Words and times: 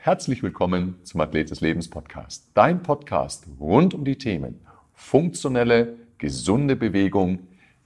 Herzlich 0.00 0.42
willkommen 0.42 0.96
zum 1.02 1.20
Athlet 1.22 1.50
des 1.50 1.62
Lebens 1.62 1.88
Podcast. 1.88 2.50
Dein 2.52 2.82
Podcast 2.82 3.46
rund 3.58 3.94
um 3.94 4.04
die 4.04 4.18
Themen 4.18 4.60
funktionelle, 4.92 5.96
gesunde 6.18 6.76
Bewegung, 6.76 7.38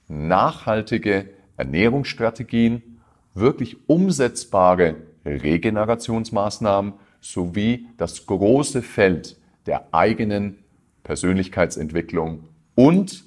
nachhaltige 0.09 1.29
Ernährungsstrategien, 1.55 2.99
wirklich 3.33 3.77
umsetzbare 3.87 4.97
Regenerationsmaßnahmen 5.25 6.93
sowie 7.21 7.87
das 7.95 8.25
große 8.25 8.81
Feld 8.81 9.37
der 9.65 9.93
eigenen 9.93 10.57
Persönlichkeitsentwicklung 11.03 12.47
und 12.75 13.23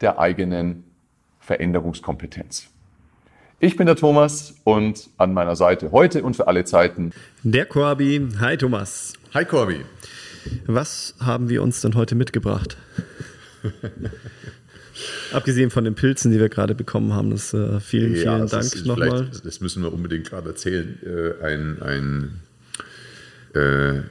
der 0.00 0.18
eigenen 0.18 0.84
Veränderungskompetenz. 1.40 2.68
Ich 3.60 3.76
bin 3.76 3.86
der 3.86 3.96
Thomas 3.96 4.54
und 4.64 5.08
an 5.16 5.32
meiner 5.32 5.56
Seite 5.56 5.92
heute 5.92 6.22
und 6.22 6.36
für 6.36 6.48
alle 6.48 6.64
Zeiten 6.64 7.12
der 7.42 7.66
Corby. 7.66 8.28
Hi 8.40 8.56
Thomas. 8.56 9.14
Hi 9.32 9.44
Corby. 9.44 9.80
Was 10.66 11.14
haben 11.20 11.48
wir 11.48 11.62
uns 11.62 11.80
denn 11.80 11.94
heute 11.94 12.14
mitgebracht? 12.14 12.76
Abgesehen 15.32 15.70
von 15.70 15.84
den 15.84 15.94
Pilzen, 15.94 16.30
die 16.30 16.38
wir 16.38 16.48
gerade 16.48 16.74
bekommen 16.74 17.12
haben, 17.14 17.30
das, 17.30 17.54
äh, 17.54 17.80
vielen, 17.80 18.14
ja, 18.14 18.36
vielen 18.36 18.48
Dank 18.48 18.86
nochmal. 18.86 19.30
Das 19.42 19.60
müssen 19.60 19.82
wir 19.82 19.92
unbedingt 19.92 20.28
gerade 20.28 20.50
erzählen. 20.50 20.98
Äh, 21.02 21.44
ein, 21.44 21.82
ein 21.82 22.40
äh, 23.54 24.02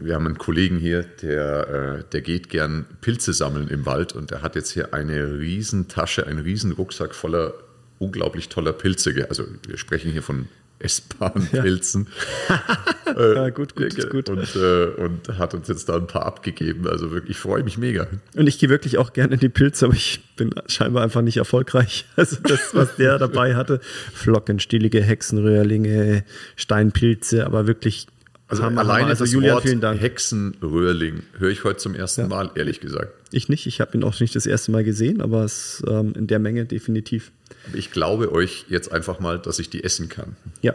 wir 0.00 0.14
haben 0.14 0.26
einen 0.26 0.38
Kollegen 0.38 0.78
hier, 0.78 1.02
der, 1.02 2.00
äh, 2.00 2.04
der 2.10 2.22
geht 2.22 2.48
gern 2.48 2.86
Pilze 3.00 3.32
sammeln 3.32 3.68
im 3.68 3.86
Wald 3.86 4.14
und 4.14 4.30
der 4.30 4.42
hat 4.42 4.56
jetzt 4.56 4.70
hier 4.70 4.94
eine 4.94 5.38
Riesentasche, 5.38 6.26
einen 6.26 6.72
Rucksack 6.72 7.14
voller 7.14 7.54
unglaublich 7.98 8.48
toller 8.48 8.72
Pilze. 8.72 9.26
Also 9.28 9.44
wir 9.66 9.78
sprechen 9.78 10.10
hier 10.10 10.22
von 10.22 10.48
essbaren 10.82 11.46
Pilzen. 11.46 12.08
Ja. 12.48 13.34
ja, 13.34 13.50
gut, 13.50 13.76
gut, 13.76 13.94
ist 13.94 14.10
gut. 14.10 14.28
Und, 14.28 14.56
äh, 14.56 14.86
und 14.86 15.38
hat 15.38 15.54
uns 15.54 15.68
jetzt 15.68 15.88
da 15.88 15.96
ein 15.96 16.08
paar 16.08 16.26
abgegeben. 16.26 16.88
Also 16.88 17.12
wirklich, 17.12 17.36
ich 17.36 17.38
freue 17.38 17.62
mich 17.62 17.78
mega. 17.78 18.08
Und 18.34 18.48
ich 18.48 18.58
gehe 18.58 18.68
wirklich 18.68 18.98
auch 18.98 19.12
gerne 19.12 19.34
in 19.34 19.40
die 19.40 19.48
Pilze, 19.48 19.86
aber 19.86 19.94
ich 19.94 20.20
bin 20.36 20.50
scheinbar 20.66 21.04
einfach 21.04 21.22
nicht 21.22 21.36
erfolgreich. 21.36 22.06
Also 22.16 22.36
das, 22.42 22.74
was 22.74 22.96
der 22.96 23.18
dabei 23.18 23.54
hatte, 23.54 23.80
Flockenstielige, 24.12 25.00
Hexenröhrlinge, 25.00 26.24
Steinpilze, 26.56 27.46
aber 27.46 27.66
wirklich 27.66 28.06
also 28.52 28.64
Hammer, 28.64 28.82
alleine 28.82 29.08
also 29.08 29.24
das 29.24 29.32
Julian, 29.32 29.54
Wort. 29.54 30.00
Hexenröhrling 30.00 31.22
höre 31.38 31.48
ich 31.48 31.64
heute 31.64 31.78
zum 31.78 31.94
ersten 31.94 32.22
ja. 32.22 32.26
Mal, 32.26 32.50
ehrlich 32.54 32.80
gesagt. 32.80 33.12
Ich 33.30 33.48
nicht, 33.48 33.66
ich 33.66 33.80
habe 33.80 33.96
ihn 33.96 34.04
auch 34.04 34.20
nicht 34.20 34.36
das 34.36 34.44
erste 34.44 34.72
Mal 34.72 34.84
gesehen, 34.84 35.22
aber 35.22 35.42
es 35.42 35.82
ähm, 35.88 36.12
in 36.14 36.26
der 36.26 36.38
Menge 36.38 36.66
definitiv. 36.66 37.32
Ich 37.72 37.92
glaube 37.92 38.30
euch 38.30 38.66
jetzt 38.68 38.92
einfach 38.92 39.20
mal, 39.20 39.38
dass 39.38 39.58
ich 39.58 39.70
die 39.70 39.82
essen 39.82 40.10
kann. 40.10 40.36
Ja. 40.60 40.74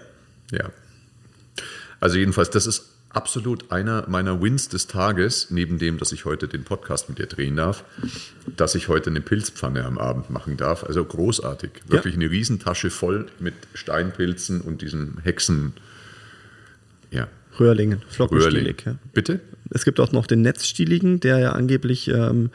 Ja. 0.52 0.72
Also 2.00 2.18
jedenfalls, 2.18 2.50
das 2.50 2.66
ist 2.66 2.90
absolut 3.10 3.72
einer 3.72 4.06
meiner 4.08 4.42
Wins 4.42 4.70
des 4.70 4.88
Tages, 4.88 5.52
neben 5.52 5.78
dem, 5.78 6.00
dass 6.00 6.12
ich 6.12 6.26
heute 6.26 6.48
den 6.48 6.64
Podcast 6.64 7.10
mit 7.10 7.20
dir 7.20 7.28
drehen 7.28 7.58
darf, 7.58 7.84
dass 8.56 8.74
ich 8.74 8.88
heute 8.88 9.12
eine 9.12 9.22
Pilzpfanne 9.22 9.86
am 9.86 10.00
Abend 10.00 10.32
machen 10.32 10.58
darf. 10.58 10.84
Also 10.84 11.06
großartig. 11.06 11.70
Wirklich 11.88 12.16
ja. 12.16 12.22
eine 12.22 12.32
Riesentasche 12.32 12.90
voll 12.90 13.28
mit 13.40 13.54
Steinpilzen 13.76 14.62
und 14.62 14.82
diesen 14.82 15.20
Hexen. 15.22 15.74
Ja, 17.12 17.28
Röhrlingen, 17.60 18.02
Flockenstielig. 18.10 18.84
Ja. 18.86 18.96
Bitte? 19.14 19.40
Es 19.70 19.86
gibt 19.86 20.00
auch 20.00 20.12
noch 20.12 20.28
den 20.28 20.42
Netzstieligen, 20.42 21.20
der 21.20 21.40
ja 21.40 21.52
angeblich 21.52 22.08
ähm, 22.08 22.50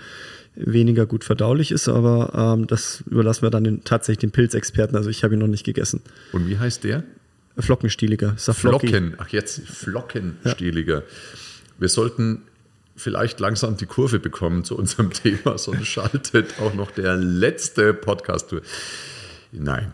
weniger 0.55 1.06
gut 1.06 1.25
verdaulich 1.25 1.70
ist, 1.72 1.89
aber 1.89 2.56
ähm, 2.56 2.67
das 2.67 3.03
überlassen 3.11 3.42
wir 3.42 3.50
dann 3.50 3.64
den, 3.64 3.84
tatsächlich 3.84 4.19
den 4.19 4.30
Pilzexperten. 4.33 4.97
Also 4.97 5.11
ich 5.11 5.25
habe 5.25 5.34
ihn 5.34 5.41
noch 5.41 5.47
nicht 5.47 5.64
gegessen. 5.64 6.00
Und 6.33 6.48
wie 6.48 6.58
heißt 6.58 6.85
der? 6.85 7.05
Flockenstieliger. 7.58 8.36
Flocken, 8.39 9.14
ach 9.18 9.29
jetzt 9.29 9.61
Flockenstieliger. 9.67 10.98
Ja. 10.98 11.02
Wir 11.79 11.89
sollten 11.89 12.42
vielleicht 12.96 13.41
langsam 13.41 13.77
die 13.77 13.86
Kurve 13.86 14.18
bekommen 14.18 14.64
zu 14.64 14.77
unserem 14.77 15.11
Thema, 15.12 15.58
sonst 15.58 15.86
schaltet 15.86 16.61
auch 16.61 16.74
noch 16.74 16.91
der 16.91 17.17
letzte 17.17 17.95
Podcast 17.95 18.52
durch. 18.52 18.64
Nein. 19.52 19.92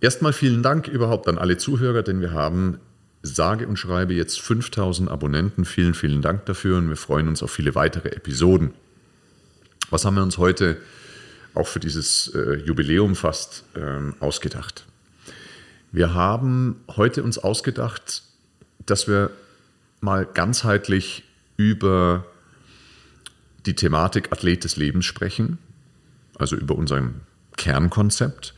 Erstmal 0.00 0.32
vielen 0.32 0.62
Dank 0.62 0.88
überhaupt 0.88 1.28
an 1.28 1.36
alle 1.36 1.58
Zuhörer, 1.58 2.02
denn 2.02 2.20
wir 2.20 2.32
haben 2.32 2.78
sage 3.22 3.66
und 3.66 3.76
schreibe 3.76 4.14
jetzt 4.14 4.40
5000 4.40 5.10
Abonnenten. 5.10 5.64
Vielen, 5.64 5.94
vielen 5.94 6.22
Dank 6.22 6.46
dafür 6.46 6.78
und 6.78 6.88
wir 6.88 6.96
freuen 6.96 7.28
uns 7.28 7.42
auf 7.42 7.50
viele 7.50 7.74
weitere 7.74 8.10
Episoden. 8.10 8.72
Was 9.90 10.04
haben 10.04 10.14
wir 10.14 10.22
uns 10.22 10.38
heute 10.38 10.78
auch 11.54 11.66
für 11.66 11.80
dieses 11.80 12.28
äh, 12.34 12.54
Jubiläum 12.64 13.16
fast 13.16 13.64
ähm, 13.76 14.14
ausgedacht? 14.20 14.86
Wir 15.92 16.14
haben 16.14 16.76
heute 16.96 17.22
uns 17.22 17.38
ausgedacht, 17.38 18.22
dass 18.86 19.08
wir 19.08 19.30
mal 20.00 20.24
ganzheitlich 20.24 21.24
über 21.56 22.24
die 23.66 23.74
Thematik 23.74 24.32
Athlet 24.32 24.64
des 24.64 24.76
Lebens 24.76 25.04
sprechen, 25.04 25.58
also 26.38 26.56
über 26.56 26.76
unser 26.76 27.10
Kernkonzept 27.56 28.54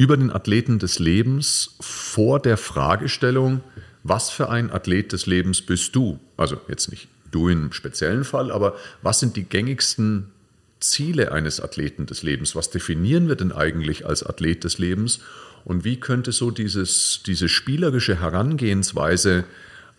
über 0.00 0.16
den 0.16 0.32
Athleten 0.32 0.78
des 0.78 0.98
Lebens 0.98 1.76
vor 1.78 2.40
der 2.40 2.56
Fragestellung, 2.56 3.60
was 4.02 4.30
für 4.30 4.48
ein 4.48 4.70
Athlet 4.70 5.12
des 5.12 5.26
Lebens 5.26 5.60
bist 5.60 5.94
du? 5.94 6.18
Also 6.38 6.58
jetzt 6.68 6.90
nicht 6.90 7.08
du 7.30 7.50
im 7.50 7.70
speziellen 7.74 8.24
Fall, 8.24 8.50
aber 8.50 8.76
was 9.02 9.20
sind 9.20 9.36
die 9.36 9.44
gängigsten 9.44 10.30
Ziele 10.80 11.32
eines 11.32 11.60
Athleten 11.60 12.06
des 12.06 12.22
Lebens? 12.22 12.56
Was 12.56 12.70
definieren 12.70 13.28
wir 13.28 13.36
denn 13.36 13.52
eigentlich 13.52 14.06
als 14.06 14.24
Athlet 14.24 14.64
des 14.64 14.78
Lebens? 14.78 15.20
Und 15.66 15.84
wie 15.84 16.00
könnte 16.00 16.32
so 16.32 16.50
dieses, 16.50 17.20
diese 17.26 17.50
spielerische 17.50 18.18
Herangehensweise 18.18 19.44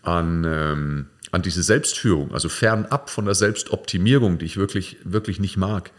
an, 0.02 0.44
ähm, 0.44 1.06
an 1.30 1.42
diese 1.42 1.62
Selbstführung, 1.62 2.34
also 2.34 2.48
fernab 2.48 3.08
von 3.08 3.26
der 3.26 3.36
Selbstoptimierung, 3.36 4.38
die 4.38 4.46
ich 4.46 4.56
wirklich, 4.56 4.96
wirklich 5.04 5.38
nicht 5.38 5.56
mag, 5.56 5.92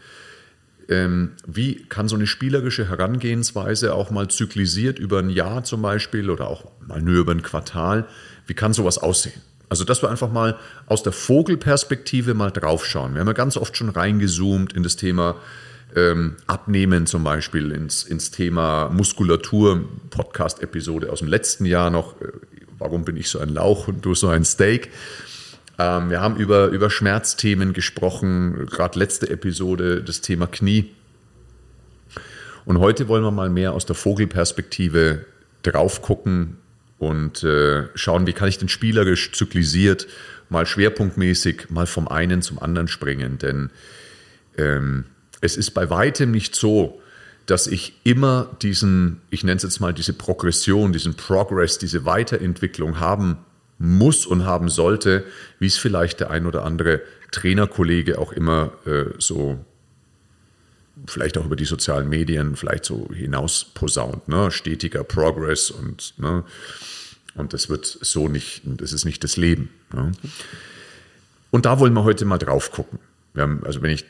wie 0.86 1.86
kann 1.88 2.08
so 2.08 2.16
eine 2.16 2.26
spielerische 2.26 2.88
Herangehensweise 2.88 3.94
auch 3.94 4.10
mal 4.10 4.28
zyklisiert 4.28 4.98
über 4.98 5.18
ein 5.18 5.30
Jahr 5.30 5.64
zum 5.64 5.80
Beispiel 5.80 6.28
oder 6.28 6.48
auch 6.48 6.64
mal 6.86 7.00
nur 7.00 7.20
über 7.20 7.32
ein 7.32 7.42
Quartal, 7.42 8.06
wie 8.46 8.54
kann 8.54 8.72
sowas 8.72 8.98
aussehen? 8.98 9.40
Also, 9.68 9.84
dass 9.84 10.02
wir 10.02 10.10
einfach 10.10 10.30
mal 10.30 10.56
aus 10.86 11.02
der 11.02 11.12
Vogelperspektive 11.12 12.34
mal 12.34 12.50
draufschauen. 12.50 13.14
Wir 13.14 13.20
haben 13.20 13.26
ja 13.26 13.32
ganz 13.32 13.56
oft 13.56 13.76
schon 13.76 13.88
reingezoomt 13.88 14.72
in 14.74 14.82
das 14.82 14.96
Thema 14.96 15.36
ähm, 15.96 16.36
Abnehmen 16.46 17.06
zum 17.06 17.24
Beispiel, 17.24 17.70
ins, 17.70 18.02
ins 18.04 18.30
Thema 18.30 18.90
Muskulatur, 18.90 19.88
Podcast-Episode 20.10 21.10
aus 21.10 21.20
dem 21.20 21.28
letzten 21.28 21.64
Jahr 21.64 21.90
noch. 21.90 22.20
Äh, 22.20 22.28
warum 22.78 23.04
bin 23.04 23.16
ich 23.16 23.28
so 23.30 23.38
ein 23.38 23.48
Lauch 23.48 23.88
und 23.88 24.04
du 24.04 24.14
so 24.14 24.28
ein 24.28 24.44
Steak? 24.44 24.90
Ähm, 25.78 26.10
wir 26.10 26.20
haben 26.20 26.36
über, 26.36 26.68
über 26.68 26.90
Schmerzthemen 26.90 27.72
gesprochen, 27.72 28.66
gerade 28.70 28.98
letzte 28.98 29.28
Episode, 29.30 30.02
das 30.02 30.20
Thema 30.20 30.46
Knie. 30.46 30.90
Und 32.64 32.78
heute 32.78 33.08
wollen 33.08 33.22
wir 33.22 33.30
mal 33.30 33.50
mehr 33.50 33.72
aus 33.72 33.86
der 33.86 33.96
Vogelperspektive 33.96 35.26
drauf 35.62 36.02
gucken 36.02 36.58
und 36.98 37.42
äh, 37.42 37.88
schauen, 37.94 38.26
wie 38.26 38.32
kann 38.32 38.48
ich 38.48 38.58
denn 38.58 38.68
spielerisch 38.68 39.32
zyklisiert, 39.32 40.06
mal 40.48 40.66
schwerpunktmäßig, 40.66 41.70
mal 41.70 41.86
vom 41.86 42.08
einen 42.08 42.40
zum 42.40 42.58
anderen 42.58 42.88
springen. 42.88 43.38
Denn 43.38 43.70
ähm, 44.56 45.04
es 45.40 45.56
ist 45.56 45.72
bei 45.72 45.90
weitem 45.90 46.30
nicht 46.30 46.54
so, 46.54 47.00
dass 47.46 47.66
ich 47.66 48.00
immer 48.04 48.56
diesen, 48.62 49.20
ich 49.28 49.44
nenne 49.44 49.56
es 49.56 49.62
jetzt 49.64 49.80
mal 49.80 49.92
diese 49.92 50.14
Progression, 50.14 50.92
diesen 50.92 51.14
Progress, 51.14 51.76
diese 51.78 52.06
Weiterentwicklung 52.06 53.00
haben 53.00 53.38
muss 53.78 54.26
und 54.26 54.44
haben 54.44 54.68
sollte, 54.68 55.24
wie 55.58 55.66
es 55.66 55.76
vielleicht 55.76 56.20
der 56.20 56.30
ein 56.30 56.46
oder 56.46 56.64
andere 56.64 57.02
Trainerkollege 57.30 58.18
auch 58.18 58.32
immer 58.32 58.72
äh, 58.86 59.06
so 59.18 59.64
vielleicht 61.06 61.36
auch 61.38 61.46
über 61.46 61.56
die 61.56 61.64
sozialen 61.64 62.08
Medien 62.08 62.56
vielleicht 62.56 62.84
so 62.84 63.08
hinaus 63.12 63.64
posaunt, 63.74 64.28
ne? 64.28 64.50
stetiger 64.50 65.02
Progress 65.02 65.70
und 65.70 66.14
ne? 66.18 66.44
und 67.34 67.52
das 67.52 67.68
wird 67.68 67.84
so 67.86 68.28
nicht, 68.28 68.62
das 68.64 68.92
ist 68.92 69.04
nicht 69.04 69.24
das 69.24 69.36
Leben. 69.36 69.70
Ne? 69.92 70.12
Und 71.50 71.66
da 71.66 71.80
wollen 71.80 71.92
wir 71.92 72.04
heute 72.04 72.24
mal 72.24 72.38
drauf 72.38 72.70
gucken. 72.70 72.98
Haben, 73.36 73.64
also 73.64 73.82
wenn 73.82 73.90
ich 73.90 74.04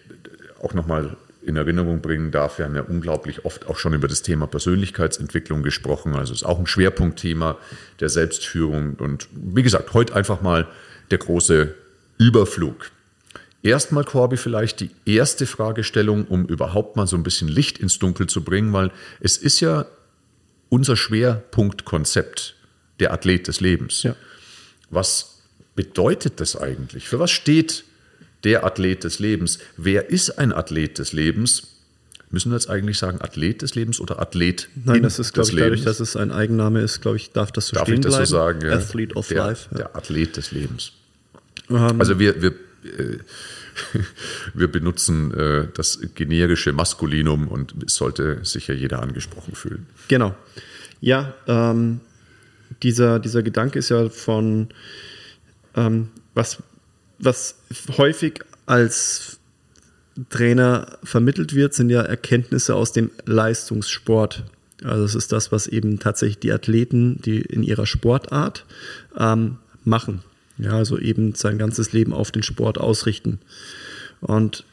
auch 0.63 0.75
nochmal 0.75 1.17
in 1.47 1.57
Erinnerung 1.57 2.01
bringen 2.01 2.31
darf. 2.31 2.59
Wir 2.59 2.65
haben 2.65 2.75
ja 2.75 2.83
unglaublich 2.83 3.45
oft 3.45 3.67
auch 3.67 3.79
schon 3.79 3.95
über 3.95 4.09
das 4.09 4.23
Thema 4.23 4.47
Persönlichkeitsentwicklung 4.47 5.63
gesprochen. 5.63 6.15
Also 6.15 6.33
es 6.33 6.43
ist 6.43 6.47
auch 6.47 6.59
ein 6.59 6.67
Schwerpunktthema 6.67 7.59
der 8.01 8.09
Selbstführung. 8.09 8.95
Und 8.95 9.29
wie 9.33 9.63
gesagt, 9.63 9.93
heute 9.95 10.15
einfach 10.15 10.41
mal 10.41 10.67
der 11.11 11.19
große 11.19 11.75
Überflug. 12.19 12.91
Erstmal, 13.63 14.05
Corby, 14.05 14.37
vielleicht 14.37 14.81
die 14.81 14.91
erste 15.07 15.47
Fragestellung, 15.47 16.27
um 16.27 16.47
überhaupt 16.47 16.97
mal 16.97 17.07
so 17.07 17.17
ein 17.17 17.23
bisschen 17.23 17.49
Licht 17.49 17.79
ins 17.79 17.99
Dunkel 17.99 18.27
zu 18.27 18.45
bringen, 18.45 18.73
weil 18.73 18.91
es 19.21 19.37
ist 19.39 19.61
ja 19.61 19.87
unser 20.69 20.97
Schwerpunktkonzept, 20.97 22.57
der 23.01 23.13
Athlet 23.13 23.49
des 23.49 23.61
Lebens. 23.61 24.03
Ja. 24.03 24.17
Was 24.91 25.43
bedeutet 25.75 26.41
das 26.41 26.57
eigentlich? 26.57 27.09
Für 27.09 27.19
was 27.19 27.31
steht 27.31 27.85
der 28.45 28.65
Athlet 28.65 29.05
des 29.05 29.19
Lebens. 29.19 29.59
Wer 29.77 30.11
ist 30.11 30.39
ein 30.39 30.53
Athlet 30.53 30.99
des 30.99 31.13
Lebens? 31.13 31.69
Müssen 32.31 32.51
wir 32.51 32.57
jetzt 32.57 32.69
eigentlich 32.69 32.99
sagen 32.99 33.21
Athlet 33.21 33.63
des 33.63 33.75
Lebens 33.75 34.01
oder 34.01 34.21
Athlet 34.21 34.69
Nein, 34.85 35.03
das 35.03 35.19
ist, 35.19 35.33
glaube 35.35 35.51
ich, 35.51 35.57
dadurch, 35.57 35.85
dass 35.85 36.01
es 36.01 36.17
ein 36.17 36.33
Eigenname 36.33 36.81
ist, 36.81 37.01
glaube 37.01 37.17
ich, 37.17 37.31
darf 37.31 37.53
das 37.53 37.69
so 37.69 37.77
darf 37.77 37.85
stehen 37.85 38.01
ich 38.01 38.01
das 38.01 38.15
bleiben. 38.15 38.27
so 38.27 38.37
sagen? 38.37 38.61
Ja. 38.67 38.73
Athlete 38.73 39.15
of 39.15 39.29
der, 39.29 39.47
Life. 39.47 39.69
Ja. 39.71 39.77
Der 39.79 39.97
Athlet 39.97 40.37
des 40.37 40.51
Lebens. 40.51 40.93
Ähm, 41.71 42.01
Also 42.01 42.19
wir, 42.19 42.43
wir, 42.43 42.51
äh, 42.51 43.19
wir 44.55 44.69
benutzen 44.69 45.33
äh, 45.33 45.69
das 45.75 46.01
generische 46.15 46.73
Maskulinum 46.73 47.47
und 47.47 47.75
es 47.87 47.95
sollte 47.95 48.45
sich 48.45 48.67
ja 48.67 48.75
jeder 48.75 49.01
angesprochen 49.01 49.55
fühlen. 49.55 49.87
Genau. 50.09 50.35
Ja, 51.01 51.35
ähm, 51.47 52.01
dieser, 52.83 53.21
dieser 53.21 53.43
Gedanke 53.45 53.79
ist 53.79 53.91
ja 53.91 54.09
von, 54.09 54.69
ähm, 55.77 56.09
was, 56.35 56.59
was 57.25 57.57
häufig 57.97 58.41
als 58.67 59.39
Trainer 60.31 60.99
vermittelt 61.03 61.55
wird, 61.55 61.75
sind 61.75 61.91
ja 61.91 62.03
Erkenntnisse 62.03 62.75
aus 62.75 62.93
dem 62.93 63.11
Leistungssport. 63.25 64.45
Also 64.83 65.05
es 65.05 65.15
ist 65.15 65.33
das, 65.33 65.51
was 65.51 65.67
eben 65.67 65.99
tatsächlich 65.99 66.39
die 66.39 66.53
Athleten, 66.53 67.21
die 67.23 67.41
in 67.41 67.63
ihrer 67.63 67.87
Sportart 67.87 68.65
ähm, 69.19 69.59
machen. 69.85 70.23
Ja, 70.59 70.73
also 70.73 70.99
eben 70.99 71.35
sein 71.35 71.59
ganzes 71.59 71.93
Leben 71.93 72.13
auf 72.13 72.31
den 72.31 72.45
Sport 72.45 72.79
ausrichten. 72.79 73.41
Und 74.21 74.65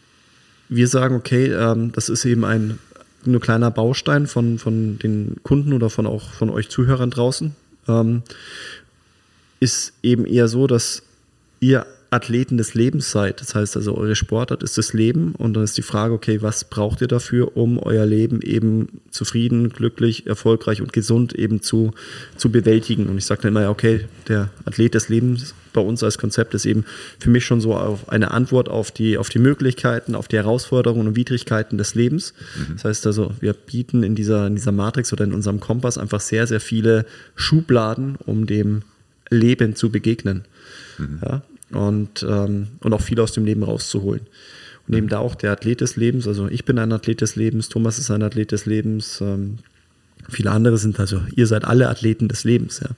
wir 0.70 0.88
sagen, 0.88 1.16
okay, 1.16 1.52
ähm, 1.52 1.92
das 1.92 2.10
ist 2.10 2.26
eben 2.26 2.46
ein 2.46 2.78
nur 3.24 3.42
kleiner 3.42 3.72
Baustein 3.72 4.28
von, 4.28 4.58
von 4.58 5.00
den 5.00 5.38
Kunden 5.44 5.74
oder 5.74 5.90
von 5.90 6.08
auch 6.08 6.32
von 6.32 6.50
euch 6.50 6.70
Zuhörern 6.70 7.12
draußen. 7.12 7.56
Ähm, 7.88 8.24
ist 9.60 9.94
eben 10.02 10.26
eher 10.26 10.48
so, 10.48 10.68
dass 10.68 11.04
ihr 11.60 11.86
Athleten 12.12 12.58
des 12.58 12.74
Lebens 12.74 13.10
seid. 13.10 13.40
Das 13.40 13.56
heißt 13.56 13.78
also, 13.78 13.96
eure 13.96 14.16
Sportart 14.18 14.64
ist 14.64 14.78
das 14.78 14.92
Leben 14.92 15.34
und 15.38 15.54
dann 15.54 15.64
ist 15.64 15.78
die 15.78 15.82
Frage, 15.82 16.14
okay, 16.14 16.42
was 16.42 16.66
braucht 16.66 17.00
ihr 17.00 17.08
dafür, 17.08 17.56
um 17.56 17.80
euer 17.80 18.06
Leben 18.06 18.42
eben 18.42 19.00
zufrieden, 19.10 19.70
glücklich, 19.70 20.28
erfolgreich 20.28 20.82
und 20.82 20.92
gesund 20.92 21.34
eben 21.34 21.62
zu, 21.62 21.92
zu 22.36 22.52
bewältigen? 22.52 23.08
Und 23.08 23.18
ich 23.18 23.26
sage 23.26 23.44
dann 23.44 23.54
immer, 23.54 23.62
ja, 23.62 23.70
okay, 23.70 24.06
der 24.28 24.50
Athlet 24.66 24.94
des 24.94 25.08
Lebens 25.08 25.56
bei 25.72 25.80
uns 25.80 26.04
als 26.04 26.18
Konzept 26.18 26.54
ist 26.54 26.66
eben 26.66 26.84
für 27.18 27.30
mich 27.30 27.46
schon 27.46 27.62
so 27.62 27.98
eine 28.08 28.32
Antwort 28.32 28.68
auf 28.68 28.92
die, 28.92 29.18
auf 29.18 29.30
die 29.30 29.40
Möglichkeiten, 29.40 30.14
auf 30.14 30.28
die 30.28 30.36
Herausforderungen 30.36 31.08
und 31.08 31.16
Widrigkeiten 31.16 31.78
des 31.78 31.96
Lebens. 31.96 32.34
Das 32.74 32.84
heißt 32.84 33.08
also, 33.08 33.32
wir 33.40 33.54
bieten 33.54 34.04
in 34.04 34.16
dieser, 34.16 34.48
in 34.48 34.56
dieser 34.56 34.74
Matrix 34.74 35.14
oder 35.14 35.24
in 35.24 35.34
unserem 35.34 35.62
Kompass 35.62 35.98
einfach 35.98 36.20
sehr, 36.20 36.46
sehr 36.46 36.60
viele 36.60 37.06
Schubladen, 37.36 38.18
um 38.18 38.48
dem 38.48 38.82
Leben 39.30 39.78
zu 39.78 39.90
begegnen. 39.90 40.44
Ja? 41.22 41.42
Und, 41.74 42.24
ähm, 42.28 42.68
und 42.80 42.94
auch 42.94 43.02
viel 43.02 43.20
aus 43.20 43.32
dem 43.32 43.46
Leben 43.46 43.64
rauszuholen. 43.64 44.22
Und 44.88 44.96
eben 44.96 45.08
da 45.08 45.20
auch 45.20 45.36
der 45.36 45.52
Athlet 45.52 45.82
des 45.82 45.96
Lebens, 45.96 46.28
also 46.28 46.48
ich 46.48 46.66
bin 46.66 46.80
ein 46.80 46.92
Athlet 46.92 47.22
des 47.22 47.36
Lebens, 47.36 47.70
Thomas 47.70 48.00
ist 48.00 48.12
ein 48.12 48.24
Athlet 48.24 48.52
des 48.52 48.66
Lebens, 48.66 49.22
ähm, 49.22 49.60
viele 50.28 50.52
andere 50.52 50.78
sind, 50.78 51.00
also 51.00 51.22
ihr 51.36 51.48
seid 51.48 51.66
alle 51.66 51.88
Athleten 51.90 52.28
des 52.28 52.44
Lebens, 52.44 52.80
ja. 52.80 52.90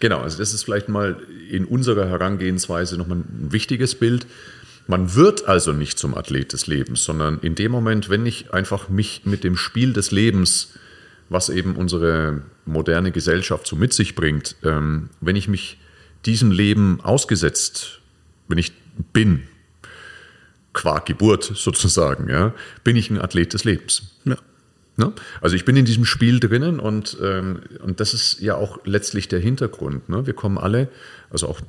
Genau, 0.00 0.18
also 0.20 0.38
das 0.38 0.52
ist 0.52 0.64
vielleicht 0.64 0.88
mal 0.88 1.16
in 1.50 1.64
unserer 1.64 2.08
Herangehensweise 2.08 2.98
nochmal 2.98 3.18
ein 3.18 3.52
wichtiges 3.52 3.94
Bild. 3.94 4.26
Man 4.86 5.14
wird 5.14 5.48
also 5.48 5.72
nicht 5.72 5.98
zum 5.98 6.14
Athlet 6.14 6.52
des 6.52 6.66
Lebens, 6.66 7.04
sondern 7.04 7.38
in 7.40 7.54
dem 7.54 7.72
Moment, 7.72 8.08
wenn 8.08 8.26
ich 8.26 8.52
einfach 8.52 8.88
mich 8.88 9.22
mit 9.24 9.42
dem 9.42 9.56
Spiel 9.56 9.92
des 9.92 10.10
Lebens, 10.10 10.74
was 11.28 11.48
eben 11.48 11.76
unsere 11.76 12.42
moderne 12.66 13.10
Gesellschaft 13.10 13.66
so 13.66 13.74
mit 13.74 13.92
sich 13.92 14.14
bringt, 14.14 14.56
ähm, 14.62 15.08
wenn 15.20 15.34
ich 15.34 15.48
mich 15.48 15.78
diesem 16.26 16.50
Leben 16.50 17.00
ausgesetzt, 17.02 18.00
wenn 18.48 18.58
ich 18.58 18.72
bin, 19.12 19.44
qua 20.72 20.98
Geburt 20.98 21.44
sozusagen, 21.54 22.28
ja, 22.28 22.54
bin 22.84 22.96
ich 22.96 23.10
ein 23.10 23.20
Athlet 23.20 23.54
des 23.54 23.64
Lebens. 23.64 24.02
ja. 24.24 24.36
Ne? 24.98 25.12
Also 25.40 25.56
ich 25.56 25.64
bin 25.64 25.76
in 25.76 25.84
diesem 25.84 26.04
Spiel 26.04 26.40
drinnen 26.40 26.80
und, 26.80 27.16
ähm, 27.22 27.60
und 27.82 28.00
das 28.00 28.14
ist 28.14 28.40
ja 28.40 28.56
auch 28.56 28.78
letztlich 28.84 29.28
der 29.28 29.40
Hintergrund. 29.40 30.08
Ne? 30.08 30.26
Wir 30.26 30.34
kommen 30.34 30.58
alle, 30.58 30.88
also 31.30 31.48
auch 31.48 31.60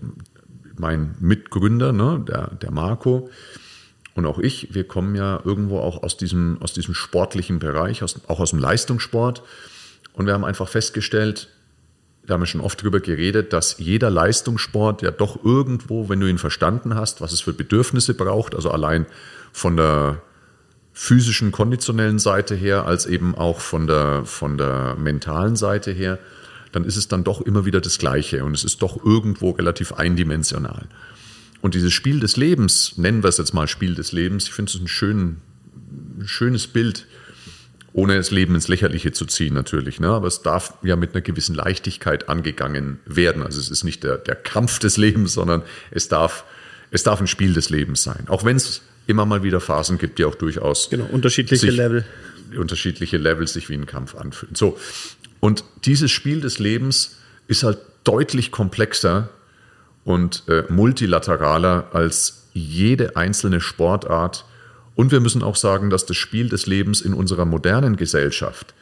mein 0.77 1.15
Mitgründer, 1.19 1.91
ne, 1.91 2.23
der, 2.27 2.51
der 2.61 2.71
Marco 2.71 3.29
und 4.17 4.25
auch 4.25 4.39
ich, 4.39 4.73
wir 4.73 4.83
kommen 4.83 5.13
ja 5.13 5.39
irgendwo 5.45 5.77
auch 5.77 6.01
aus 6.01 6.17
diesem, 6.17 6.59
aus 6.59 6.73
diesem 6.73 6.95
sportlichen 6.95 7.59
Bereich, 7.59 8.01
aus, 8.01 8.19
auch 8.27 8.39
aus 8.39 8.49
dem 8.49 8.57
Leistungssport. 8.57 9.43
Und 10.13 10.25
wir 10.25 10.33
haben 10.33 10.43
einfach 10.43 10.67
festgestellt, 10.67 11.49
da 12.27 12.33
haben 12.33 12.41
wir 12.41 12.45
schon 12.45 12.61
oft 12.61 12.83
drüber 12.83 12.99
geredet, 12.99 13.53
dass 13.53 13.77
jeder 13.79 14.09
Leistungssport 14.09 15.01
ja 15.01 15.11
doch 15.11 15.43
irgendwo, 15.43 16.09
wenn 16.09 16.19
du 16.19 16.27
ihn 16.27 16.37
verstanden 16.37 16.95
hast, 16.95 17.21
was 17.21 17.31
es 17.31 17.41
für 17.41 17.53
Bedürfnisse 17.53 18.13
braucht, 18.13 18.53
also 18.53 18.69
allein 18.69 19.05
von 19.53 19.77
der 19.77 20.21
physischen, 20.91 21.53
konditionellen 21.53 22.19
Seite 22.19 22.53
her, 22.53 22.85
als 22.85 23.05
eben 23.05 23.33
auch 23.33 23.61
von 23.61 23.87
der, 23.87 24.25
von 24.25 24.57
der 24.57 24.97
mentalen 24.97 25.55
Seite 25.55 25.91
her, 25.91 26.19
dann 26.73 26.83
ist 26.83 26.97
es 26.97 27.07
dann 27.07 27.23
doch 27.23 27.39
immer 27.39 27.65
wieder 27.65 27.79
das 27.79 27.97
Gleiche 27.97 28.43
und 28.43 28.53
es 28.53 28.65
ist 28.65 28.81
doch 28.81 29.03
irgendwo 29.05 29.51
relativ 29.51 29.93
eindimensional. 29.93 30.87
Und 31.61 31.75
dieses 31.75 31.93
Spiel 31.93 32.19
des 32.19 32.35
Lebens, 32.35 32.97
nennen 32.97 33.23
wir 33.23 33.29
es 33.29 33.37
jetzt 33.37 33.53
mal 33.53 33.69
Spiel 33.69 33.95
des 33.95 34.11
Lebens, 34.11 34.47
ich 34.47 34.53
finde 34.53 34.71
es 34.71 34.79
ein, 34.81 34.87
schön, 34.89 35.37
ein 36.19 36.27
schönes 36.27 36.67
Bild, 36.67 37.07
ohne 37.97 38.15
das 38.15 38.29
Leben 38.29 38.53
ins 38.53 38.67
Lächerliche 38.67 39.11
zu 39.11 39.25
ziehen 39.25 39.55
natürlich. 39.55 39.99
Ne? 39.99 40.09
Aber 40.09 40.27
es 40.27 40.43
darf 40.43 40.75
ja 40.83 40.95
mit 40.95 41.15
einer 41.15 41.21
gewissen 41.21 41.55
Leichtigkeit 41.55 42.29
angegangen 42.29 42.99
werden. 43.07 43.41
Also 43.41 43.59
es 43.59 43.71
ist 43.71 43.83
nicht 43.83 44.03
der, 44.03 44.19
der 44.19 44.35
Kampf 44.35 44.77
des 44.77 44.97
Lebens, 44.97 45.33
sondern 45.33 45.63
es 45.89 46.07
darf, 46.07 46.43
es 46.91 47.01
darf 47.01 47.19
ein 47.19 47.25
Spiel 47.25 47.53
des 47.53 47.71
Lebens 47.71 48.03
sein. 48.03 48.25
Auch 48.27 48.45
wenn 48.45 48.55
es 48.55 48.83
immer 49.07 49.25
mal 49.25 49.41
wieder 49.41 49.59
Phasen 49.59 49.97
gibt, 49.97 50.19
die 50.19 50.25
auch 50.25 50.35
durchaus 50.35 50.91
Genau, 50.91 51.05
unterschiedliche 51.05 51.59
sich- 51.65 51.75
Level. 51.75 52.05
unterschiedliche 52.55 53.17
Levels 53.17 53.53
sich 53.53 53.67
wie 53.67 53.73
ein 53.73 53.87
Kampf 53.87 54.13
anfühlen. 54.13 54.53
So. 54.53 54.77
Und 55.39 55.63
dieses 55.85 56.11
Spiel 56.11 56.39
des 56.41 56.59
Lebens 56.59 57.15
ist 57.47 57.63
halt 57.63 57.79
deutlich 58.03 58.51
komplexer 58.51 59.29
und 60.03 60.43
äh, 60.47 60.65
multilateraler 60.69 61.89
als 61.93 62.43
jede 62.53 63.15
einzelne 63.15 63.59
Sportart. 63.59 64.45
Und 64.97 65.11
wir 65.11 65.19
müssen 65.19 65.43
auch 65.43 65.55
sagen, 65.55 65.91
dass 65.91 66.07
das 66.07 66.17
Spiel 66.17 66.49
des 66.49 66.65
Lebens 66.65 67.01
in 67.01 67.13
unserer 67.13 67.45
modernen 67.45 67.97
Gesellschaft 67.97 68.73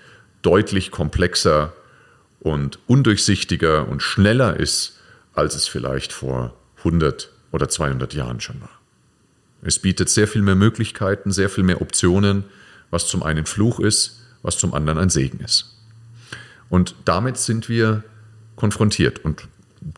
deutlich 0.43 0.89
komplexer 0.89 1.73
und 2.39 2.79
undurchsichtiger 2.87 3.85
und 3.89 4.01
schneller 4.01 4.57
ist, 4.57 4.97
als 5.33 5.55
es 5.55 5.67
vielleicht 5.67 6.13
vor 6.13 6.55
100 6.77 7.31
oder 7.51 7.67
200 7.67 8.13
Jahren 8.13 8.39
schon 8.39 8.61
war. 8.61 8.69
Es 9.61 9.77
bietet 9.77 10.07
sehr 10.07 10.29
viel 10.29 10.41
mehr 10.41 10.55
Möglichkeiten, 10.55 11.33
sehr 11.33 11.49
viel 11.49 11.65
mehr 11.65 11.81
Optionen, 11.81 12.45
was 12.91 13.07
zum 13.07 13.21
einen 13.21 13.45
Fluch 13.45 13.81
ist, 13.81 14.21
was 14.41 14.57
zum 14.57 14.73
anderen 14.73 14.99
ein 14.99 15.09
Segen 15.09 15.41
ist. 15.41 15.75
Und 16.69 16.95
damit 17.03 17.35
sind 17.35 17.67
wir 17.67 18.05
konfrontiert. 18.55 19.25
Und 19.25 19.49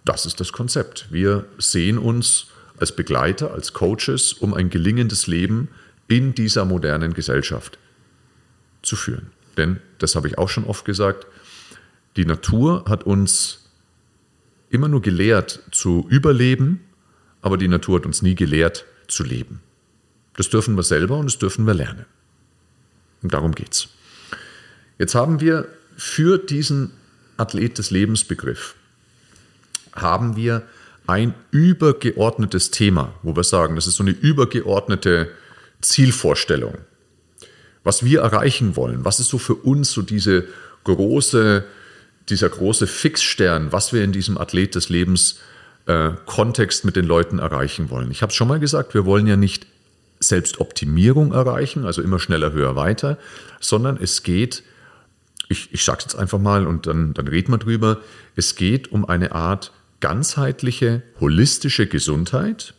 das 0.04 0.26
ist 0.26 0.40
das 0.40 0.52
Konzept. 0.52 1.10
Wir 1.12 1.46
sehen 1.60 2.00
uns 2.00 2.48
als 2.80 2.96
Begleiter, 2.96 3.54
als 3.54 3.74
Coaches, 3.74 4.34
um 4.34 4.56
ein 4.56 4.72
gelingendes 4.72 5.28
Leben 5.28 5.70
in 6.08 6.34
dieser 6.36 6.66
modernen 6.66 7.14
Gesellschaft 7.14 7.78
zu 8.82 8.96
führen. 8.96 9.32
Denn, 9.58 9.80
das 9.98 10.16
habe 10.16 10.28
ich 10.28 10.38
auch 10.38 10.50
schon 10.50 10.66
oft 10.66 10.86
gesagt, 10.86 11.28
die 12.16 12.26
Natur 12.26 12.86
hat 12.88 13.04
uns 13.04 13.70
immer 14.70 14.88
nur 14.88 15.02
gelehrt 15.02 15.62
zu 15.72 16.06
überleben, 16.10 16.82
aber 17.42 17.58
die 17.58 17.68
Natur 17.68 18.00
hat 18.00 18.06
uns 18.06 18.22
nie 18.22 18.36
gelehrt 18.36 18.86
zu 19.08 19.24
leben. 19.24 19.62
Das 20.36 20.50
dürfen 20.50 20.76
wir 20.76 20.84
selber 20.84 21.18
und 21.18 21.26
das 21.26 21.40
dürfen 21.40 21.66
wir 21.66 21.74
lernen. 21.74 22.06
Und 23.22 23.34
darum 23.34 23.54
geht's. 23.54 23.90
Jetzt 25.00 25.16
haben 25.16 25.40
wir 25.40 25.68
für 25.96 26.38
diesen 26.38 26.92
Athlet 27.38 27.78
des 27.78 27.92
Lebensbegriff 27.92 28.76
haben 29.94 30.36
wir 30.36 30.64
ein 31.08 31.34
übergeordnetes 31.52 32.72
Thema, 32.72 33.14
wo 33.24 33.36
wir 33.36 33.44
sagen, 33.44 33.76
das 33.76 33.88
ist 33.88 33.96
so 33.96 34.04
eine 34.04 34.12
übergeordnete 34.12 35.30
Zielvorstellung, 35.82 36.76
was 37.84 38.04
wir 38.04 38.22
erreichen 38.22 38.76
wollen. 38.76 39.06
Was 39.06 39.20
ist 39.20 39.30
so 39.30 39.38
für 39.38 39.56
uns 39.56 39.92
so 39.92 40.02
diese 40.02 40.46
große, 40.84 41.66
dieser 42.30 42.50
große 42.50 42.88
Fixstern, 42.88 43.72
was 43.72 43.94
wir 43.94 44.04
in 44.04 44.12
diesem 44.12 44.38
Athlet 44.38 44.76
des 44.76 44.90
Lebens 44.90 45.40
äh, 45.88 46.12
Kontext 46.26 46.86
mit 46.86 46.96
den 46.96 47.06
Leuten 47.06 47.40
erreichen 47.40 47.90
wollen. 47.90 48.12
Ich 48.12 48.22
habe 48.22 48.32
es 48.32 48.36
schon 48.36 48.48
mal 48.48 48.60
gesagt, 48.60 48.94
wir 48.94 49.06
wollen 49.06 49.28
ja 49.28 49.36
nicht 49.36 49.68
Selbstoptimierung 50.20 51.32
erreichen, 51.32 51.86
also 51.86 52.02
immer 52.02 52.20
schneller, 52.20 52.52
höher, 52.52 52.76
weiter, 52.76 53.18
sondern 53.60 53.98
es 53.98 54.24
geht, 54.24 54.64
ich, 55.48 55.70
ich 55.72 55.84
sage 55.84 56.00
es 56.00 56.06
jetzt 56.06 56.16
einfach 56.16 56.40
mal 56.40 56.68
und 56.68 56.88
dann, 56.88 57.14
dann 57.14 57.28
reden 57.28 57.54
wir 57.54 57.58
drüber, 57.58 58.02
es 58.36 58.56
geht 58.56 58.92
um 58.92 59.06
eine 59.06 59.32
Art 59.34 59.72
ganzheitliche, 60.00 61.04
holistische 61.20 61.88
Gesundheit 61.88 62.74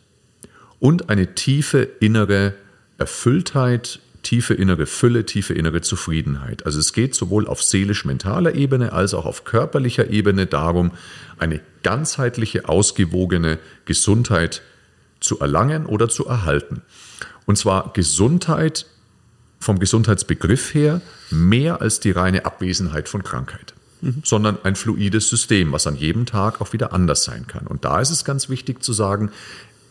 und 0.79 1.09
eine 1.09 1.33
tiefe 1.35 1.81
innere 1.81 2.53
Erfülltheit, 2.99 3.99
tiefe 4.23 4.53
innere 4.53 4.85
Fülle, 4.85 5.25
tiefe 5.25 5.53
innere 5.53 5.81
Zufriedenheit. 5.81 6.65
Also 6.65 6.79
es 6.79 6.93
geht 6.93 7.15
sowohl 7.15 7.47
auf 7.47 7.63
seelisch-mentaler 7.63 8.55
Ebene 8.55 8.91
als 8.93 9.13
auch 9.13 9.25
auf 9.25 9.43
körperlicher 9.43 10.09
Ebene 10.09 10.45
darum, 10.45 10.91
eine 11.37 11.61
ganzheitliche, 11.83 12.67
ausgewogene 12.67 13.59
Gesundheit 13.85 14.61
zu 15.19 15.39
erlangen 15.39 15.85
oder 15.85 16.09
zu 16.09 16.27
erhalten. 16.27 16.81
Und 17.45 17.57
zwar 17.57 17.93
Gesundheit 17.93 18.85
vom 19.59 19.79
Gesundheitsbegriff 19.79 20.73
her 20.73 21.01
mehr 21.29 21.81
als 21.81 21.99
die 21.99 22.11
reine 22.11 22.45
Abwesenheit 22.45 23.09
von 23.09 23.23
Krankheit, 23.23 23.73
mhm. 24.01 24.21
sondern 24.23 24.57
ein 24.63 24.75
fluides 24.75 25.29
System, 25.29 25.71
was 25.71 25.87
an 25.87 25.95
jedem 25.95 26.25
Tag 26.25 26.61
auch 26.61 26.73
wieder 26.73 26.93
anders 26.93 27.23
sein 27.23 27.47
kann. 27.47 27.67
Und 27.67 27.85
da 27.85 27.99
ist 27.99 28.09
es 28.09 28.23
ganz 28.23 28.49
wichtig 28.49 28.83
zu 28.83 28.93
sagen, 28.93 29.31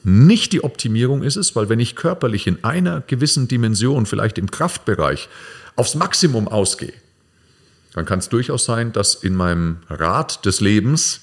nicht 0.09 0.53
die 0.53 0.65
Optimierung 0.65 1.23
ist 1.23 1.37
es, 1.37 1.55
weil 1.57 1.69
wenn 1.69 1.81
ich 1.81 1.97
körperlich 1.97 2.47
in 2.47 2.65
einer 2.65 3.03
gewissen 3.07 3.49
Dimension, 3.49 4.07
vielleicht 4.07 4.39
im 4.39 4.51
Kraftbereich, 4.51 5.29
aufs 5.77 5.95
Maximum 5.95 6.49
ausgehe, 6.49 6.95
dann 7.95 8.05
kann 8.05 8.19
es 8.19 8.29
durchaus 8.29 8.65
sein, 8.65 8.93
dass 8.93 9.15
in 9.15 9.35
meinem 9.35 9.79
Rad 9.89 10.45
des 10.45 10.61
Lebens 10.61 11.23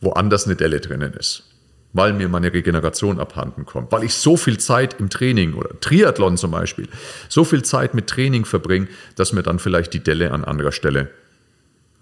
woanders 0.00 0.46
eine 0.46 0.56
Delle 0.56 0.80
drinnen 0.80 1.14
ist 1.14 1.44
weil 1.92 2.12
mir 2.12 2.28
meine 2.28 2.52
Regeneration 2.52 3.20
abhanden 3.20 3.66
kommt, 3.66 3.92
weil 3.92 4.04
ich 4.04 4.14
so 4.14 4.36
viel 4.36 4.58
Zeit 4.58 4.98
im 4.98 5.10
Training 5.10 5.54
oder 5.54 5.78
Triathlon 5.80 6.36
zum 6.36 6.50
Beispiel, 6.50 6.88
so 7.28 7.44
viel 7.44 7.62
Zeit 7.62 7.94
mit 7.94 8.06
Training 8.06 8.44
verbringe, 8.44 8.88
dass 9.16 9.32
mir 9.32 9.42
dann 9.42 9.58
vielleicht 9.58 9.92
die 9.92 10.00
Delle 10.00 10.32
an 10.32 10.44
anderer 10.44 10.72
Stelle 10.72 11.10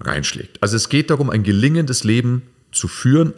reinschlägt. 0.01 0.63
Also 0.63 0.77
es 0.77 0.89
geht 0.89 1.11
darum, 1.11 1.31
ein 1.31 1.43
gelingendes 1.43 2.05
Leben 2.05 2.43
zu 2.73 2.89
führen 2.89 3.35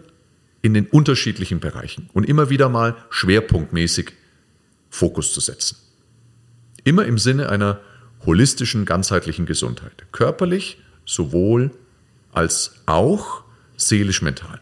in 0.62 0.74
den 0.74 0.86
unterschiedlichen 0.86 1.60
Bereichen 1.60 2.08
und 2.12 2.28
immer 2.28 2.48
wieder 2.48 2.68
mal 2.68 2.96
schwerpunktmäßig 3.10 4.12
Fokus 4.90 5.32
zu 5.32 5.40
setzen. 5.40 5.76
Immer 6.84 7.04
im 7.06 7.18
Sinne 7.18 7.48
einer 7.48 7.80
holistischen, 8.24 8.84
ganzheitlichen 8.84 9.46
Gesundheit. 9.46 10.04
Körperlich 10.12 10.78
sowohl 11.04 11.72
als 12.32 12.76
auch 12.86 13.42
seelisch-mental. 13.76 14.60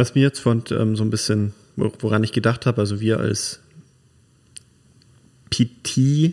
Was 0.00 0.14
mir 0.14 0.22
jetzt 0.22 0.38
von 0.38 0.64
ähm, 0.70 0.96
so 0.96 1.04
ein 1.04 1.10
bisschen, 1.10 1.52
woran 1.76 2.24
ich 2.24 2.32
gedacht 2.32 2.64
habe, 2.64 2.80
also 2.80 3.02
wir 3.02 3.20
als 3.20 3.60
PT 5.50 6.32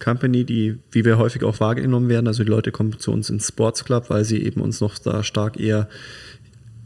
Company, 0.00 0.44
die, 0.44 0.78
wie 0.90 1.04
wir 1.04 1.18
häufig 1.18 1.44
auch 1.44 1.60
wahrgenommen 1.60 2.08
werden, 2.08 2.26
also 2.26 2.42
die 2.42 2.50
Leute 2.50 2.72
kommen 2.72 2.98
zu 2.98 3.12
uns 3.12 3.30
ins 3.30 3.48
Sports 3.48 3.84
Club, 3.84 4.06
weil 4.08 4.24
sie 4.24 4.42
eben 4.42 4.60
uns 4.60 4.80
noch 4.80 4.98
da 4.98 5.22
stark 5.22 5.60
eher 5.60 5.88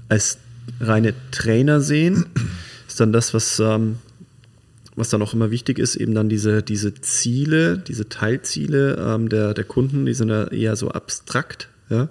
als 0.08 0.38
reine 0.80 1.14
Trainer 1.30 1.80
sehen, 1.80 2.26
ist 2.88 3.00
dann 3.00 3.12
das, 3.12 3.32
was, 3.32 3.60
ähm, 3.60 3.96
was 4.96 5.10
dann 5.10 5.22
auch 5.22 5.32
immer 5.32 5.50
wichtig 5.50 5.78
ist, 5.78 5.96
eben 5.96 6.14
dann 6.14 6.28
diese, 6.28 6.62
diese 6.62 6.92
Ziele, 6.94 7.78
diese 7.78 8.08
Teilziele 8.08 8.96
ähm, 8.98 9.28
der, 9.28 9.54
der 9.54 9.64
Kunden, 9.64 10.06
die 10.06 10.14
sind 10.14 10.28
ja 10.28 10.48
eher 10.48 10.74
so 10.74 10.90
abstrakt, 10.90 11.68
ja, 11.90 12.08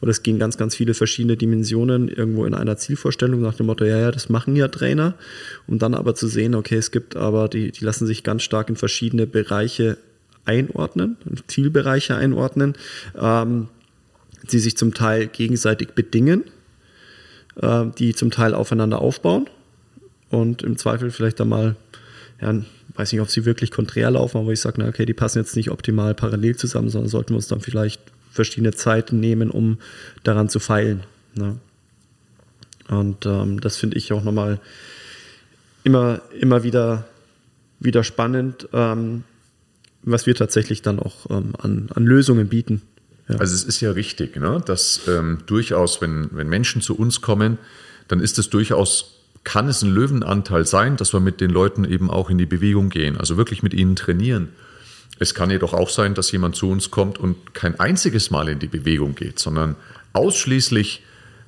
oder 0.00 0.10
es 0.10 0.22
gehen 0.22 0.38
ganz, 0.38 0.58
ganz 0.58 0.76
viele 0.76 0.94
verschiedene 0.94 1.36
Dimensionen 1.36 2.08
irgendwo 2.08 2.44
in 2.44 2.54
einer 2.54 2.76
Zielvorstellung 2.76 3.40
nach 3.40 3.54
dem 3.54 3.66
Motto, 3.66 3.84
ja, 3.84 3.98
ja, 3.98 4.10
das 4.10 4.28
machen 4.28 4.54
ja 4.54 4.68
Trainer. 4.68 5.14
Um 5.66 5.78
dann 5.78 5.94
aber 5.94 6.14
zu 6.14 6.26
sehen, 6.28 6.54
okay, 6.54 6.76
es 6.76 6.90
gibt 6.90 7.16
aber, 7.16 7.48
die, 7.48 7.72
die 7.72 7.84
lassen 7.84 8.06
sich 8.06 8.22
ganz 8.22 8.42
stark 8.42 8.68
in 8.68 8.76
verschiedene 8.76 9.26
Bereiche 9.26 9.96
einordnen, 10.44 11.16
Zielbereiche 11.46 12.16
einordnen, 12.16 12.74
ähm, 13.18 13.68
die 14.50 14.58
sich 14.58 14.76
zum 14.76 14.94
Teil 14.94 15.26
gegenseitig 15.26 15.90
bedingen, 15.90 16.44
äh, 17.60 17.86
die 17.98 18.14
zum 18.14 18.30
Teil 18.30 18.54
aufeinander 18.54 19.00
aufbauen 19.00 19.48
und 20.30 20.62
im 20.62 20.76
Zweifel 20.76 21.10
vielleicht 21.10 21.40
dann 21.40 21.48
mal, 21.48 21.76
ja, 22.40 22.54
weiß 22.94 23.12
nicht, 23.12 23.20
ob 23.20 23.30
sie 23.30 23.44
wirklich 23.44 23.70
konträr 23.70 24.10
laufen, 24.10 24.38
aber 24.38 24.52
ich 24.52 24.60
sage, 24.60 24.76
na, 24.78 24.88
okay, 24.88 25.06
die 25.06 25.14
passen 25.14 25.38
jetzt 25.38 25.56
nicht 25.56 25.70
optimal 25.70 26.14
parallel 26.14 26.56
zusammen, 26.56 26.90
sondern 26.90 27.08
sollten 27.08 27.30
wir 27.30 27.36
uns 27.36 27.48
dann 27.48 27.60
vielleicht 27.60 28.00
verschiedene 28.30 28.72
Zeiten 28.72 29.20
nehmen, 29.20 29.50
um 29.50 29.78
daran 30.22 30.48
zu 30.48 30.60
feilen. 30.60 31.02
Ne? 31.34 31.56
Und 32.88 33.26
ähm, 33.26 33.60
das 33.60 33.76
finde 33.76 33.96
ich 33.96 34.12
auch 34.12 34.22
nochmal 34.22 34.60
immer, 35.84 36.20
immer 36.38 36.62
wieder, 36.62 37.06
wieder 37.80 38.04
spannend, 38.04 38.68
ähm, 38.72 39.24
was 40.04 40.26
wir 40.26 40.34
tatsächlich 40.34 40.82
dann 40.82 40.98
auch 40.98 41.30
ähm, 41.30 41.54
an, 41.58 41.88
an 41.94 42.04
Lösungen 42.04 42.48
bieten. 42.48 42.82
Ja. 43.28 43.36
Also 43.36 43.54
es 43.54 43.64
ist 43.64 43.80
ja 43.80 43.90
richtig, 43.90 44.36
ne? 44.36 44.62
dass 44.64 45.02
ähm, 45.08 45.38
durchaus, 45.46 46.00
wenn, 46.00 46.28
wenn 46.32 46.48
Menschen 46.48 46.82
zu 46.82 46.96
uns 46.96 47.20
kommen, 47.20 47.58
dann 48.08 48.20
ist 48.20 48.38
es 48.38 48.50
durchaus, 48.50 49.20
kann 49.44 49.68
es 49.68 49.82
ein 49.82 49.90
Löwenanteil 49.90 50.66
sein, 50.66 50.96
dass 50.96 51.12
wir 51.12 51.20
mit 51.20 51.40
den 51.40 51.50
Leuten 51.50 51.84
eben 51.84 52.10
auch 52.10 52.28
in 52.30 52.38
die 52.38 52.46
Bewegung 52.46 52.90
gehen, 52.90 53.16
also 53.16 53.36
wirklich 53.36 53.62
mit 53.62 53.72
ihnen 53.72 53.96
trainieren. 53.96 54.50
Es 55.18 55.34
kann 55.34 55.50
jedoch 55.50 55.72
auch 55.72 55.90
sein, 55.90 56.14
dass 56.14 56.32
jemand 56.32 56.56
zu 56.56 56.68
uns 56.68 56.90
kommt 56.90 57.18
und 57.18 57.54
kein 57.54 57.78
einziges 57.78 58.30
Mal 58.30 58.48
in 58.48 58.58
die 58.58 58.66
Bewegung 58.66 59.14
geht, 59.14 59.38
sondern 59.38 59.76
ausschließlich 60.12 61.02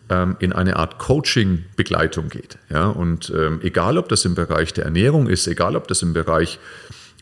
ähm, 0.08 0.36
in 0.38 0.52
eine 0.52 0.76
Art 0.76 0.98
Coaching-Begleitung 0.98 2.28
geht. 2.28 2.58
Ja? 2.70 2.86
Und 2.86 3.32
ähm, 3.36 3.60
egal, 3.62 3.98
ob 3.98 4.08
das 4.08 4.24
im 4.24 4.34
Bereich 4.34 4.72
der 4.72 4.84
Ernährung 4.84 5.28
ist, 5.28 5.46
egal, 5.46 5.76
ob 5.76 5.88
das 5.88 6.02
im 6.02 6.12
Bereich 6.12 6.58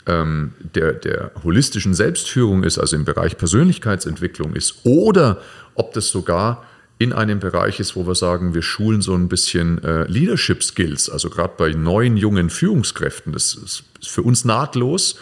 ähm, 0.07 0.53
der, 0.75 0.93
der 0.93 1.31
holistischen 1.43 1.95
Selbstführung 1.95 2.63
ist, 2.63 2.79
also 2.79 2.97
im 2.97 3.05
Bereich 3.05 3.39
Persönlichkeitsentwicklung 3.39 4.55
ist, 4.55 4.85
oder 4.85 5.41
ob 5.75 5.93
das 5.93 6.09
sogar 6.09 6.65
in 6.99 7.13
einem 7.13 7.41
Bereich 7.41 7.81
ist, 7.81 7.97
wo 7.97 8.07
wir 8.07 8.15
sagen, 8.15 8.55
wir 8.55 8.63
schulen 8.63 9.03
so 9.03 9.15
ein 9.15 9.29
bisschen 9.29 9.83
äh, 9.83 10.05
Leadership 10.05 10.63
Skills, 10.63 11.11
also 11.11 11.29
gerade 11.29 11.55
bei 11.57 11.71
neuen 11.73 12.17
jungen 12.17 12.51
Führungskräften, 12.51 13.33
das 13.33 13.55
ist 13.55 13.85
für 14.03 14.23
uns 14.23 14.45
nahtlos. 14.45 15.17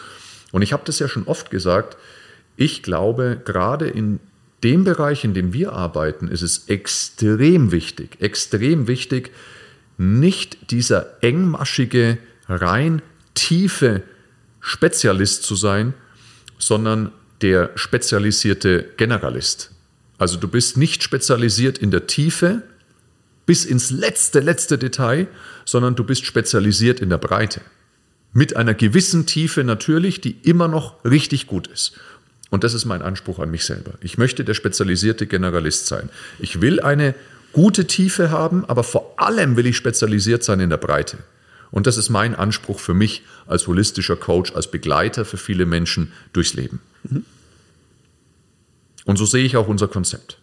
Und 0.50 0.62
ich 0.62 0.72
habe 0.72 0.82
das 0.84 0.98
ja 0.98 1.08
schon 1.08 1.24
oft 1.24 1.50
gesagt, 1.50 1.96
ich 2.56 2.82
glaube, 2.82 3.40
gerade 3.44 3.88
in 3.88 4.20
dem 4.62 4.84
Bereich, 4.84 5.24
in 5.24 5.32
dem 5.32 5.52
wir 5.52 5.72
arbeiten, 5.72 6.28
ist 6.28 6.42
es 6.42 6.68
extrem 6.68 7.72
wichtig, 7.72 8.18
extrem 8.20 8.86
wichtig, 8.86 9.32
nicht 9.96 10.70
dieser 10.70 11.22
engmaschige, 11.22 12.18
rein 12.48 13.02
tiefe 13.34 14.02
Spezialist 14.62 15.42
zu 15.42 15.56
sein, 15.56 15.92
sondern 16.58 17.12
der 17.42 17.72
spezialisierte 17.74 18.86
Generalist. 18.96 19.72
Also 20.16 20.38
du 20.38 20.48
bist 20.48 20.76
nicht 20.76 21.02
spezialisiert 21.02 21.78
in 21.78 21.90
der 21.90 22.06
Tiefe 22.06 22.62
bis 23.44 23.64
ins 23.64 23.90
letzte, 23.90 24.38
letzte 24.38 24.78
Detail, 24.78 25.26
sondern 25.64 25.96
du 25.96 26.04
bist 26.04 26.24
spezialisiert 26.24 27.00
in 27.00 27.10
der 27.10 27.18
Breite. 27.18 27.60
Mit 28.32 28.56
einer 28.56 28.72
gewissen 28.72 29.26
Tiefe 29.26 29.64
natürlich, 29.64 30.20
die 30.20 30.36
immer 30.42 30.68
noch 30.68 31.04
richtig 31.04 31.48
gut 31.48 31.66
ist. 31.66 31.98
Und 32.50 32.64
das 32.64 32.72
ist 32.72 32.84
mein 32.84 33.02
Anspruch 33.02 33.40
an 33.40 33.50
mich 33.50 33.64
selber. 33.64 33.94
Ich 34.00 34.16
möchte 34.16 34.44
der 34.44 34.54
spezialisierte 34.54 35.26
Generalist 35.26 35.86
sein. 35.86 36.08
Ich 36.38 36.60
will 36.60 36.80
eine 36.80 37.14
gute 37.52 37.86
Tiefe 37.86 38.30
haben, 38.30 38.64
aber 38.66 38.84
vor 38.84 39.14
allem 39.16 39.56
will 39.56 39.66
ich 39.66 39.76
spezialisiert 39.76 40.44
sein 40.44 40.60
in 40.60 40.70
der 40.70 40.76
Breite. 40.76 41.18
Und 41.72 41.86
das 41.88 41.96
ist 41.96 42.10
mein 42.10 42.36
Anspruch 42.36 42.78
für 42.78 42.94
mich 42.94 43.24
als 43.46 43.66
holistischer 43.66 44.14
Coach, 44.14 44.54
als 44.54 44.70
Begleiter 44.70 45.24
für 45.24 45.38
viele 45.38 45.66
Menschen 45.66 46.12
durchs 46.32 46.54
Leben. 46.54 46.80
Mhm. 47.02 47.24
Und 49.04 49.16
so 49.16 49.24
sehe 49.24 49.44
ich 49.44 49.56
auch 49.56 49.66
unser 49.66 49.88
Konzept. 49.88 50.38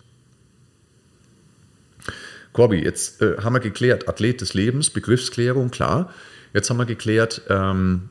Corby, 2.52 2.78
jetzt 2.78 3.22
äh, 3.22 3.38
haben 3.38 3.54
wir 3.54 3.62
geklärt, 3.62 4.10
Athlet 4.10 4.42
des 4.42 4.54
Lebens, 4.54 4.90
Begriffsklärung, 4.90 5.72
klar. 5.72 6.14
Jetzt 6.54 6.70
haben 6.70 6.78
wir 6.78 6.86
geklärt, 6.86 7.44
ähm, 7.48 8.10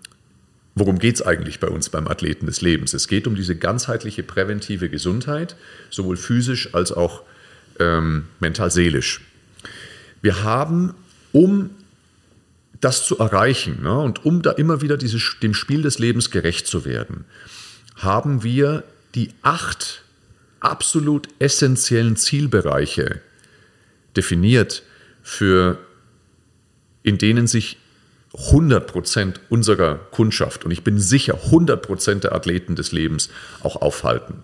worum 0.76 1.00
geht 1.00 1.16
es 1.16 1.22
eigentlich 1.22 1.58
bei 1.58 1.68
uns 1.68 1.90
beim 1.90 2.06
Athleten 2.06 2.46
des 2.46 2.60
Lebens. 2.60 2.94
Es 2.94 3.08
geht 3.08 3.26
um 3.26 3.34
diese 3.34 3.56
ganzheitliche 3.56 4.22
präventive 4.22 4.88
Gesundheit, 4.88 5.56
sowohl 5.90 6.16
physisch 6.16 6.72
als 6.72 6.92
auch 6.92 7.24
ähm, 7.80 8.28
mental-seelisch. 8.38 9.22
Wir 10.22 10.44
haben, 10.44 10.94
um 11.32 11.70
das 12.80 13.04
zu 13.04 13.18
erreichen 13.18 13.82
ne, 13.82 13.98
und 13.98 14.24
um 14.24 14.42
da 14.42 14.52
immer 14.52 14.80
wieder 14.80 14.96
dieses, 14.96 15.36
dem 15.42 15.54
Spiel 15.54 15.82
des 15.82 15.98
Lebens 15.98 16.30
gerecht 16.30 16.66
zu 16.66 16.84
werden, 16.84 17.24
haben 17.96 18.42
wir 18.42 18.84
die 19.14 19.30
acht 19.42 20.04
absolut 20.60 21.28
essentiellen 21.38 22.16
Zielbereiche 22.16 23.20
definiert, 24.16 24.82
für, 25.22 25.78
in 27.02 27.18
denen 27.18 27.46
sich 27.46 27.76
100 28.34 28.86
Prozent 28.86 29.40
unserer 29.50 29.96
Kundschaft 29.96 30.64
und 30.64 30.70
ich 30.70 30.84
bin 30.84 30.98
sicher 30.98 31.38
100 31.44 31.82
Prozent 31.82 32.24
der 32.24 32.34
Athleten 32.34 32.76
des 32.76 32.92
Lebens 32.92 33.28
auch 33.62 33.76
aufhalten. 33.76 34.42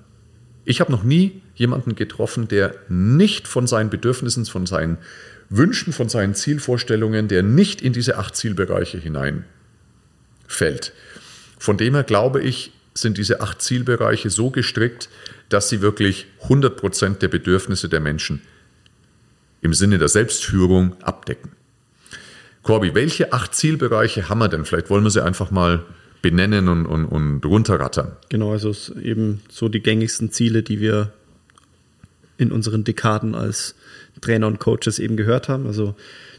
Ich 0.66 0.80
habe 0.80 0.92
noch 0.92 1.02
nie 1.02 1.40
jemanden 1.54 1.94
getroffen, 1.94 2.48
der 2.48 2.74
nicht 2.88 3.48
von 3.48 3.66
seinen 3.66 3.90
Bedürfnissen, 3.90 4.44
von 4.46 4.66
seinen 4.66 4.98
Wünschen, 5.48 5.92
von 5.92 6.08
seinen 6.08 6.34
Zielvorstellungen, 6.34 7.28
der 7.28 7.42
nicht 7.42 7.82
in 7.82 7.92
diese 7.92 8.18
acht 8.18 8.36
Zielbereiche 8.36 8.98
hineinfällt. 8.98 10.92
Von 11.58 11.76
dem 11.76 11.94
her 11.94 12.04
glaube 12.04 12.42
ich, 12.42 12.72
sind 12.94 13.18
diese 13.18 13.40
acht 13.40 13.60
Zielbereiche 13.60 14.30
so 14.30 14.50
gestrickt, 14.50 15.08
dass 15.48 15.68
sie 15.68 15.80
wirklich 15.80 16.26
100 16.42 16.76
Prozent 16.76 17.22
der 17.22 17.28
Bedürfnisse 17.28 17.88
der 17.88 18.00
Menschen 18.00 18.42
im 19.60 19.74
Sinne 19.74 19.98
der 19.98 20.08
Selbstführung 20.08 20.94
abdecken. 21.02 21.52
Corby, 22.62 22.94
welche 22.94 23.32
acht 23.32 23.54
Zielbereiche 23.54 24.28
haben 24.28 24.38
wir 24.38 24.48
denn? 24.48 24.64
Vielleicht 24.64 24.90
wollen 24.90 25.04
wir 25.04 25.10
sie 25.10 25.24
einfach 25.24 25.50
mal 25.50 25.84
benennen 26.22 26.68
und, 26.68 26.86
und, 26.86 27.04
und 27.04 27.44
runterrattern. 27.44 28.16
Genau, 28.30 28.52
also 28.52 28.74
eben 29.00 29.42
so 29.50 29.68
die 29.68 29.80
gängigsten 29.80 30.32
Ziele, 30.32 30.62
die 30.62 30.80
wir 30.80 31.12
in 32.38 32.52
unseren 32.52 32.84
Dekaden 32.84 33.34
als 33.34 33.74
Trainer 34.21 34.47
und 34.47 34.61
Coaches 34.61 34.99
eben 34.99 35.16
gehört 35.16 35.49
haben. 35.49 35.66
Also 35.66 35.94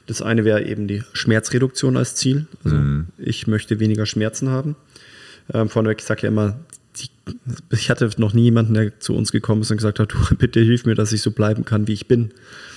das 0.07 0.21
eine 0.21 0.45
wäre 0.45 0.63
eben 0.63 0.87
die 0.87 1.03
Schmerzreduktion 1.13 1.97
als 1.97 2.15
Ziel. 2.15 2.47
Also 2.63 2.77
mhm. 2.77 3.07
ich 3.17 3.47
möchte 3.47 3.79
weniger 3.79 4.05
Schmerzen 4.05 4.49
haben. 4.49 4.75
Ähm, 5.53 5.69
vorneweg, 5.69 5.99
ich 5.99 6.05
sage 6.05 6.23
ja 6.23 6.29
immer, 6.29 6.59
die, 6.97 7.09
ich 7.71 7.89
hatte 7.89 8.09
noch 8.17 8.33
nie 8.33 8.43
jemanden, 8.43 8.73
der 8.73 8.99
zu 8.99 9.15
uns 9.15 9.31
gekommen 9.31 9.61
ist 9.61 9.71
und 9.71 9.77
gesagt 9.77 9.99
hat, 9.99 10.13
du, 10.29 10.35
bitte 10.35 10.59
hilf 10.59 10.85
mir, 10.85 10.95
dass 10.95 11.11
ich 11.11 11.21
so 11.21 11.31
bleiben 11.31 11.65
kann, 11.65 11.87
wie 11.87 11.93
ich 11.93 12.07
bin. 12.07 12.31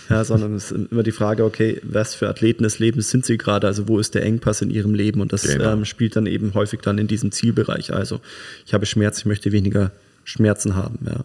Ja, 0.08 0.24
sondern 0.24 0.54
es 0.54 0.70
ist 0.70 0.90
immer 0.90 1.02
die 1.02 1.12
Frage, 1.12 1.44
okay, 1.44 1.82
was 1.82 2.14
für 2.14 2.30
Athleten 2.30 2.62
des 2.62 2.78
Lebens 2.78 3.10
sind 3.10 3.26
sie 3.26 3.36
gerade? 3.36 3.66
Also 3.66 3.88
wo 3.88 3.98
ist 3.98 4.14
der 4.14 4.24
Engpass 4.24 4.62
in 4.62 4.70
ihrem 4.70 4.94
Leben? 4.94 5.20
Und 5.20 5.34
das 5.34 5.42
genau. 5.42 5.72
ähm, 5.72 5.84
spielt 5.84 6.16
dann 6.16 6.24
eben 6.24 6.54
häufig 6.54 6.80
dann 6.80 6.96
in 6.96 7.08
diesem 7.08 7.30
Zielbereich. 7.30 7.92
Also 7.92 8.20
ich 8.64 8.72
habe 8.72 8.86
Schmerz, 8.86 9.18
ich 9.18 9.26
möchte 9.26 9.52
weniger 9.52 9.92
Schmerzen 10.24 10.76
haben. 10.76 10.98
Ja. 11.04 11.24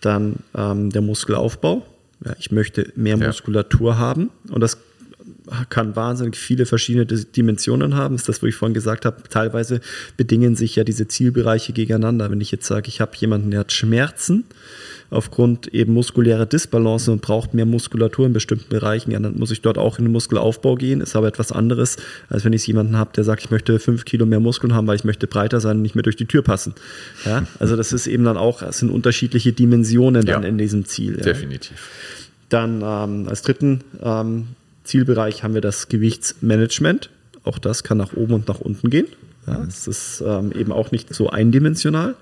Dann 0.00 0.36
ähm, 0.56 0.90
der 0.90 1.02
Muskelaufbau. 1.02 1.86
Ja, 2.24 2.34
ich 2.38 2.50
möchte 2.50 2.92
mehr 2.96 3.16
ja. 3.16 3.26
Muskulatur 3.26 3.98
haben. 3.98 4.30
Und 4.50 4.60
das 4.60 4.78
kann 5.68 5.96
wahnsinnig 5.96 6.36
viele 6.36 6.66
verschiedene 6.66 7.06
Dimensionen 7.06 7.94
haben. 7.94 8.14
Das 8.14 8.22
ist 8.22 8.28
das, 8.28 8.42
wo 8.42 8.46
ich 8.46 8.54
vorhin 8.54 8.74
gesagt 8.74 9.04
habe. 9.04 9.22
Teilweise 9.28 9.80
bedingen 10.16 10.54
sich 10.54 10.76
ja 10.76 10.84
diese 10.84 11.08
Zielbereiche 11.08 11.72
gegeneinander. 11.72 12.30
Wenn 12.30 12.40
ich 12.40 12.50
jetzt 12.50 12.66
sage, 12.66 12.88
ich 12.88 13.00
habe 13.00 13.12
jemanden, 13.16 13.50
der 13.50 13.60
hat 13.60 13.72
Schmerzen 13.72 14.44
aufgrund 15.10 15.66
eben 15.74 15.92
muskulärer 15.92 16.46
Disbalance 16.46 17.10
und 17.10 17.20
braucht 17.20 17.52
mehr 17.52 17.66
Muskulatur 17.66 18.26
in 18.26 18.32
bestimmten 18.32 18.68
Bereichen, 18.68 19.10
ja, 19.10 19.18
dann 19.18 19.38
muss 19.38 19.50
ich 19.50 19.60
dort 19.60 19.76
auch 19.76 19.98
in 19.98 20.04
den 20.04 20.12
Muskelaufbau 20.12 20.76
gehen. 20.76 21.00
Ist 21.00 21.16
aber 21.16 21.26
etwas 21.26 21.52
anderes, 21.52 21.96
als 22.28 22.44
wenn 22.44 22.52
ich 22.52 22.66
jemanden 22.66 22.96
habe, 22.96 23.10
der 23.14 23.24
sagt, 23.24 23.44
ich 23.44 23.50
möchte 23.50 23.78
fünf 23.78 24.04
Kilo 24.04 24.24
mehr 24.24 24.40
Muskeln 24.40 24.74
haben, 24.74 24.86
weil 24.86 24.96
ich 24.96 25.04
möchte 25.04 25.26
breiter 25.26 25.60
sein 25.60 25.78
und 25.78 25.82
nicht 25.82 25.96
mehr 25.96 26.02
durch 26.02 26.16
die 26.16 26.26
Tür 26.26 26.42
passen. 26.42 26.74
Ja, 27.24 27.46
also 27.58 27.76
das 27.76 27.92
ist 27.92 28.06
eben 28.06 28.24
dann 28.24 28.36
auch, 28.36 28.62
es 28.62 28.78
sind 28.78 28.90
unterschiedliche 28.90 29.52
Dimensionen 29.52 30.24
dann 30.24 30.42
ja, 30.42 30.48
in 30.48 30.58
diesem 30.58 30.84
Ziel. 30.84 31.16
Ja. 31.18 31.24
Definitiv. 31.24 31.88
Dann 32.48 32.82
ähm, 32.82 33.28
als 33.28 33.42
dritten 33.42 33.82
ähm, 34.02 34.48
Zielbereich 34.84 35.42
haben 35.42 35.54
wir 35.54 35.60
das 35.60 35.88
Gewichtsmanagement. 35.88 37.10
Auch 37.44 37.58
das 37.58 37.82
kann 37.84 37.98
nach 37.98 38.12
oben 38.14 38.34
und 38.34 38.48
nach 38.48 38.60
unten 38.60 38.90
gehen. 38.90 39.06
Ja, 39.46 39.64
es 39.66 39.86
ist 39.86 40.22
ähm, 40.24 40.52
eben 40.52 40.72
auch 40.72 40.92
nicht 40.92 41.14
so 41.14 41.30
eindimensional. 41.30 42.14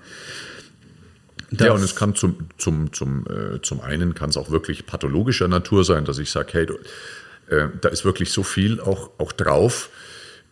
Ja, 1.51 1.71
und 1.73 1.83
es 1.83 1.95
kann 1.95 2.15
zum, 2.15 2.35
zum, 2.57 2.93
zum, 2.93 3.25
äh, 3.27 3.61
zum 3.61 3.81
einen 3.81 4.13
kann 4.13 4.29
es 4.29 4.37
auch 4.37 4.51
wirklich 4.51 4.85
pathologischer 4.85 5.47
Natur 5.47 5.83
sein, 5.83 6.05
dass 6.05 6.19
ich 6.19 6.29
sage, 6.29 6.49
hey, 6.51 6.65
du, 6.67 6.75
äh, 7.49 7.69
da 7.81 7.89
ist 7.89 8.05
wirklich 8.05 8.31
so 8.31 8.43
viel 8.43 8.79
auch, 8.79 9.09
auch 9.17 9.31
drauf 9.31 9.89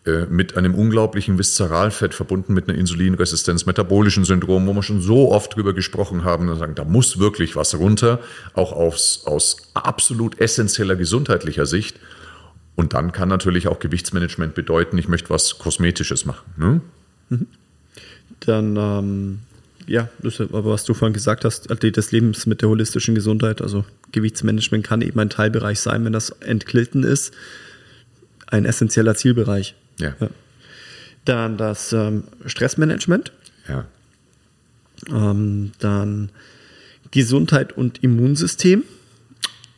äh, 0.05 0.25
mit 0.25 0.55
einem 0.55 0.73
unglaublichen 0.73 1.37
Viszeralfett 1.37 2.13
verbunden 2.13 2.53
mit 2.53 2.69
einer 2.69 2.77
Insulinresistenz, 2.77 3.65
metabolischen 3.65 4.23
Syndrom, 4.23 4.65
wo 4.65 4.73
wir 4.73 4.81
schon 4.81 5.01
so 5.01 5.31
oft 5.31 5.55
drüber 5.55 5.73
gesprochen 5.73 6.23
haben 6.23 6.49
und 6.49 6.57
sagen, 6.57 6.75
da 6.75 6.85
muss 6.85 7.19
wirklich 7.19 7.55
was 7.55 7.75
runter, 7.75 8.19
auch 8.53 8.71
aus, 8.71 9.23
aus 9.25 9.57
absolut 9.73 10.39
essentieller 10.39 10.95
gesundheitlicher 10.95 11.65
Sicht. 11.65 11.99
Und 12.75 12.93
dann 12.93 13.11
kann 13.11 13.27
natürlich 13.27 13.67
auch 13.67 13.79
Gewichtsmanagement 13.79 14.55
bedeuten, 14.55 14.97
ich 14.97 15.07
möchte 15.07 15.29
was 15.29 15.59
Kosmetisches 15.59 16.25
machen. 16.25 16.53
Ne? 16.57 16.81
Mhm. 17.29 17.47
Dann 18.39 18.77
ähm, 18.77 19.39
ja, 19.87 20.09
das, 20.19 20.39
aber 20.41 20.65
was 20.65 20.83
du 20.83 20.93
vorhin 20.93 21.13
gesagt 21.13 21.45
hast, 21.45 21.71
Athlet 21.71 21.95
des 21.95 22.11
Lebens 22.11 22.45
mit 22.45 22.61
der 22.61 22.69
holistischen 22.69 23.15
Gesundheit, 23.15 23.61
also 23.61 23.85
Gewichtsmanagement 24.11 24.85
kann 24.85 25.01
eben 25.01 25.19
ein 25.19 25.29
Teilbereich 25.29 25.79
sein, 25.79 26.03
wenn 26.03 26.13
das 26.13 26.29
entglitten 26.29 27.03
ist, 27.03 27.33
ein 28.47 28.65
essentieller 28.65 29.15
Zielbereich. 29.15 29.75
Ja. 29.99 30.15
ja. 30.19 30.29
Dann 31.25 31.57
das 31.57 31.93
ähm, 31.93 32.23
Stressmanagement. 32.45 33.31
Ja. 33.67 33.85
Ähm, 35.09 35.71
dann 35.79 36.29
Gesundheit 37.11 37.73
und 37.77 38.03
Immunsystem. 38.03 38.83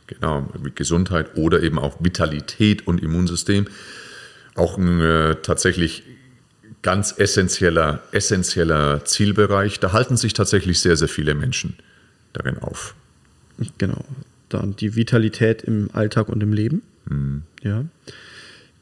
Genau, 0.08 0.48
Gesundheit 0.74 1.36
oder 1.36 1.62
eben 1.62 1.78
auch 1.78 2.02
Vitalität 2.02 2.86
und 2.86 3.00
Immunsystem. 3.00 3.68
Auch 4.56 4.76
ein 4.76 5.00
äh, 5.00 5.36
tatsächlich 5.36 6.02
ganz 6.82 7.14
essentieller, 7.18 8.02
essentieller 8.12 9.04
Zielbereich. 9.04 9.80
Da 9.80 9.92
halten 9.92 10.16
sich 10.16 10.32
tatsächlich 10.32 10.80
sehr, 10.80 10.96
sehr 10.96 11.08
viele 11.08 11.34
Menschen 11.34 11.76
darin 12.32 12.58
auf. 12.58 12.94
Genau. 13.78 14.04
Dann 14.48 14.74
die 14.76 14.96
Vitalität 14.96 15.62
im 15.62 15.90
Alltag 15.92 16.28
und 16.28 16.42
im 16.42 16.52
Leben. 16.52 16.82
Mhm. 17.06 17.42
Ja. 17.62 17.84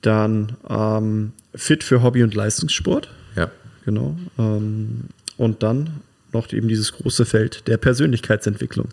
Dann 0.03 0.57
ähm, 0.69 1.33
fit 1.55 1.83
für 1.83 2.03
Hobby 2.03 2.23
und 2.23 2.35
Leistungssport. 2.35 3.11
Ja. 3.37 3.51
Genau. 3.85 4.17
Ähm, 4.39 5.05
und 5.37 5.63
dann 5.63 6.01
noch 6.33 6.53
eben 6.53 6.69
dieses 6.69 6.93
große 6.93 7.25
Feld 7.25 7.67
der 7.69 7.79
Persönlichkeitsentwicklung. 7.79 8.89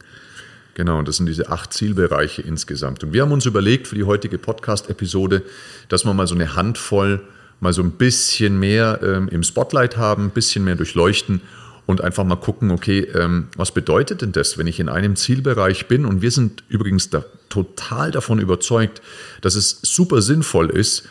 Genau, 0.74 1.00
und 1.00 1.08
das 1.08 1.18
sind 1.18 1.28
diese 1.28 1.50
acht 1.50 1.74
Zielbereiche 1.74 2.42
insgesamt. 2.42 3.04
Und 3.04 3.14
wir 3.14 3.22
haben 3.22 3.32
uns 3.32 3.46
überlegt 3.46 3.88
für 3.88 3.96
die 3.96 4.04
heutige 4.04 4.38
Podcast-Episode, 4.38 5.44
dass 5.88 6.06
wir 6.06 6.14
mal 6.14 6.28
so 6.28 6.36
eine 6.36 6.56
Handvoll 6.56 7.22
mal 7.60 7.74
so 7.74 7.82
ein 7.82 7.92
bisschen 7.92 8.60
mehr 8.60 9.00
ähm, 9.04 9.28
im 9.30 9.44
Spotlight 9.44 9.98
haben, 9.98 10.26
ein 10.26 10.30
bisschen 10.32 10.64
mehr 10.64 10.76
durchleuchten 10.76 11.42
und 11.86 12.02
einfach 12.02 12.24
mal 12.24 12.36
gucken, 12.36 12.72
okay, 12.72 13.02
ähm, 13.14 13.48
was 13.56 13.72
bedeutet 13.72 14.22
denn 14.22 14.32
das, 14.32 14.58
wenn 14.58 14.68
ich 14.68 14.80
in 14.80 14.90
einem 14.90 15.16
Zielbereich 15.16 15.88
bin? 15.88 16.06
Und 16.06 16.22
wir 16.22 16.32
sind 16.32 16.64
übrigens 16.68 17.10
da 17.10 17.24
total 17.50 18.12
davon 18.12 18.40
überzeugt, 18.40 19.02
dass 19.42 19.56
es 19.56 19.80
super 19.82 20.22
sinnvoll 20.22 20.70
ist, 20.70 21.08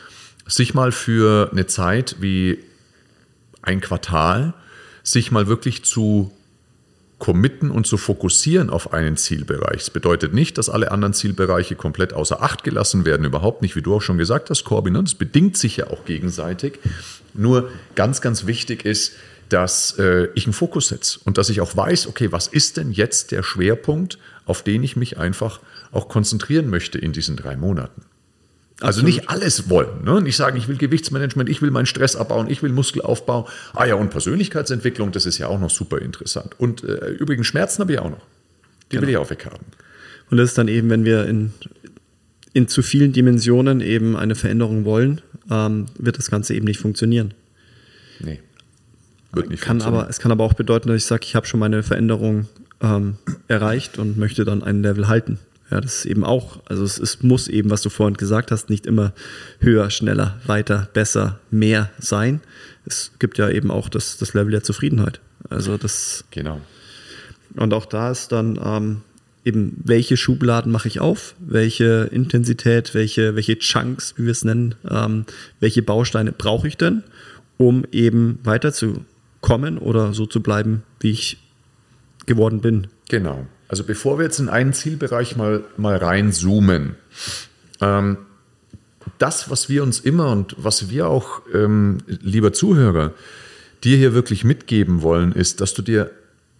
sich 0.47 0.75
mal 0.75 0.93
für 0.93 1.51
eine 1.53 1.67
Zeit 1.67 2.17
wie 2.21 2.59
ein 3.63 3.81
Quartal, 3.81 4.53
sich 5.03 5.31
mal 5.31 5.47
wirklich 5.47 5.85
zu 5.85 6.33
committen 7.18 7.70
und 7.70 7.87
zu 7.87 7.96
fokussieren 7.96 8.70
auf 8.70 8.92
einen 8.92 9.16
Zielbereich. 9.16 9.79
Das 9.79 9.90
bedeutet 9.90 10.35
nicht, 10.35 10.59
dass 10.59 10.68
alle 10.68 10.90
anderen 10.90 11.14
Zielbereiche 11.14 11.74
komplett 11.74 12.12
außer 12.12 12.42
Acht 12.42 12.64
gelassen 12.64 13.05
werden. 13.05 13.24
Überhaupt 13.24 13.62
nicht, 13.62 13.77
wie 13.77 13.83
du 13.83 13.94
auch 13.94 14.03
schon 14.03 14.18
gesagt 14.18 14.50
hast, 14.50 14.64
Corbin. 14.64 14.94
Ne? 14.94 15.03
Das 15.03 15.14
bedingt 15.14 15.57
sich 15.57 15.77
ja 15.77 15.87
auch 15.88 16.05
gegenseitig. 16.05 16.81
Nur 17.33 17.70
ganz, 17.94 18.20
ganz 18.20 18.46
wichtig 18.46 18.85
ist, 18.85 19.12
dass 19.48 19.98
äh, 19.98 20.29
ich 20.35 20.46
einen 20.46 20.53
Fokus 20.53 20.88
setze 20.88 21.20
und 21.24 21.38
dass 21.38 21.48
ich 21.48 21.61
auch 21.61 21.77
weiß, 21.77 22.09
okay, 22.09 22.33
was 22.33 22.46
ist 22.48 22.77
denn 22.77 22.92
jetzt 22.92 23.31
der 23.31 23.42
Schwerpunkt, 23.42 24.18
auf 24.46 24.62
den 24.62 24.83
ich 24.83 24.96
mich 24.96 25.18
einfach 25.18 25.61
auch 25.92 26.09
konzentrieren 26.09 26.68
möchte 26.68 26.98
in 26.98 27.12
diesen 27.12 27.37
drei 27.37 27.57
Monaten. 27.57 28.03
Also 28.81 29.01
Absolut. 29.01 29.07
nicht 29.07 29.31
alles 29.31 29.71
wollen. 29.71 30.05
Ne? 30.05 30.21
Nicht 30.21 30.37
sagen, 30.37 30.57
ich 30.57 30.67
will 30.67 30.77
Gewichtsmanagement, 30.77 31.49
ich 31.49 31.63
will 31.63 31.71
meinen 31.71 31.87
Stress 31.87 32.17
abbauen, 32.17 32.51
ich 32.51 32.63
will 32.63 32.73
Muskelaufbau. 32.73 33.49
Ah 33.73 33.85
ja, 33.85 33.95
und 33.95 34.11
Persönlichkeitsentwicklung, 34.11 35.13
das 35.13 35.27
ist 35.27 35.39
ja 35.39 35.47
auch 35.47 35.61
noch 35.61 35.71
super 35.71 36.01
interessant. 36.01 36.59
Und 36.59 36.83
äh, 36.83 37.11
übrigens 37.11 37.47
Schmerzen 37.47 37.83
habe 37.83 37.93
ich 37.93 37.99
auch 38.01 38.11
noch. 38.11 38.27
Die 38.91 38.97
genau. 38.97 39.03
will 39.03 39.11
ich 39.11 39.17
auch 39.17 39.31
weghaben. 39.31 39.67
Und 40.31 40.39
das 40.39 40.51
ist 40.51 40.59
dann 40.59 40.67
eben, 40.67 40.91
wenn 40.91 41.05
wir 41.05 41.27
in, 41.27 41.53
in 42.53 42.67
zu 42.67 42.83
vielen 42.83 43.13
Dimensionen 43.13 43.81
eben 43.81 44.17
eine 44.17 44.35
Veränderung 44.35 44.85
wollen, 44.85 45.21
ähm, 45.51 45.87
wird 45.97 46.19
das 46.19 46.31
Ganze 46.31 46.55
eben 46.55 46.65
nicht 46.65 46.81
funktionieren. 46.81 47.33
Nee. 48.19 48.41
Wird 49.33 49.51
nicht 49.51 49.63
kann 49.63 49.83
aber, 49.83 50.09
es 50.09 50.19
kann 50.19 50.33
aber 50.33 50.45
auch 50.45 50.55
bedeuten, 50.55 50.89
dass 50.89 50.97
ich 50.97 51.05
sage, 51.05 51.25
ich 51.25 51.37
habe 51.37 51.47
schon 51.47 51.61
meine 51.61 51.83
Veränderung 51.83 52.49
ähm, 52.81 53.19
erreicht 53.47 53.99
und 53.99 54.17
möchte 54.17 54.45
dann 54.45 54.63
ein 54.63 54.83
Level 54.83 55.07
halten. 55.07 55.39
Ja, 55.75 55.81
das 55.81 55.97
ist 55.97 56.05
eben 56.05 56.23
auch, 56.23 56.61
also 56.67 56.85
es 56.85 56.99
ist, 56.99 57.25
muss 57.25 57.49
eben, 57.49 57.69
was 57.69 57.83
du 57.83 57.91
vorhin 57.91 58.17
gesagt 58.17 58.53
hast, 58.53 58.71
nicht 58.71 58.87
immer 58.87 59.13
höher, 59.59 59.91
schneller, 59.91 60.39
weiter, 60.47 60.89
besser, 60.93 61.41
mehr 61.51 61.91
sein. 61.99 62.41
Es 62.87 63.11
gibt 63.19 63.39
ja 63.39 63.51
eben 63.51 63.73
auch 63.73 63.89
das, 63.89 64.17
das 64.17 64.35
Level 64.35 64.53
der 64.53 64.63
Zufriedenheit. 64.63 65.19
Also 65.51 65.77
das. 65.77 66.27
Genau. 66.31 66.61
Und 67.57 67.75
auch 67.75 67.87
da 67.87 68.13
ist 68.13 68.31
dann 68.31 68.57
ähm, 68.65 69.01
eben, 69.45 69.83
welche 69.85 70.17
Schubladen 70.17 70.71
mache 70.71 70.87
ich 70.87 71.01
auf, 71.01 71.35
welche 71.41 72.09
Intensität, 72.13 72.95
welche, 72.95 73.35
welche 73.35 73.59
Chunks, 73.59 74.15
wie 74.17 74.27
wir 74.27 74.31
es 74.31 74.45
nennen, 74.45 74.77
ähm, 74.89 75.25
welche 75.59 75.83
Bausteine 75.83 76.31
brauche 76.31 76.69
ich 76.69 76.77
denn, 76.77 77.03
um 77.57 77.85
eben 77.91 78.39
weiterzukommen 78.45 79.79
oder 79.79 80.15
so 80.15 80.27
zu 80.27 80.41
bleiben, 80.41 80.85
wie 81.01 81.11
ich 81.11 81.39
geworden 82.27 82.61
bin. 82.61 82.87
Genau. 83.09 83.49
Also 83.75 83.83
bevor 83.83 84.21
wir 84.21 84.25
jetzt 84.27 84.39
in 84.39 84.49
einen 84.49 84.73
Zielbereich 84.73 85.35
mal, 85.35 85.65
mal 85.77 85.97
reinzoomen, 85.97 86.95
ähm, 87.81 88.19
das, 89.19 89.51
was 89.51 89.69
wir 89.69 89.83
uns 89.83 89.99
immer 89.99 90.31
und 90.31 90.55
was 90.57 90.91
wir 90.91 91.09
auch, 91.09 91.43
ähm, 91.53 91.99
lieber 92.07 92.53
Zuhörer, 92.53 93.15
dir 93.83 93.97
hier 93.97 94.15
wirklich 94.15 94.45
mitgeben 94.45 95.03
wollen, 95.03 95.33
ist, 95.33 95.61
dass 95.61 95.75
du 95.75 95.83
dir 95.83 96.13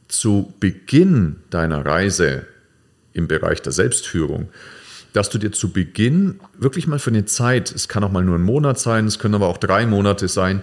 zu 0.09 0.53
Beginn 0.59 1.37
deiner 1.51 1.87
Reise 1.87 2.47
im 3.13 3.29
Bereich 3.29 3.63
der 3.63 3.71
Selbstführung, 3.71 4.49
dass 5.13 5.31
du 5.31 5.39
dir 5.39 5.53
zu 5.53 5.71
Beginn 5.71 6.41
wirklich 6.59 6.89
mal 6.89 6.99
für 6.99 7.11
eine 7.11 7.27
Zeit, 7.27 7.71
es 7.71 7.87
kann 7.87 8.03
auch 8.03 8.11
mal 8.11 8.25
nur 8.25 8.35
ein 8.35 8.43
Monat 8.43 8.81
sein, 8.81 9.07
es 9.07 9.21
können 9.21 9.37
aber 9.37 9.47
auch 9.47 9.59
drei 9.59 9.87
Monate 9.87 10.27
sein, 10.27 10.63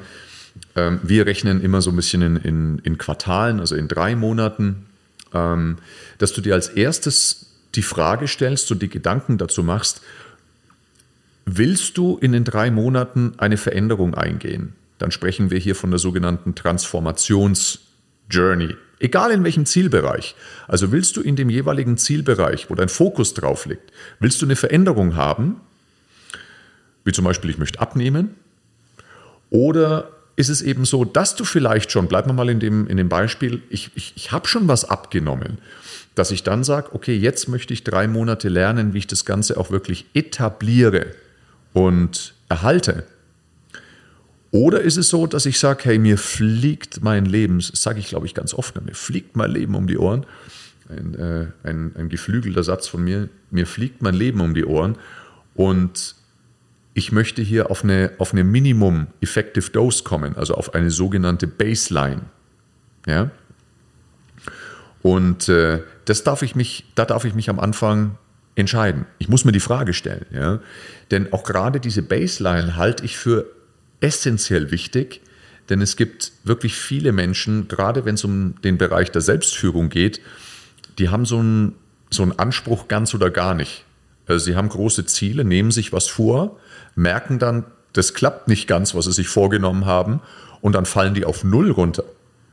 ähm, 0.75 0.99
wir 1.01 1.25
rechnen 1.25 1.61
immer 1.61 1.81
so 1.81 1.91
ein 1.91 1.95
bisschen 1.95 2.21
in, 2.21 2.35
in, 2.35 2.79
in 2.79 2.97
Quartalen, 2.97 3.61
also 3.61 3.77
in 3.77 3.87
drei 3.87 4.17
Monaten, 4.17 4.87
dass 5.31 6.33
du 6.33 6.41
dir 6.41 6.53
als 6.53 6.69
erstes 6.69 7.47
die 7.75 7.83
Frage 7.83 8.27
stellst 8.27 8.69
und 8.71 8.81
die 8.81 8.89
Gedanken 8.89 9.37
dazu 9.37 9.63
machst, 9.63 10.01
willst 11.45 11.97
du 11.97 12.17
in 12.17 12.33
den 12.33 12.43
drei 12.43 12.69
Monaten 12.69 13.33
eine 13.37 13.55
Veränderung 13.57 14.13
eingehen? 14.13 14.73
Dann 14.97 15.11
sprechen 15.11 15.49
wir 15.49 15.57
hier 15.57 15.75
von 15.75 15.89
der 15.89 15.99
sogenannten 15.99 16.53
Transformationsjourney 16.53 18.75
Egal 19.01 19.31
in 19.31 19.43
welchem 19.43 19.65
Zielbereich. 19.65 20.35
Also 20.67 20.91
willst 20.91 21.17
du 21.17 21.21
in 21.21 21.35
dem 21.35 21.49
jeweiligen 21.49 21.97
Zielbereich, 21.97 22.69
wo 22.69 22.75
dein 22.75 22.87
Fokus 22.87 23.33
drauf 23.33 23.65
liegt, 23.65 23.91
willst 24.19 24.41
du 24.41 24.45
eine 24.45 24.55
Veränderung 24.55 25.15
haben, 25.15 25.59
wie 27.03 27.11
zum 27.11 27.25
Beispiel 27.25 27.49
ich 27.49 27.57
möchte 27.57 27.79
abnehmen, 27.79 28.35
oder 29.49 30.11
ist 30.35 30.49
es 30.49 30.61
eben 30.61 30.85
so, 30.85 31.05
dass 31.05 31.35
du 31.35 31.43
vielleicht 31.43 31.91
schon, 31.91 32.07
bleiben 32.07 32.29
wir 32.29 32.33
mal 32.33 32.49
in 32.49 32.59
dem, 32.59 32.87
in 32.87 32.97
dem 32.97 33.09
Beispiel, 33.09 33.61
ich, 33.69 33.91
ich, 33.95 34.13
ich 34.15 34.31
habe 34.31 34.47
schon 34.47 34.67
was 34.67 34.85
abgenommen, 34.85 35.59
dass 36.15 36.31
ich 36.31 36.43
dann 36.43 36.63
sage, 36.63 36.93
okay, 36.93 37.15
jetzt 37.15 37.47
möchte 37.47 37.73
ich 37.73 37.83
drei 37.83 38.07
Monate 38.07 38.49
lernen, 38.49 38.93
wie 38.93 38.99
ich 38.99 39.07
das 39.07 39.25
Ganze 39.25 39.57
auch 39.57 39.71
wirklich 39.71 40.05
etabliere 40.13 41.07
und 41.73 42.33
erhalte. 42.49 43.05
Oder 44.51 44.81
ist 44.81 44.97
es 44.97 45.07
so, 45.07 45.27
dass 45.27 45.45
ich 45.45 45.59
sage, 45.59 45.85
hey, 45.85 45.97
mir 45.97 46.17
fliegt 46.17 47.01
mein 47.01 47.25
Leben, 47.25 47.59
das 47.59 47.81
sage 47.81 47.99
ich 47.99 48.09
glaube 48.09 48.25
ich 48.25 48.33
ganz 48.33 48.53
oft, 48.53 48.79
mir 48.81 48.93
fliegt 48.93 49.37
mein 49.37 49.51
Leben 49.51 49.75
um 49.75 49.87
die 49.87 49.97
Ohren. 49.97 50.25
Ein, 50.89 51.15
äh, 51.15 51.47
ein, 51.63 51.95
ein 51.95 52.09
geflügelter 52.09 52.63
Satz 52.63 52.87
von 52.87 53.01
mir, 53.01 53.29
mir 53.49 53.65
fliegt 53.65 54.01
mein 54.01 54.13
Leben 54.13 54.41
um 54.41 54.53
die 54.53 54.65
Ohren 54.65 54.97
und 55.55 56.15
ich 56.93 57.11
möchte 57.11 57.41
hier 57.41 57.71
auf 57.71 57.83
eine, 57.83 58.11
auf 58.17 58.33
eine 58.33 58.43
Minimum 58.43 59.07
Effective 59.21 59.71
Dose 59.71 60.03
kommen, 60.03 60.35
also 60.35 60.55
auf 60.55 60.73
eine 60.73 60.91
sogenannte 60.91 61.47
Baseline. 61.47 62.23
Ja? 63.07 63.31
Und 65.01 65.49
äh, 65.49 65.81
das 66.05 66.23
darf 66.23 66.41
ich 66.41 66.55
mich, 66.55 66.85
da 66.95 67.05
darf 67.05 67.25
ich 67.25 67.33
mich 67.33 67.49
am 67.49 67.59
Anfang 67.59 68.17
entscheiden. 68.55 69.05
Ich 69.19 69.29
muss 69.29 69.45
mir 69.45 69.53
die 69.53 69.61
Frage 69.61 69.93
stellen. 69.93 70.25
Ja? 70.31 70.59
Denn 71.11 71.31
auch 71.31 71.43
gerade 71.43 71.79
diese 71.79 72.01
Baseline 72.01 72.75
halte 72.75 73.05
ich 73.05 73.17
für 73.17 73.45
essentiell 74.01 74.71
wichtig, 74.71 75.21
denn 75.69 75.81
es 75.81 75.95
gibt 75.95 76.33
wirklich 76.43 76.75
viele 76.75 77.13
Menschen, 77.13 77.67
gerade 77.67 78.03
wenn 78.03 78.15
es 78.15 78.25
um 78.25 78.55
den 78.61 78.77
Bereich 78.77 79.11
der 79.11 79.21
Selbstführung 79.21 79.89
geht, 79.89 80.19
die 80.99 81.09
haben 81.09 81.25
so 81.25 81.39
einen, 81.39 81.75
so 82.09 82.23
einen 82.23 82.37
Anspruch 82.37 82.89
ganz 82.89 83.13
oder 83.13 83.29
gar 83.29 83.53
nicht. 83.53 83.85
Also 84.27 84.45
sie 84.45 84.55
haben 84.55 84.69
große 84.69 85.05
Ziele, 85.05 85.45
nehmen 85.45 85.71
sich 85.71 85.93
was 85.93 86.07
vor, 86.07 86.59
merken 86.95 87.39
dann, 87.39 87.65
das 87.93 88.13
klappt 88.13 88.47
nicht 88.47 88.67
ganz, 88.67 88.95
was 88.95 89.05
sie 89.05 89.11
sich 89.11 89.27
vorgenommen 89.27 89.85
haben, 89.85 90.21
und 90.61 90.73
dann 90.73 90.85
fallen 90.85 91.13
die 91.13 91.25
auf 91.25 91.43
Null 91.43 91.71
runter. 91.71 92.03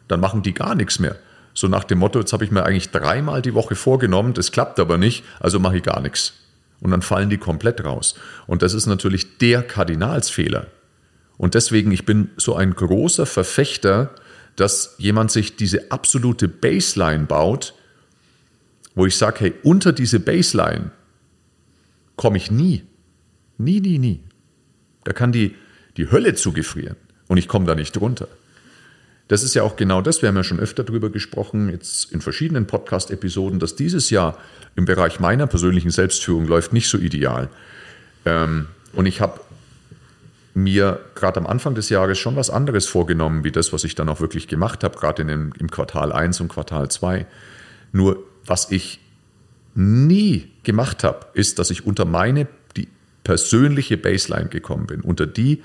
Dann 0.08 0.20
machen 0.20 0.42
die 0.42 0.54
gar 0.54 0.74
nichts 0.74 0.98
mehr. 0.98 1.16
So 1.54 1.68
nach 1.68 1.84
dem 1.84 1.98
Motto, 1.98 2.18
jetzt 2.18 2.32
habe 2.32 2.44
ich 2.44 2.50
mir 2.50 2.64
eigentlich 2.64 2.90
dreimal 2.90 3.42
die 3.42 3.54
Woche 3.54 3.74
vorgenommen, 3.74 4.32
das 4.32 4.52
klappt 4.52 4.80
aber 4.80 4.96
nicht, 4.96 5.24
also 5.40 5.58
mache 5.58 5.78
ich 5.78 5.82
gar 5.82 6.00
nichts. 6.00 6.34
Und 6.80 6.90
dann 6.92 7.02
fallen 7.02 7.30
die 7.30 7.38
komplett 7.38 7.84
raus. 7.84 8.14
Und 8.46 8.62
das 8.62 8.74
ist 8.74 8.86
natürlich 8.86 9.38
der 9.38 9.62
Kardinalsfehler. 9.62 10.68
Und 11.36 11.54
deswegen, 11.54 11.92
ich 11.92 12.04
bin 12.04 12.30
so 12.36 12.54
ein 12.54 12.74
großer 12.74 13.26
Verfechter, 13.26 14.14
dass 14.56 14.94
jemand 14.98 15.30
sich 15.30 15.56
diese 15.56 15.90
absolute 15.90 16.48
Baseline 16.48 17.26
baut, 17.26 17.74
wo 18.94 19.06
ich 19.06 19.16
sage, 19.16 19.40
hey, 19.40 19.54
unter 19.62 19.92
diese 19.92 20.18
Baseline 20.18 20.90
komme 22.16 22.36
ich 22.36 22.50
nie. 22.50 22.84
Nie, 23.56 23.80
nie, 23.80 23.98
nie. 23.98 24.20
Da 25.08 25.14
kann 25.14 25.32
die, 25.32 25.54
die 25.96 26.10
Hölle 26.10 26.34
zugefrieren 26.34 26.96
und 27.28 27.38
ich 27.38 27.48
komme 27.48 27.64
da 27.64 27.74
nicht 27.74 27.92
drunter. 27.92 28.28
Das 29.28 29.42
ist 29.42 29.54
ja 29.54 29.62
auch 29.62 29.76
genau 29.76 30.02
das, 30.02 30.20
wir 30.20 30.28
haben 30.28 30.36
ja 30.36 30.44
schon 30.44 30.60
öfter 30.60 30.84
darüber 30.84 31.08
gesprochen, 31.08 31.70
jetzt 31.70 32.12
in 32.12 32.20
verschiedenen 32.20 32.66
Podcast-Episoden, 32.66 33.58
dass 33.58 33.74
dieses 33.74 34.10
Jahr 34.10 34.36
im 34.76 34.84
Bereich 34.84 35.18
meiner 35.18 35.46
persönlichen 35.46 35.90
Selbstführung 35.90 36.46
läuft 36.46 36.74
nicht 36.74 36.90
so 36.90 36.98
ideal. 36.98 37.48
Ähm, 38.26 38.66
und 38.92 39.06
ich 39.06 39.22
habe 39.22 39.40
mir 40.52 41.00
gerade 41.14 41.40
am 41.40 41.46
Anfang 41.46 41.74
des 41.74 41.88
Jahres 41.88 42.18
schon 42.18 42.36
was 42.36 42.50
anderes 42.50 42.84
vorgenommen, 42.84 43.44
wie 43.44 43.50
das, 43.52 43.72
was 43.72 43.84
ich 43.84 43.94
dann 43.94 44.10
auch 44.10 44.20
wirklich 44.20 44.46
gemacht 44.46 44.84
habe, 44.84 44.98
gerade 44.98 45.22
im 45.22 45.70
Quartal 45.70 46.12
1 46.12 46.42
und 46.42 46.48
Quartal 46.48 46.90
2. 46.90 47.24
Nur 47.92 48.22
was 48.44 48.70
ich 48.70 49.00
nie 49.74 50.50
gemacht 50.64 51.02
habe, 51.02 51.28
ist, 51.32 51.58
dass 51.58 51.70
ich 51.70 51.86
unter 51.86 52.04
meine 52.04 52.46
persönliche 53.28 53.98
Baseline 53.98 54.48
gekommen 54.48 54.86
bin, 54.86 55.02
unter 55.02 55.26
die 55.26 55.62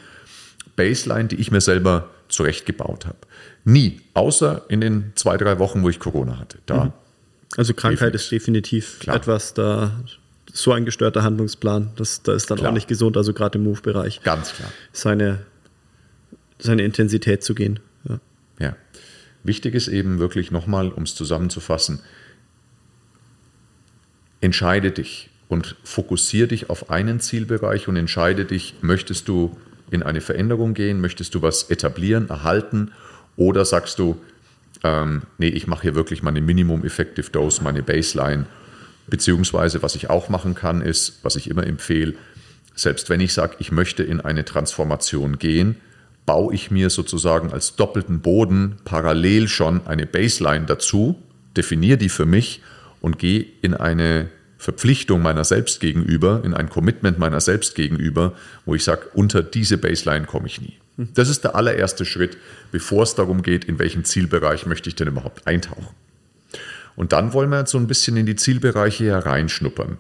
Baseline, 0.76 1.30
die 1.30 1.38
ich 1.38 1.50
mir 1.50 1.62
selber 1.62 2.10
zurechtgebaut 2.28 3.06
habe. 3.06 3.20
Nie, 3.64 4.02
außer 4.14 4.66
in 4.68 4.82
den 4.82 5.14
zwei, 5.16 5.38
drei 5.38 5.60
Wochen, 5.60 5.82
wo 5.82 5.88
ich 5.88 5.98
Corona 5.98 6.40
hatte. 6.40 6.58
Da 6.66 6.86
mhm. 6.86 6.94
Also 7.56 7.74
Krankheit 7.74 8.16
ist 8.16 8.30
definitiv 8.30 9.00
Klar. 9.00 9.16
etwas, 9.16 9.54
da 9.54 9.98
so 10.52 10.74
ein 10.74 10.84
gestörter 10.84 11.24
Handlungsplan, 11.24 11.92
das, 11.96 12.22
da 12.22 12.34
ist 12.34 12.52
dann 12.52 12.58
klar. 12.58 12.72
auch 12.72 12.74
nicht 12.74 12.90
gesund, 12.90 13.16
also 13.16 13.32
gerade 13.32 13.58
im 13.58 13.64
Move-Bereich. 13.64 14.22
Ganz 14.24 14.54
klar. 14.54 14.70
Seine, 14.92 15.46
seine 16.60 16.84
Intensität 16.84 17.46
zu 17.46 17.56
gehen. 17.56 17.80
Ja. 18.10 18.20
ja. 18.60 18.76
Wichtig 19.46 19.74
ist 19.74 19.88
eben 19.88 20.20
wirklich 20.20 20.52
nochmal, 20.52 20.90
um 20.90 21.04
es 21.04 21.16
zusammenzufassen, 21.16 22.02
entscheide 24.42 24.92
dich 24.92 25.30
und 25.54 25.76
fokussiere 25.84 26.48
dich 26.48 26.70
auf 26.70 26.90
einen 26.90 27.20
Zielbereich 27.20 27.88
und 27.88 27.96
entscheide 27.96 28.44
dich, 28.44 28.76
möchtest 28.82 29.28
du 29.28 29.56
in 29.92 30.04
eine 30.04 30.20
Veränderung 30.20 30.74
gehen, 30.74 31.00
möchtest 31.00 31.36
du 31.36 31.42
was 31.42 31.70
etablieren, 31.70 32.28
erhalten 32.30 32.92
oder 33.38 33.64
sagst 33.64 34.00
du, 34.00 34.20
ähm, 34.84 35.22
nee, 35.38 35.48
ich 35.48 35.68
mache 35.68 35.84
hier 35.84 35.96
wirklich 35.96 36.24
meine 36.24 36.42
Minimum 36.42 36.84
Effective 36.84 37.30
Dose, 37.32 37.64
meine 37.64 37.84
Baseline. 37.84 38.46
Beziehungsweise, 39.08 39.84
was 39.84 39.96
ich 39.96 40.10
auch 40.10 40.30
machen 40.30 40.56
kann, 40.56 40.82
ist, 40.82 41.20
was 41.24 41.36
ich 41.36 41.50
immer 41.50 41.66
empfehle, 41.66 42.16
selbst 42.76 43.10
wenn 43.10 43.20
ich 43.20 43.34
sage, 43.34 43.56
ich 43.60 43.72
möchte 43.72 44.04
in 44.04 44.20
eine 44.20 44.46
Transformation 44.46 45.38
gehen, 45.38 45.76
baue 46.26 46.56
ich 46.56 46.72
mir 46.72 46.90
sozusagen 46.90 47.52
als 47.52 47.76
doppelten 47.76 48.22
Boden 48.22 48.78
parallel 48.86 49.48
schon 49.48 49.86
eine 49.86 50.06
Baseline 50.06 50.66
dazu, 50.66 51.22
definiere 51.56 51.98
die 51.98 52.10
für 52.10 52.26
mich 52.26 52.62
und 53.02 53.20
gehe 53.20 53.46
in 53.62 53.74
eine 53.74 54.30
Verpflichtung 54.64 55.22
meiner 55.22 55.44
selbst 55.44 55.82
gegenüber, 55.82 56.42
in 56.46 56.54
ein 56.54 56.70
Commitment 56.70 57.20
meiner 57.20 57.42
selbst 57.42 57.76
gegenüber, 57.76 58.32
wo 58.66 58.76
ich 58.76 58.86
sage, 58.86 59.02
unter 59.14 59.44
diese 59.44 59.78
Baseline 59.78 60.26
komme 60.26 60.48
ich 60.48 60.62
nie. 60.62 60.78
Das 60.96 61.28
ist 61.28 61.44
der 61.44 61.56
allererste 61.56 62.06
Schritt, 62.06 62.38
bevor 62.72 63.04
es 63.04 63.14
darum 63.14 63.42
geht, 63.42 63.66
in 63.66 63.78
welchen 63.78 64.06
Zielbereich 64.06 64.66
möchte 64.66 64.88
ich 64.88 64.96
denn 64.96 65.10
überhaupt 65.10 65.46
eintauchen. 65.48 65.90
Und 66.96 67.12
dann 67.12 67.34
wollen 67.34 67.50
wir 67.50 67.60
jetzt 67.60 67.72
so 67.72 67.78
ein 67.78 67.88
bisschen 67.88 68.16
in 68.16 68.26
die 68.26 68.38
Zielbereiche 68.38 69.04
hereinschnuppern, 69.04 69.98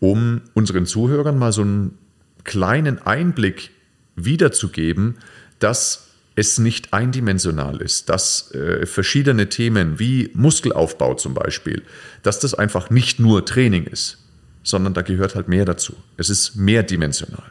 um 0.00 0.40
unseren 0.52 0.84
Zuhörern 0.84 1.38
mal 1.38 1.52
so 1.52 1.62
einen 1.62 1.96
kleinen 2.42 2.98
Einblick 3.06 3.70
wiederzugeben, 4.16 5.18
dass 5.60 6.08
es 6.34 6.58
nicht 6.58 6.92
eindimensional 6.92 7.80
ist, 7.80 8.08
dass 8.08 8.52
äh, 8.52 8.86
verschiedene 8.86 9.48
Themen 9.48 9.98
wie 9.98 10.30
Muskelaufbau 10.34 11.14
zum 11.14 11.34
Beispiel, 11.34 11.82
dass 12.22 12.40
das 12.40 12.54
einfach 12.54 12.90
nicht 12.90 13.20
nur 13.20 13.44
Training 13.44 13.84
ist, 13.84 14.18
sondern 14.62 14.94
da 14.94 15.02
gehört 15.02 15.34
halt 15.34 15.48
mehr 15.48 15.64
dazu. 15.64 15.94
Es 16.16 16.30
ist 16.30 16.56
mehrdimensional. 16.56 17.50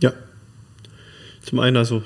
Ja. 0.00 0.12
Zum 1.42 1.58
einen 1.58 1.76
also 1.76 2.02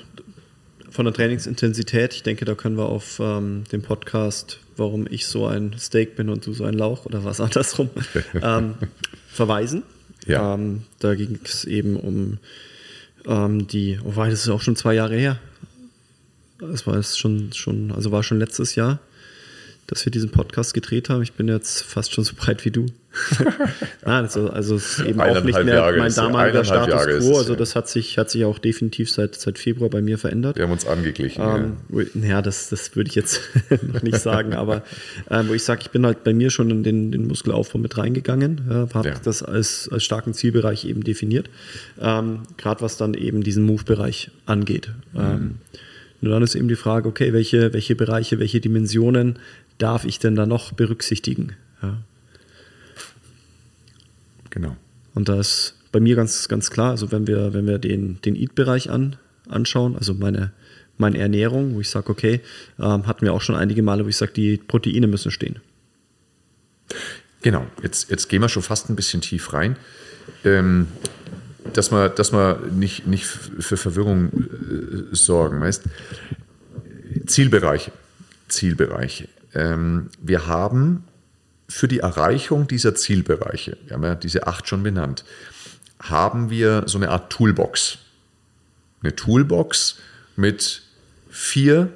von 0.91 1.05
der 1.05 1.15
Trainingsintensität, 1.15 2.15
ich 2.15 2.23
denke, 2.23 2.45
da 2.45 2.55
können 2.55 2.77
wir 2.77 2.87
auf 2.87 3.19
ähm, 3.21 3.65
den 3.73 3.83
Podcast 3.83 4.59
warum 4.77 5.07
ich 5.09 5.27
so 5.27 5.47
ein 5.47 5.75
Steak 5.79 6.17
bin 6.17 6.29
und 6.29 6.47
du 6.47 6.53
so 6.53 6.65
ein 6.65 6.75
Lauch 6.75 7.07
oder 7.07 7.25
was 7.25 7.41
andersrum, 7.41 7.91
ähm, 8.41 8.75
verweisen. 9.29 9.83
Ja. 10.27 10.55
Ähm, 10.55 10.83
da 11.01 11.15
ging 11.15 11.39
es 11.45 11.65
eben 11.65 11.97
um 11.97 12.39
ähm, 13.27 13.67
die, 13.67 13.99
oh 14.05 14.17
das 14.31 14.41
ist 14.41 14.49
auch 14.49 14.61
schon 14.61 14.77
zwei 14.77 14.95
Jahre 14.95 15.17
her. 15.17 15.39
Das 16.59 16.87
war 16.87 16.95
es 16.95 17.19
schon, 17.19 17.53
schon, 17.53 17.93
also 17.93 18.13
war 18.13 18.23
schon 18.23 18.39
letztes 18.39 18.75
Jahr 18.75 19.01
dass 19.87 20.05
wir 20.05 20.11
diesen 20.11 20.31
Podcast 20.31 20.75
gedreht 20.75 21.09
haben. 21.09 21.23
Ich 21.23 21.33
bin 21.33 21.49
jetzt 21.49 21.83
fast 21.83 22.13
schon 22.13 22.25
so 22.25 22.35
breit 22.37 22.65
wie 22.65 22.71
du. 22.71 22.87
Nein, 24.05 24.25
also, 24.25 24.51
also 24.51 24.75
es 24.77 24.99
ist 24.99 25.07
eben 25.07 25.21
auch 25.21 25.43
nicht 25.43 25.65
mehr 25.65 25.75
Jahre 25.75 25.99
mein 25.99 26.13
damaliger 26.13 26.65
Status 26.65 26.89
Jahre 26.89 27.19
quo. 27.19 27.39
Also 27.39 27.55
das 27.55 27.77
hat 27.77 27.89
sich, 27.89 28.19
hat 28.19 28.31
sich 28.31 28.45
auch 28.45 28.59
definitiv 28.59 29.11
seit, 29.11 29.37
seit 29.37 29.59
Februar 29.59 29.89
bei 29.89 30.03
mir 30.03 30.19
verändert. 30.19 30.57
Wir 30.57 30.65
haben 30.65 30.73
uns 30.73 30.87
angeglichen. 30.87 31.77
Ähm, 31.91 32.09
ja. 32.15 32.29
ja, 32.29 32.43
das, 32.43 32.71
das 32.71 32.97
würde 32.97 33.09
ich 33.09 33.15
jetzt 33.15 33.41
noch 33.93 34.03
nicht 34.03 34.19
sagen, 34.19 34.55
aber 34.55 34.83
äh, 35.31 35.43
wo 35.47 35.55
ich 35.55 35.63
sage, 35.63 35.83
ich 35.83 35.91
bin 35.91 36.05
halt 36.05 36.25
bei 36.25 36.33
mir 36.33 36.51
schon 36.51 36.71
in 36.71 36.83
den, 36.83 37.13
den 37.13 37.29
Muskelaufbau 37.29 37.79
mit 37.79 37.97
reingegangen, 37.97 38.63
ja, 38.69 38.89
habe 38.95 39.09
ja. 39.09 39.15
das 39.23 39.43
als, 39.43 39.89
als 39.93 40.03
starken 40.03 40.35
Zielbereich 40.35 40.85
eben 40.85 41.05
definiert. 41.05 41.49
Ähm, 42.01 42.41
Gerade 42.57 42.81
was 42.81 42.97
dann 42.97 43.15
eben 43.15 43.43
diesen 43.43 43.65
Move-Bereich 43.65 44.31
angeht. 44.47 44.91
Mhm. 45.13 45.21
Ähm, 45.21 45.55
und 46.25 46.31
dann 46.31 46.43
ist 46.43 46.55
eben 46.55 46.69
die 46.69 46.77
Frage, 46.77 47.07
okay, 47.07 47.35
welche, 47.35 47.75
welche 47.75 47.95
Bereiche, 47.95 48.39
welche 48.39 48.59
Dimensionen 48.59 49.39
darf 49.79 50.05
ich 50.05 50.19
denn 50.19 50.35
da 50.35 50.47
noch 50.47 50.73
berücksichtigen? 50.73 51.57
Ja. 51.83 51.99
Genau. 54.51 54.77
Und 55.15 55.29
da 55.29 55.39
ist 55.39 55.75
bei 55.93 56.01
mir 56.01 56.17
ganz, 56.17 56.49
ganz 56.49 56.71
klar, 56.71 56.91
also 56.91 57.13
wenn 57.13 57.27
wir, 57.27 57.55
wenn 57.55 57.67
wir 57.67 57.79
den, 57.79 58.21
den 58.23 58.37
Eat-Bereich 58.37 58.91
an, 58.91 59.17
anschauen, 59.49 59.97
also 59.97 60.15
meine, 60.15 60.53
meine 60.99 61.19
Ernährung, 61.19 61.75
wo 61.75 61.81
ich 61.81 61.91
sage, 61.91 62.11
okay, 62.11 62.41
ähm, 62.79 63.07
hatten 63.07 63.25
wir 63.25 63.33
auch 63.33 63.41
schon 63.41 63.57
einige 63.57 63.83
Male, 63.83 64.05
wo 64.05 64.09
ich 64.09 64.17
sage, 64.17 64.33
die 64.33 64.57
Proteine 64.57 65.07
müssen 65.07 65.31
stehen. 65.31 65.61
Genau, 67.43 67.67
jetzt, 67.83 68.11
jetzt 68.11 68.29
gehen 68.29 68.43
wir 68.43 68.49
schon 68.49 68.63
fast 68.63 68.89
ein 68.89 68.97
bisschen 68.97 69.21
tief 69.21 69.53
rein. 69.53 69.77
Ähm, 70.45 70.89
dass 71.73 71.91
wir, 71.91 72.09
dass 72.09 72.33
wir 72.33 72.61
nicht, 72.73 73.07
nicht 73.07 73.25
für 73.27 73.77
Verwirrung 73.77 74.31
äh, 74.33 75.15
sorgen. 75.15 75.61
Weißt? 75.61 75.85
Zielbereiche. 77.27 77.93
Zielbereiche. 78.49 79.29
Ähm, 79.55 80.09
wir 80.21 80.47
haben 80.47 81.05
für 81.69 81.89
die 81.89 82.01
Erreichung 82.01 82.67
dieser 82.67 82.95
Zielbereiche, 82.95 83.79
wir 83.87 83.95
haben 83.95 84.05
ja 84.05 84.15
diese 84.15 84.47
acht 84.47 84.69
schon 84.69 84.83
benannt, 84.83 85.25
haben 86.01 86.51
wir 86.51 86.85
so 86.87 86.99
eine 86.99 87.11
Art 87.11 87.31
Toolbox. 87.31 87.99
Eine 89.03 89.17
Toolbox 89.17 89.97
mit 90.37 90.83
vier 91.31 91.91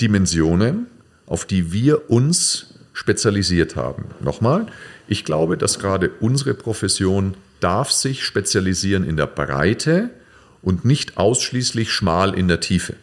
Dimensionen, 0.00 0.86
auf 1.26 1.44
die 1.44 1.72
wir 1.72 2.10
uns 2.10 2.74
spezialisiert 2.92 3.76
haben. 3.76 4.06
Nochmal, 4.20 4.66
ich 5.08 5.24
glaube, 5.24 5.56
dass 5.56 5.78
gerade 5.78 6.10
unsere 6.20 6.54
Profession 6.54 7.34
darf 7.60 7.90
sich 7.90 8.24
spezialisieren 8.24 9.04
in 9.04 9.16
der 9.16 9.26
Breite 9.26 10.10
und 10.62 10.84
nicht 10.84 11.16
ausschließlich 11.16 11.92
schmal 11.92 12.34
in 12.34 12.48
der 12.48 12.60
Tiefe. 12.60 12.94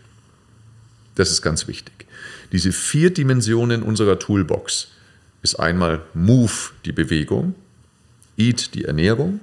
Das 1.16 1.32
ist 1.32 1.42
ganz 1.42 1.68
wichtig. 1.68 2.07
Diese 2.52 2.72
vier 2.72 3.14
Dimensionen 3.14 3.84
unserer 3.84 4.20
Toolbox 4.20 4.90
ist 5.42 5.56
einmal 5.56 6.02
Move, 6.14 6.52
die 6.86 6.92
Bewegung, 6.92 7.56
Eat, 8.38 8.74
die 8.74 8.86
Ernährung, 8.86 9.40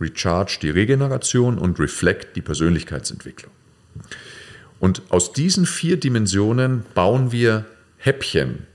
Recharge, 0.00 0.58
die 0.62 0.70
Regeneration 0.70 1.58
und 1.58 1.78
Reflect, 1.78 2.36
die 2.36 2.42
Persönlichkeitsentwicklung. 2.42 3.52
Und 4.80 5.02
aus 5.10 5.32
diesen 5.32 5.66
vier 5.66 5.98
Dimensionen 5.98 6.84
bauen 6.94 7.32
wir 7.32 7.66
Häppchen 7.98 8.66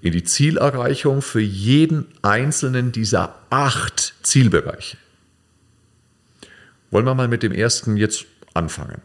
in 0.00 0.12
die 0.12 0.24
Zielerreichung 0.24 1.22
für 1.22 1.40
jeden 1.40 2.06
einzelnen 2.22 2.92
dieser 2.92 3.34
acht 3.50 4.14
Zielbereiche. 4.22 4.96
Wollen 6.90 7.04
wir 7.04 7.14
mal 7.14 7.28
mit 7.28 7.42
dem 7.42 7.52
ersten 7.52 7.96
jetzt 7.96 8.24
anfangen? 8.54 9.02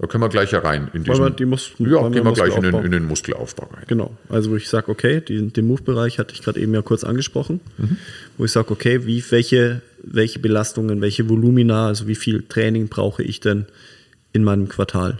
Da 0.00 0.06
können 0.06 0.24
wir 0.24 0.30
gleich 0.30 0.54
rein. 0.54 0.88
In 0.94 1.04
diesen, 1.04 1.36
die 1.36 1.44
Mus 1.44 1.72
ja, 1.78 2.08
gehen 2.08 2.24
wir 2.24 2.32
gleich 2.32 2.56
in 2.56 2.62
den, 2.62 2.74
in 2.74 2.90
den, 2.90 3.04
Muskelaufbau 3.04 3.66
rein. 3.66 3.84
Genau. 3.86 4.16
Also 4.30 4.50
wo 4.50 4.56
ich 4.56 4.66
sage, 4.66 4.90
okay, 4.90 5.20
die, 5.20 5.48
den 5.48 5.66
Move-Bereich 5.66 6.18
hatte 6.18 6.32
ich 6.32 6.40
gerade 6.40 6.58
eben 6.58 6.72
ja 6.72 6.80
kurz 6.80 7.04
angesprochen, 7.04 7.60
mhm. 7.76 7.98
wo 8.38 8.46
ich 8.46 8.50
sage, 8.50 8.70
okay, 8.70 9.04
wie, 9.04 9.22
welche, 9.30 9.82
welche 10.02 10.38
Belastungen, 10.38 11.02
welche 11.02 11.28
Volumina, 11.28 11.88
also 11.88 12.08
wie 12.08 12.14
viel 12.14 12.42
Training 12.48 12.88
brauche 12.88 13.22
ich 13.22 13.40
denn 13.40 13.66
in 14.32 14.42
meinem 14.42 14.70
Quartal? 14.70 15.18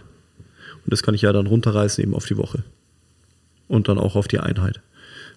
Und 0.83 0.91
das 0.91 1.03
kann 1.03 1.13
ich 1.13 1.21
ja 1.21 1.31
dann 1.31 1.45
runterreißen 1.45 2.03
eben 2.03 2.15
auf 2.15 2.25
die 2.25 2.37
Woche. 2.37 2.63
Und 3.67 3.87
dann 3.87 3.99
auch 3.99 4.15
auf 4.15 4.27
die 4.27 4.39
Einheit. 4.39 4.81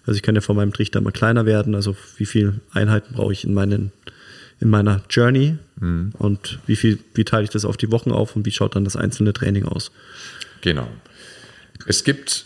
Also 0.07 0.17
ich 0.17 0.23
kann 0.23 0.33
ja 0.33 0.41
von 0.41 0.55
meinem 0.55 0.73
Trichter 0.73 0.97
immer 0.97 1.11
kleiner 1.11 1.45
werden, 1.45 1.75
also 1.75 1.95
wie 2.17 2.25
viele 2.25 2.61
Einheiten 2.71 3.13
brauche 3.13 3.33
ich 3.33 3.43
in 3.43 3.53
meinen 3.53 3.91
in 4.59 4.69
meiner 4.69 5.03
Journey 5.09 5.57
mhm. 5.79 6.13
und 6.17 6.59
wie 6.65 6.75
viel, 6.75 6.99
wie 7.13 7.25
teile 7.25 7.43
ich 7.43 7.49
das 7.49 7.65
auf 7.65 7.77
die 7.77 7.91
Wochen 7.91 8.11
auf 8.11 8.35
und 8.35 8.45
wie 8.45 8.51
schaut 8.51 8.75
dann 8.75 8.83
das 8.83 8.95
einzelne 8.95 9.33
Training 9.33 9.65
aus? 9.65 9.91
Genau. 10.61 10.87
Es 11.87 12.03
gibt 12.03 12.45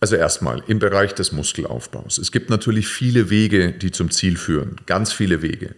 also 0.00 0.16
erstmal 0.16 0.62
im 0.66 0.78
Bereich 0.78 1.14
des 1.14 1.30
Muskelaufbaus. 1.30 2.16
Es 2.16 2.32
gibt 2.32 2.48
natürlich 2.48 2.88
viele 2.88 3.28
Wege, 3.28 3.72
die 3.72 3.90
zum 3.90 4.10
Ziel 4.10 4.38
führen, 4.38 4.76
ganz 4.86 5.12
viele 5.12 5.42
Wege. 5.42 5.74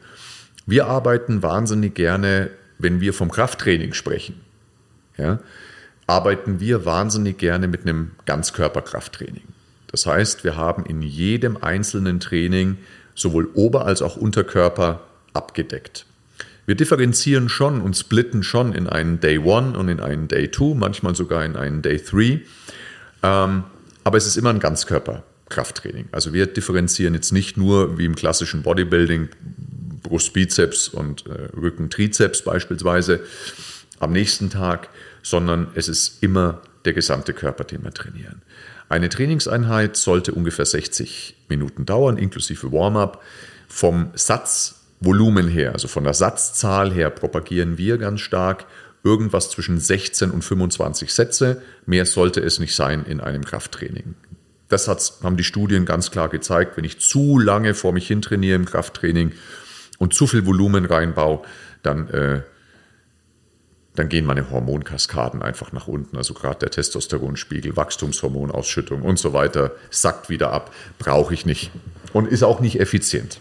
Wir 0.64 0.86
arbeiten 0.86 1.42
wahnsinnig 1.42 1.94
gerne, 1.94 2.50
wenn 2.78 3.00
wir 3.00 3.12
vom 3.12 3.30
Krafttraining 3.30 3.94
sprechen. 3.94 4.40
Ja, 5.18 5.40
arbeiten 6.06 6.60
wir 6.60 6.84
wahnsinnig 6.84 7.38
gerne 7.38 7.68
mit 7.68 7.82
einem 7.82 8.12
Ganzkörperkrafttraining. 8.24 9.42
Das 9.88 10.06
heißt, 10.06 10.44
wir 10.44 10.56
haben 10.56 10.86
in 10.86 11.02
jedem 11.02 11.56
einzelnen 11.58 12.18
Training 12.18 12.78
sowohl 13.14 13.50
Ober- 13.54 13.84
als 13.84 14.02
auch 14.02 14.16
Unterkörper 14.16 15.00
abgedeckt. 15.32 16.06
Wir 16.66 16.74
differenzieren 16.76 17.48
schon 17.48 17.80
und 17.80 17.96
splitten 17.96 18.42
schon 18.42 18.72
in 18.72 18.86
einen 18.88 19.20
Day 19.20 19.38
One 19.38 19.76
und 19.76 19.88
in 19.88 20.00
einen 20.00 20.28
Day 20.28 20.48
Two, 20.48 20.74
manchmal 20.74 21.14
sogar 21.16 21.44
in 21.44 21.56
einen 21.56 21.82
Day 21.82 21.98
Three. 21.98 22.40
Ähm, 23.22 23.64
aber 24.04 24.16
es 24.16 24.26
ist 24.26 24.36
immer 24.36 24.50
ein 24.50 24.60
Ganzkörperkrafttraining. 24.60 26.08
Also 26.12 26.32
wir 26.32 26.46
differenzieren 26.46 27.14
jetzt 27.14 27.32
nicht 27.32 27.56
nur 27.56 27.98
wie 27.98 28.04
im 28.04 28.14
klassischen 28.14 28.62
Bodybuilding 28.62 29.28
Brust, 30.02 30.32
Bizeps 30.32 30.88
und 30.88 31.26
äh, 31.26 31.48
Rücken, 31.56 31.90
Trizeps 31.90 32.42
beispielsweise 32.42 33.20
am 33.98 34.12
nächsten 34.12 34.50
Tag, 34.50 34.88
sondern 35.22 35.68
es 35.74 35.88
ist 35.88 36.22
immer 36.22 36.60
der 36.84 36.92
gesamte 36.92 37.32
Körper, 37.32 37.64
den 37.64 37.84
wir 37.84 37.92
trainieren. 37.92 38.42
Eine 38.88 39.08
Trainingseinheit 39.08 39.96
sollte 39.96 40.32
ungefähr 40.32 40.66
60 40.66 41.36
Minuten 41.48 41.86
dauern, 41.86 42.18
inklusive 42.18 42.72
Warm-up. 42.72 43.22
Vom 43.68 44.10
Satzvolumen 45.02 45.48
her, 45.48 45.72
also 45.72 45.88
von 45.88 46.04
der 46.04 46.14
Satzzahl 46.14 46.92
her, 46.92 47.10
propagieren 47.10 47.76
wir 47.76 47.98
ganz 47.98 48.20
stark 48.20 48.66
irgendwas 49.02 49.50
zwischen 49.50 49.80
16 49.80 50.30
und 50.30 50.42
25 50.42 51.12
Sätze. 51.12 51.60
Mehr 51.86 52.06
sollte 52.06 52.40
es 52.40 52.60
nicht 52.60 52.76
sein 52.76 53.04
in 53.04 53.20
einem 53.20 53.44
Krafttraining. 53.44 54.14
Das 54.68 54.88
haben 54.88 55.36
die 55.36 55.44
Studien 55.44 55.86
ganz 55.86 56.12
klar 56.12 56.28
gezeigt. 56.28 56.76
Wenn 56.76 56.84
ich 56.84 57.00
zu 57.00 57.38
lange 57.38 57.74
vor 57.74 57.92
mich 57.92 58.06
hin 58.06 58.22
trainiere 58.22 58.54
im 58.54 58.64
Krafttraining 58.64 59.32
und 59.98 60.14
zu 60.14 60.28
viel 60.28 60.46
Volumen 60.46 60.84
reinbaue, 60.84 61.42
dann 61.82 62.08
äh, 62.08 62.42
dann 63.94 64.08
gehen 64.08 64.24
meine 64.24 64.50
Hormonkaskaden 64.50 65.42
einfach 65.42 65.72
nach 65.72 65.86
unten. 65.86 66.16
Also 66.16 66.32
gerade 66.32 66.60
der 66.60 66.70
Testosteronspiegel, 66.70 67.76
Wachstumshormonausschüttung 67.76 69.02
und 69.02 69.18
so 69.18 69.34
weiter 69.34 69.72
sackt 69.90 70.30
wieder 70.30 70.50
ab. 70.50 70.72
Brauche 70.98 71.34
ich 71.34 71.44
nicht. 71.44 71.70
Und 72.14 72.26
ist 72.26 72.42
auch 72.42 72.60
nicht 72.60 72.80
effizient. 72.80 73.38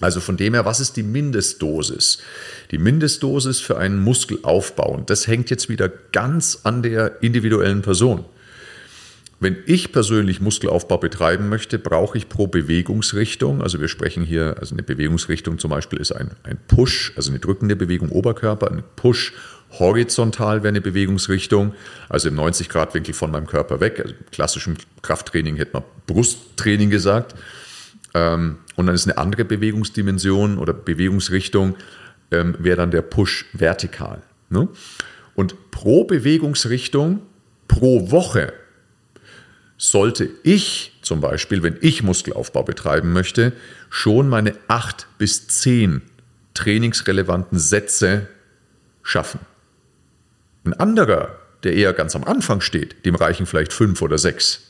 Also 0.00 0.20
von 0.20 0.36
dem 0.36 0.54
her, 0.54 0.64
was 0.64 0.80
ist 0.80 0.96
die 0.96 1.02
Mindestdosis? 1.02 2.18
Die 2.70 2.78
Mindestdosis 2.78 3.60
für 3.60 3.78
einen 3.78 4.00
Muskelaufbau, 4.00 4.92
und 4.92 5.10
das 5.10 5.26
hängt 5.26 5.50
jetzt 5.50 5.68
wieder 5.68 5.88
ganz 5.88 6.60
an 6.64 6.82
der 6.82 7.22
individuellen 7.22 7.82
Person. 7.82 8.24
Wenn 9.40 9.56
ich 9.66 9.92
persönlich 9.92 10.40
Muskelaufbau 10.40 10.98
betreiben 10.98 11.48
möchte, 11.48 11.78
brauche 11.78 12.16
ich 12.16 12.28
pro 12.28 12.46
Bewegungsrichtung, 12.46 13.62
also 13.62 13.80
wir 13.80 13.88
sprechen 13.88 14.24
hier, 14.24 14.56
also 14.58 14.74
eine 14.74 14.82
Bewegungsrichtung 14.82 15.58
zum 15.58 15.70
Beispiel 15.70 16.00
ist 16.00 16.12
ein, 16.12 16.30
ein 16.44 16.58
Push, 16.66 17.12
also 17.16 17.30
eine 17.30 17.40
drückende 17.40 17.76
Bewegung 17.76 18.08
Oberkörper, 18.10 18.70
ein 18.70 18.82
Push 18.96 19.32
horizontal 19.78 20.62
wäre 20.62 20.68
eine 20.68 20.80
Bewegungsrichtung, 20.80 21.74
also 22.08 22.28
im 22.28 22.38
90-Grad-Winkel 22.38 23.14
von 23.14 23.30
meinem 23.30 23.46
Körper 23.46 23.80
weg. 23.80 24.00
Also 24.00 24.14
im 24.14 24.30
klassischen 24.30 24.76
Krafttraining 25.02 25.56
hätte 25.56 25.72
man 25.74 25.82
Brusttraining 26.06 26.90
gesagt. 26.90 27.34
Ähm, 28.14 28.58
und 28.76 28.86
dann 28.86 28.94
ist 28.94 29.06
eine 29.06 29.18
andere 29.18 29.44
Bewegungsdimension 29.44 30.58
oder 30.58 30.72
Bewegungsrichtung, 30.72 31.76
ähm, 32.30 32.56
wäre 32.58 32.76
dann 32.76 32.90
der 32.90 33.02
Push 33.02 33.46
vertikal. 33.52 34.22
Ne? 34.48 34.68
Und 35.34 35.70
pro 35.70 36.04
Bewegungsrichtung, 36.04 37.20
pro 37.68 38.10
Woche 38.10 38.52
sollte 39.76 40.30
ich 40.44 40.98
zum 41.02 41.20
Beispiel, 41.20 41.62
wenn 41.62 41.76
ich 41.80 42.02
Muskelaufbau 42.02 42.62
betreiben 42.62 43.12
möchte, 43.12 43.52
schon 43.90 44.28
meine 44.28 44.54
acht 44.68 45.06
bis 45.18 45.48
zehn 45.48 46.02
trainingsrelevanten 46.54 47.58
Sätze 47.58 48.28
schaffen. 49.02 49.40
Ein 50.64 50.72
anderer, 50.74 51.38
der 51.64 51.74
eher 51.74 51.92
ganz 51.92 52.14
am 52.16 52.24
Anfang 52.24 52.60
steht, 52.60 53.04
dem 53.04 53.16
reichen 53.16 53.46
vielleicht 53.46 53.72
fünf 53.72 54.00
oder 54.02 54.18
sechs. 54.18 54.62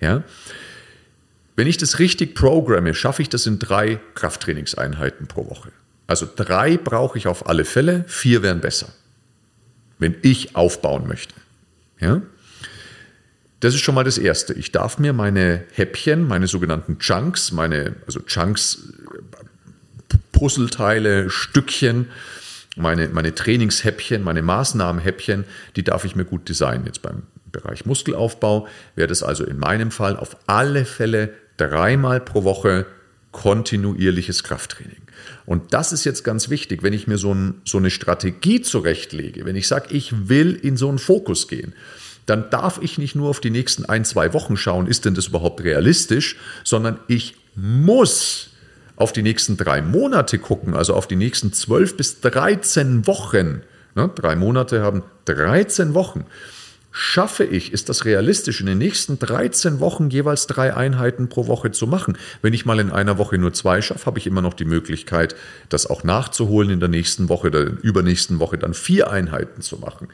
Ja? 0.00 0.24
Wenn 1.56 1.66
ich 1.66 1.76
das 1.76 1.98
richtig 1.98 2.34
programme, 2.34 2.94
schaffe 2.94 3.22
ich 3.22 3.28
das 3.28 3.46
in 3.46 3.58
drei 3.58 4.00
Krafttrainingseinheiten 4.14 5.26
pro 5.26 5.48
Woche. 5.48 5.70
Also 6.06 6.28
drei 6.34 6.76
brauche 6.76 7.16
ich 7.16 7.26
auf 7.26 7.48
alle 7.48 7.64
Fälle, 7.64 8.04
vier 8.08 8.42
wären 8.42 8.60
besser, 8.60 8.88
wenn 9.98 10.16
ich 10.22 10.56
aufbauen 10.56 11.06
möchte. 11.06 11.34
Ja? 12.00 12.20
Das 13.60 13.74
ist 13.74 13.80
schon 13.80 13.94
mal 13.94 14.04
das 14.04 14.18
Erste. 14.18 14.52
Ich 14.52 14.72
darf 14.72 14.98
mir 14.98 15.12
meine 15.12 15.64
Häppchen, 15.72 16.26
meine 16.26 16.46
sogenannten 16.48 16.98
Chunks, 16.98 17.52
meine, 17.52 17.94
also 18.06 18.20
Chunks, 18.20 18.92
Puzzleteile, 20.32 21.30
Stückchen, 21.30 22.08
meine, 22.76 23.08
meine 23.08 23.34
Trainingshäppchen, 23.34 24.22
meine 24.22 24.42
Maßnahmenhäppchen, 24.42 25.44
die 25.76 25.84
darf 25.84 26.04
ich 26.04 26.16
mir 26.16 26.24
gut 26.24 26.48
designen. 26.48 26.84
Jetzt 26.86 27.00
beim 27.00 27.22
Bereich 27.52 27.86
Muskelaufbau 27.86 28.66
wäre 28.96 29.08
das 29.08 29.22
also 29.22 29.44
in 29.44 29.58
meinem 29.58 29.90
Fall 29.90 30.16
auf 30.16 30.36
alle 30.46 30.84
Fälle 30.84 31.32
dreimal 31.56 32.20
pro 32.20 32.44
Woche 32.44 32.86
kontinuierliches 33.32 34.44
Krafttraining. 34.44 35.02
Und 35.46 35.74
das 35.74 35.92
ist 35.92 36.04
jetzt 36.04 36.22
ganz 36.22 36.50
wichtig, 36.50 36.82
wenn 36.82 36.92
ich 36.92 37.06
mir 37.06 37.18
so, 37.18 37.34
ein, 37.34 37.60
so 37.64 37.78
eine 37.78 37.90
Strategie 37.90 38.60
zurechtlege, 38.60 39.44
wenn 39.44 39.56
ich 39.56 39.66
sage, 39.66 39.86
ich 39.90 40.28
will 40.28 40.54
in 40.54 40.76
so 40.76 40.88
einen 40.88 40.98
Fokus 40.98 41.48
gehen 41.48 41.74
dann 42.26 42.50
darf 42.50 42.80
ich 42.80 42.98
nicht 42.98 43.14
nur 43.14 43.28
auf 43.28 43.40
die 43.40 43.50
nächsten 43.50 43.84
ein, 43.84 44.04
zwei 44.04 44.32
Wochen 44.32 44.56
schauen, 44.56 44.86
ist 44.86 45.04
denn 45.04 45.14
das 45.14 45.28
überhaupt 45.28 45.62
realistisch, 45.62 46.36
sondern 46.62 46.98
ich 47.06 47.36
muss 47.54 48.50
auf 48.96 49.12
die 49.12 49.22
nächsten 49.22 49.56
drei 49.56 49.82
Monate 49.82 50.38
gucken, 50.38 50.74
also 50.74 50.94
auf 50.94 51.06
die 51.06 51.16
nächsten 51.16 51.52
zwölf 51.52 51.96
bis 51.96 52.20
13 52.20 53.06
Wochen. 53.06 53.62
Ne, 53.94 54.10
drei 54.14 54.36
Monate 54.36 54.82
haben 54.82 55.02
13 55.26 55.94
Wochen. 55.94 56.24
Schaffe 56.96 57.42
ich, 57.42 57.72
ist 57.72 57.88
das 57.88 58.04
realistisch, 58.04 58.60
in 58.60 58.66
den 58.66 58.78
nächsten 58.78 59.18
13 59.18 59.80
Wochen 59.80 60.10
jeweils 60.10 60.46
drei 60.46 60.76
Einheiten 60.76 61.28
pro 61.28 61.48
Woche 61.48 61.72
zu 61.72 61.88
machen? 61.88 62.16
Wenn 62.40 62.54
ich 62.54 62.66
mal 62.66 62.78
in 62.78 62.92
einer 62.92 63.18
Woche 63.18 63.36
nur 63.36 63.52
zwei 63.52 63.82
schaffe, 63.82 64.06
habe 64.06 64.20
ich 64.20 64.28
immer 64.28 64.42
noch 64.42 64.54
die 64.54 64.64
Möglichkeit, 64.64 65.34
das 65.68 65.88
auch 65.88 66.04
nachzuholen 66.04 66.70
in 66.70 66.78
der 66.78 66.88
nächsten 66.88 67.28
Woche, 67.28 67.50
der 67.50 67.82
übernächsten 67.82 68.38
Woche 68.38 68.58
dann 68.58 68.74
vier 68.74 69.10
Einheiten 69.10 69.60
zu 69.60 69.78
machen. 69.78 70.06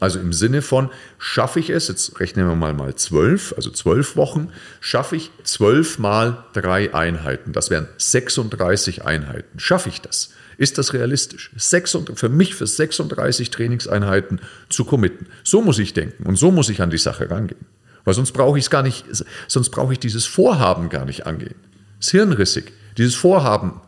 Also 0.00 0.20
im 0.20 0.34
Sinne 0.34 0.60
von, 0.60 0.90
schaffe 1.18 1.60
ich 1.60 1.70
es, 1.70 1.88
jetzt 1.88 2.20
rechnen 2.20 2.46
wir 2.46 2.56
mal 2.56 2.74
mal 2.74 2.94
zwölf, 2.94 3.54
also 3.56 3.70
zwölf 3.70 4.14
Wochen, 4.16 4.52
schaffe 4.80 5.16
ich 5.16 5.30
zwölf 5.44 5.98
mal 5.98 6.44
drei 6.52 6.94
Einheiten. 6.94 7.54
Das 7.54 7.70
wären 7.70 7.88
36 7.96 9.02
Einheiten. 9.06 9.58
Schaffe 9.58 9.88
ich 9.88 10.02
das? 10.02 10.34
Ist 10.58 10.76
das 10.76 10.92
realistisch? 10.92 11.52
für 11.56 12.28
mich 12.28 12.54
für 12.54 12.66
36 12.66 13.50
Trainingseinheiten 13.50 14.40
zu 14.68 14.84
committen. 14.84 15.26
So 15.44 15.62
muss 15.62 15.78
ich 15.78 15.94
denken 15.94 16.26
und 16.26 16.36
so 16.36 16.50
muss 16.50 16.68
ich 16.68 16.82
an 16.82 16.90
die 16.90 16.98
Sache 16.98 17.30
rangehen. 17.30 17.64
Weil 18.04 18.14
sonst 18.14 18.32
brauche 18.32 18.58
ich 18.58 18.64
es 18.64 18.70
gar 18.70 18.82
nicht, 18.82 19.04
sonst 19.46 19.70
brauche 19.70 19.92
ich 19.92 20.00
dieses 20.00 20.26
Vorhaben 20.26 20.88
gar 20.88 21.04
nicht 21.04 21.26
angehen. 21.26 21.54
Das 21.98 22.08
ist 22.08 22.10
hirnrissig. 22.10 22.72
Dieses 22.96 23.14
Vorhaben 23.14 23.80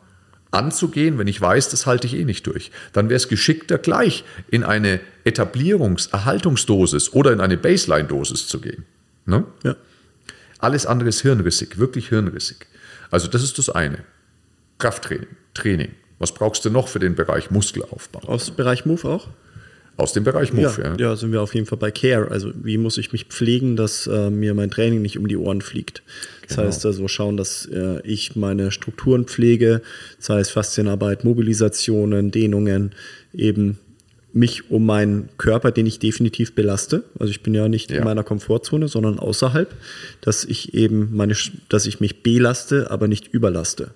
anzugehen, 0.52 1.18
wenn 1.18 1.26
ich 1.26 1.40
weiß, 1.40 1.70
das 1.70 1.86
halte 1.86 2.06
ich 2.06 2.14
eh 2.14 2.24
nicht 2.24 2.46
durch. 2.46 2.70
Dann 2.92 3.08
wäre 3.08 3.16
es 3.16 3.28
geschickter, 3.28 3.78
gleich 3.78 4.24
in 4.48 4.62
eine 4.62 5.00
Etablierungs-, 5.24 6.12
Erhaltungsdosis 6.12 7.12
oder 7.12 7.32
in 7.32 7.40
eine 7.40 7.56
Baseline-Dosis 7.56 8.46
zu 8.46 8.60
gehen. 8.60 8.84
Ne? 9.26 9.44
Ja. 9.64 9.76
Alles 10.58 10.86
andere 10.86 11.08
ist 11.08 11.22
hirnrissig, 11.22 11.78
wirklich 11.78 12.08
hirnrissig. 12.08 12.66
Also 13.10 13.26
das 13.26 13.42
ist 13.42 13.58
das 13.58 13.70
eine. 13.70 14.04
Krafttraining, 14.78 15.28
Training. 15.54 15.92
Was 16.20 16.32
brauchst 16.32 16.64
du 16.66 16.70
noch 16.70 16.86
für 16.86 16.98
den 16.98 17.14
Bereich 17.16 17.50
Muskelaufbau? 17.50 18.20
Aus 18.26 18.46
dem 18.46 18.56
Bereich 18.56 18.84
Move 18.84 19.08
auch? 19.08 19.26
Aus 19.96 20.12
dem 20.12 20.22
Bereich 20.22 20.52
Move, 20.52 20.74
ja. 20.78 20.90
Ja, 20.90 20.96
ja 20.96 21.16
sind 21.16 21.32
wir 21.32 21.40
auf 21.40 21.54
jeden 21.54 21.66
Fall 21.66 21.78
bei 21.78 21.90
Care. 21.90 22.30
Also 22.30 22.52
wie 22.54 22.76
muss 22.76 22.98
ich 22.98 23.10
mich 23.12 23.24
pflegen, 23.24 23.74
dass 23.74 24.06
äh, 24.06 24.30
mir 24.30 24.52
mein 24.52 24.70
Training 24.70 25.00
nicht 25.00 25.18
um 25.18 25.28
die 25.28 25.38
Ohren 25.38 25.62
fliegt. 25.62 26.02
Das 26.46 26.56
genau. 26.56 26.68
heißt 26.68 26.84
also 26.86 27.08
schauen, 27.08 27.38
dass 27.38 27.66
äh, 27.66 28.00
ich 28.04 28.36
meine 28.36 28.70
Strukturen 28.70 29.24
pflege, 29.24 29.80
das 30.18 30.28
heißt 30.28 30.52
Faszienarbeit, 30.52 31.24
Mobilisationen, 31.24 32.30
Dehnungen, 32.30 32.92
eben 33.32 33.78
mich 34.32 34.70
um 34.70 34.84
meinen 34.84 35.30
Körper, 35.38 35.72
den 35.72 35.86
ich 35.86 35.98
definitiv 35.98 36.54
belaste. 36.54 37.04
Also 37.18 37.30
ich 37.30 37.42
bin 37.42 37.54
ja 37.54 37.68
nicht 37.68 37.90
ja. 37.90 37.98
in 37.98 38.04
meiner 38.04 38.24
Komfortzone, 38.24 38.88
sondern 38.88 39.18
außerhalb, 39.18 39.74
dass 40.20 40.44
ich 40.44 40.74
eben 40.74 41.16
meine, 41.16 41.34
dass 41.70 41.86
ich 41.86 42.00
mich 42.00 42.22
belaste, 42.22 42.90
aber 42.90 43.08
nicht 43.08 43.28
überlaste. 43.28 43.90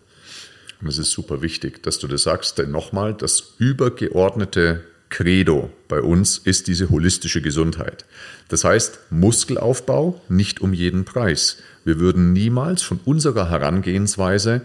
Und 0.85 0.91
es 0.91 0.99
ist 0.99 1.13
super 1.13 1.41
wichtig, 1.41 1.83
dass 1.83 1.99
du 1.99 2.07
das 2.07 2.25
sagst, 2.25 2.59
denn 2.59 2.71
nochmal, 2.71 3.15
das 3.15 3.55
übergeordnete 3.57 4.85
Credo 5.09 5.73
bei 5.89 6.03
uns 6.03 6.37
ist 6.37 6.69
diese 6.69 6.91
holistische 6.91 7.41
Gesundheit. 7.41 8.05
Das 8.49 8.65
heißt, 8.65 8.99
Muskelaufbau 9.09 10.21
nicht 10.29 10.61
um 10.61 10.75
jeden 10.75 11.07
Preis. 11.07 11.57
Wir 11.87 12.01
würden 12.01 12.35
niemals 12.35 12.83
von 12.83 13.01
unserer 13.07 13.49
Herangehensweise 13.49 14.61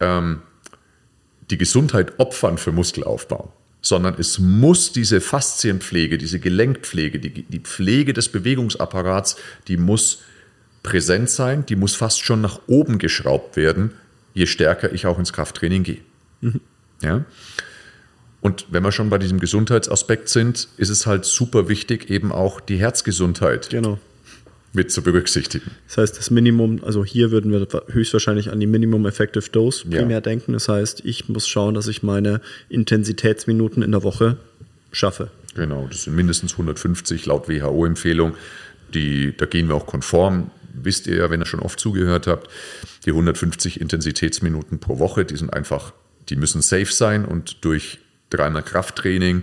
ähm, 0.00 0.42
die 1.48 1.58
Gesundheit 1.58 2.18
opfern 2.18 2.58
für 2.58 2.72
Muskelaufbau, 2.72 3.52
sondern 3.80 4.16
es 4.18 4.40
muss 4.40 4.90
diese 4.90 5.20
Faszienpflege, 5.20 6.18
diese 6.18 6.40
Gelenkpflege, 6.40 7.20
die, 7.20 7.44
die 7.44 7.60
Pflege 7.60 8.14
des 8.14 8.30
Bewegungsapparats, 8.30 9.36
die 9.68 9.76
muss 9.76 10.22
präsent 10.82 11.30
sein, 11.30 11.64
die 11.66 11.76
muss 11.76 11.94
fast 11.94 12.24
schon 12.24 12.40
nach 12.40 12.62
oben 12.66 12.98
geschraubt 12.98 13.56
werden, 13.56 13.92
je 14.34 14.46
stärker 14.46 14.92
ich 14.92 15.06
auch 15.06 15.18
ins 15.18 15.32
Krafttraining 15.32 15.82
gehe. 15.82 16.00
Mhm. 16.40 16.60
Ja? 17.02 17.24
Und 18.40 18.66
wenn 18.70 18.82
wir 18.82 18.90
schon 18.90 19.08
bei 19.08 19.18
diesem 19.18 19.38
Gesundheitsaspekt 19.38 20.28
sind, 20.28 20.68
ist 20.76 20.88
es 20.88 21.06
halt 21.06 21.24
super 21.24 21.68
wichtig, 21.68 22.10
eben 22.10 22.32
auch 22.32 22.60
die 22.60 22.76
Herzgesundheit 22.76 23.70
genau. 23.70 23.98
mit 24.72 24.90
zu 24.90 25.02
berücksichtigen. 25.02 25.70
Das 25.86 25.98
heißt, 25.98 26.18
das 26.18 26.30
Minimum, 26.30 26.82
also 26.82 27.04
hier 27.04 27.30
würden 27.30 27.52
wir 27.52 27.66
höchstwahrscheinlich 27.88 28.50
an 28.50 28.58
die 28.58 28.66
Minimum 28.66 29.06
Effective 29.06 29.48
Dose 29.50 29.84
primär 29.84 30.10
ja. 30.10 30.20
denken. 30.20 30.54
Das 30.54 30.68
heißt, 30.68 31.04
ich 31.04 31.28
muss 31.28 31.46
schauen, 31.46 31.74
dass 31.74 31.86
ich 31.86 32.02
meine 32.02 32.40
Intensitätsminuten 32.68 33.82
in 33.82 33.92
der 33.92 34.02
Woche 34.02 34.38
schaffe. 34.90 35.30
Genau, 35.54 35.86
das 35.88 36.04
sind 36.04 36.16
mindestens 36.16 36.52
150 36.52 37.26
laut 37.26 37.48
WHO-Empfehlung. 37.48 38.34
da 38.90 39.46
gehen 39.46 39.68
wir 39.68 39.76
auch 39.76 39.86
konform 39.86 40.50
wisst 40.74 41.06
ihr 41.06 41.16
ja, 41.16 41.30
wenn 41.30 41.40
ihr 41.40 41.46
schon 41.46 41.60
oft 41.60 41.78
zugehört 41.78 42.26
habt, 42.26 42.48
die 43.04 43.10
150 43.10 43.80
Intensitätsminuten 43.80 44.78
pro 44.78 44.98
Woche, 44.98 45.24
die 45.24 45.36
sind 45.36 45.52
einfach, 45.52 45.92
die 46.28 46.36
müssen 46.36 46.62
safe 46.62 46.92
sein 46.92 47.24
und 47.24 47.64
durch 47.64 47.98
dreimal 48.30 48.62
Krafttraining 48.62 49.42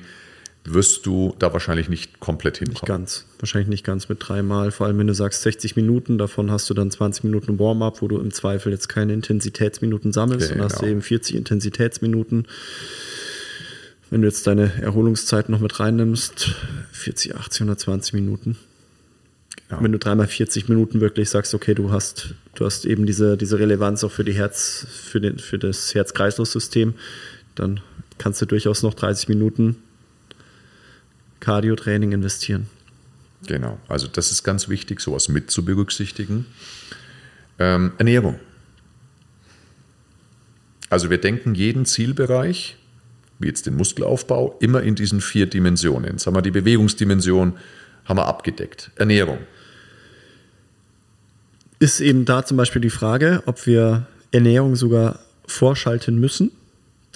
wirst 0.66 1.06
du 1.06 1.36
da 1.40 1.52
wahrscheinlich 1.54 1.90
nicht 1.90 2.20
komplett 2.20 2.58
hinkommen. 2.58 2.76
Nicht 2.76 2.86
ganz. 2.86 3.26
Wahrscheinlich 3.40 3.70
nicht 3.70 3.86
ganz 3.86 4.10
mit 4.10 4.18
dreimal. 4.20 4.72
Vor 4.72 4.88
allem, 4.88 4.98
wenn 5.00 5.08
du 5.08 5.14
sagst 5.14 5.42
60 5.42 5.76
Minuten, 5.76 6.18
davon 6.18 6.52
hast 6.52 6.70
du 6.70 6.74
dann 6.74 6.92
20 6.92 7.24
Minuten 7.24 7.60
Warm-up, 7.60 8.02
wo 8.02 8.08
du 8.08 8.20
im 8.20 8.32
Zweifel 8.32 8.72
jetzt 8.72 8.90
keine 8.90 9.14
Intensitätsminuten 9.14 10.12
sammelst 10.12 10.50
genau. 10.50 10.66
und 10.66 10.72
hast 10.72 10.84
eben 10.84 11.02
40 11.02 11.36
Intensitätsminuten. 11.36 12.48
Wenn 14.10 14.22
du 14.22 14.28
jetzt 14.28 14.48
deine 14.48 14.82
Erholungszeit 14.82 15.50
noch 15.50 15.60
mit 15.60 15.80
reinnimmst, 15.80 16.56
40, 16.92 17.36
80, 17.36 17.62
120 17.62 18.14
Minuten. 18.14 18.58
Genau. 19.70 19.84
Wenn 19.84 19.92
du 19.92 20.00
dreimal 20.00 20.28
40 20.28 20.68
Minuten 20.68 21.00
wirklich 21.00 21.30
sagst, 21.30 21.54
okay, 21.54 21.76
du 21.76 21.92
hast, 21.92 22.34
du 22.56 22.66
hast 22.66 22.86
eben 22.86 23.06
diese, 23.06 23.38
diese 23.38 23.60
Relevanz 23.60 24.04
auch 24.04 24.12
für 24.12 24.24
die 24.24 24.34
Herz, 24.34 24.88
für, 24.90 25.22
den, 25.22 25.38
für 25.38 25.60
das 25.60 25.94
Herz-Kreislauf-System, 25.94 26.96
dann 27.54 27.80
kannst 28.18 28.42
du 28.42 28.48
durchaus 28.48 28.82
noch 28.82 28.96
30 28.96 29.30
Minuten 29.30 29.76
Cardio-Training 31.40 32.12
investieren. 32.12 32.68
Genau, 33.46 33.80
also 33.88 34.08
das 34.08 34.32
ist 34.32 34.44
ganz 34.44 34.70
wichtig, 34.70 35.00
sowas 35.02 35.30
mit 35.30 35.52
zu 35.52 35.64
berücksichtigen. 35.64 36.48
Ähm, 37.60 37.94
Ernährung. 38.00 38.40
Also 40.90 41.12
wir 41.12 41.20
denken 41.20 41.54
jeden 41.54 41.86
Zielbereich, 41.86 42.76
wie 43.38 43.48
jetzt 43.48 43.68
den 43.68 43.76
Muskelaufbau, 43.76 44.58
immer 44.60 44.82
in 44.82 44.96
diesen 44.96 45.22
vier 45.22 45.46
Dimensionen. 45.46 46.14
Jetzt 46.14 46.26
haben 46.26 46.36
wir 46.36 46.42
die 46.42 46.52
Bewegungsdimension, 46.52 47.58
haben 48.06 48.18
wir 48.18 48.26
abgedeckt. 48.26 48.90
Ernährung. 48.96 49.38
Ist 51.80 52.02
eben 52.02 52.26
da 52.26 52.46
zum 52.46 52.58
Beispiel 52.58 52.82
die 52.82 52.90
Frage, 52.90 53.44
ob 53.46 53.66
wir 53.66 54.06
Ernährung 54.32 54.76
sogar 54.76 55.20
vorschalten 55.48 56.20
müssen 56.20 56.52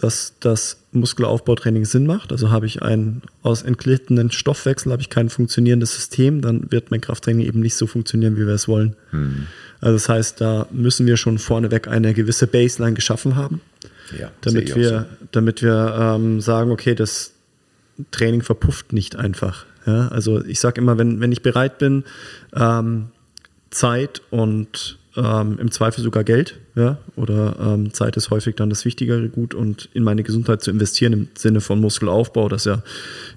dass 0.04 0.34
das 0.42 0.84
Muskelaufbautraining 0.92 1.86
Sinn 1.86 2.06
macht. 2.06 2.34
Also 2.34 2.52
habe 2.52 2.66
ich 2.66 2.82
einen 2.82 3.22
aus 3.42 3.62
entglittenen 3.62 4.32
Stoffwechsel, 4.32 4.92
habe 4.92 5.02
ich 5.02 5.10
kein 5.10 5.30
funktionierendes 5.30 5.96
System, 5.96 6.42
dann 6.42 6.70
wird 6.72 6.92
mein 6.92 7.00
Krafttraining 7.00 7.46
eben 7.46 7.62
nicht 7.62 7.76
so 7.76 7.88
funktionieren, 7.88 8.36
wie 8.36 8.46
wir 8.46 8.54
es 8.54 8.68
wollen. 8.68 8.98
Hm. 9.12 9.48
Also 9.80 9.94
das 9.94 10.10
heißt, 10.10 10.42
da 10.42 10.68
müssen 10.72 11.08
wir 11.08 11.16
schon 11.16 11.40
vorneweg 11.40 11.88
eine 11.88 12.14
gewisse 12.14 12.48
Baseline 12.48 12.96
geschaffen 12.96 13.38
haben, 13.38 13.62
ja, 14.20 14.30
damit, 14.42 14.76
wir, 14.76 14.90
so. 14.90 15.28
damit 15.32 15.62
wir 15.62 15.96
ähm, 15.98 16.42
sagen, 16.42 16.72
okay, 16.72 16.96
das 16.96 17.32
Training 18.12 18.42
verpufft 18.42 18.92
nicht 18.92 19.16
einfach. 19.16 19.66
Ja? 19.86 20.10
Also 20.10 20.44
ich 20.44 20.60
sage 20.60 20.82
immer, 20.82 20.98
wenn, 20.98 21.22
wenn 21.22 21.32
ich 21.32 21.44
bereit 21.44 21.78
bin, 21.78 22.04
ähm, 22.54 23.06
Zeit 23.74 24.22
und 24.30 24.98
ähm, 25.16 25.60
im 25.60 25.72
Zweifel 25.72 26.04
sogar 26.04 26.24
Geld, 26.24 26.60
ja, 26.76 26.98
oder 27.16 27.56
ähm, 27.60 27.94
Zeit 27.94 28.18
ist 28.18 28.32
häufig 28.32 28.56
dann 28.56 28.70
das 28.70 28.84
wichtigere 28.84 29.30
Gut 29.30 29.54
und 29.54 29.90
in 29.94 30.04
meine 30.04 30.24
Gesundheit 30.24 30.64
zu 30.64 30.72
investieren 30.72 31.14
im 31.14 31.28
Sinne 31.36 31.62
von 31.62 31.80
Muskelaufbau, 31.80 32.50
das 32.50 32.66
ja 32.66 32.82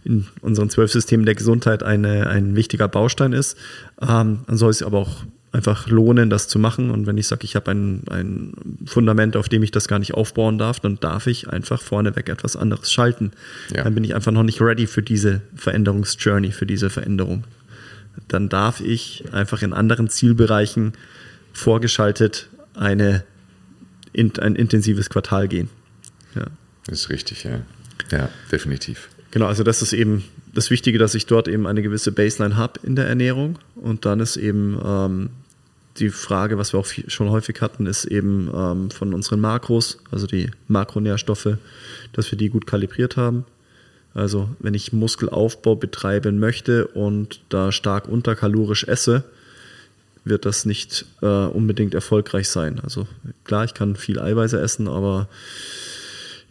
in 0.04 0.26
unseren 0.40 0.70
zwölf 0.70 0.90
Systemen 0.90 1.26
der 1.26 1.34
Gesundheit 1.34 1.82
eine, 1.82 2.28
ein 2.28 2.56
wichtiger 2.56 2.88
Baustein 2.88 3.32
ist. 3.32 3.58
Ähm, 4.00 4.40
dann 4.46 4.56
soll 4.56 4.70
es 4.70 4.82
aber 4.82 4.98
auch 4.98 5.24
einfach 5.52 5.88
lohnen, 5.88 6.30
das 6.30 6.48
zu 6.48 6.58
machen. 6.58 6.90
Und 6.90 7.06
wenn 7.06 7.18
ich 7.18 7.26
sage, 7.26 7.44
ich 7.44 7.56
habe 7.56 7.70
ein, 7.70 8.02
ein 8.10 8.52
Fundament, 8.84 9.36
auf 9.36 9.48
dem 9.48 9.62
ich 9.62 9.70
das 9.70 9.88
gar 9.88 9.98
nicht 9.98 10.14
aufbauen 10.14 10.58
darf, 10.58 10.80
dann 10.80 11.00
darf 11.00 11.26
ich 11.26 11.48
einfach 11.48 11.80
vorneweg 11.80 12.28
etwas 12.28 12.56
anderes 12.56 12.92
schalten. 12.92 13.32
Ja. 13.74 13.84
Dann 13.84 13.94
bin 13.94 14.04
ich 14.04 14.14
einfach 14.14 14.32
noch 14.32 14.42
nicht 14.42 14.60
ready 14.60 14.86
für 14.86 15.02
diese 15.02 15.40
Veränderungsjourney, 15.54 16.52
für 16.52 16.66
diese 16.66 16.90
Veränderung. 16.90 17.44
Dann 18.28 18.48
darf 18.48 18.80
ich 18.80 19.24
einfach 19.32 19.62
in 19.62 19.72
anderen 19.72 20.08
Zielbereichen 20.08 20.92
vorgeschaltet 21.52 22.48
eine, 22.74 23.24
in, 24.12 24.36
ein 24.38 24.56
intensives 24.56 25.10
Quartal 25.10 25.48
gehen. 25.48 25.68
Ja. 26.34 26.46
Das 26.86 27.00
ist 27.00 27.10
richtig, 27.10 27.44
ja. 27.44 27.62
Ja, 28.10 28.28
definitiv. 28.52 29.08
Genau, 29.30 29.46
also 29.46 29.64
das 29.64 29.82
ist 29.82 29.92
eben 29.92 30.24
das 30.54 30.70
Wichtige, 30.70 30.98
dass 30.98 31.14
ich 31.14 31.26
dort 31.26 31.48
eben 31.48 31.66
eine 31.66 31.82
gewisse 31.82 32.12
Baseline 32.12 32.56
habe 32.56 32.80
in 32.82 32.96
der 32.96 33.06
Ernährung. 33.06 33.58
Und 33.74 34.04
dann 34.04 34.20
ist 34.20 34.36
eben 34.36 34.80
ähm, 34.84 35.30
die 35.98 36.10
Frage, 36.10 36.58
was 36.58 36.72
wir 36.72 36.80
auch 36.80 36.86
viel, 36.86 37.08
schon 37.10 37.30
häufig 37.30 37.60
hatten, 37.60 37.86
ist 37.86 38.04
eben 38.04 38.50
ähm, 38.54 38.90
von 38.90 39.12
unseren 39.14 39.40
Makros, 39.40 39.98
also 40.10 40.26
die 40.26 40.50
Makronährstoffe, 40.68 41.58
dass 42.12 42.30
wir 42.30 42.38
die 42.38 42.48
gut 42.48 42.66
kalibriert 42.66 43.16
haben. 43.16 43.44
Also 44.16 44.48
wenn 44.58 44.74
ich 44.74 44.92
Muskelaufbau 44.92 45.76
betreiben 45.76 46.38
möchte 46.38 46.86
und 46.86 47.40
da 47.50 47.70
stark 47.70 48.08
unterkalorisch 48.08 48.84
esse, 48.84 49.24
wird 50.24 50.46
das 50.46 50.64
nicht 50.64 51.04
äh, 51.22 51.26
unbedingt 51.26 51.94
erfolgreich 51.94 52.48
sein. 52.48 52.80
Also 52.82 53.06
klar, 53.44 53.64
ich 53.64 53.74
kann 53.74 53.94
viel 53.94 54.18
Eiweiße 54.18 54.60
essen, 54.60 54.88
aber 54.88 55.28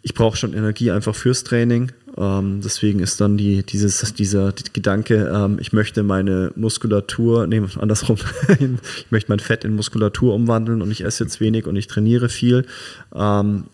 ich 0.04 0.14
brauche 0.14 0.38
schon 0.38 0.54
Energie 0.54 0.92
einfach 0.92 1.16
fürs 1.16 1.44
Training 1.44 1.92
Ähm, 2.18 2.62
deswegen 2.64 3.00
ist 3.00 3.20
dann 3.20 3.38
die, 3.38 3.64
dieses, 3.64 4.14
dieser 4.14 4.54
die 4.54 4.72
Gedanke, 4.72 5.30
ähm, 5.34 5.58
ich 5.60 5.74
möchte 5.74 6.04
meine 6.04 6.52
Muskulatur, 6.56 7.46
nee, 7.48 7.62
andersrum, 7.80 8.18
ich 8.48 9.12
möchte 9.12 9.32
mein 9.32 9.40
Fett 9.40 9.66
in 9.66 9.76
Muskulatur 9.76 10.34
umwandeln 10.34 10.82
und 10.82 10.92
ich 10.92 11.04
esse 11.04 11.26
jetzt 11.26 11.42
wenig 11.42 11.68
und 11.68 11.76
ich 11.76 11.88
trainiere 11.88 12.30
viel. 12.30 12.66
Ähm, 13.14 13.66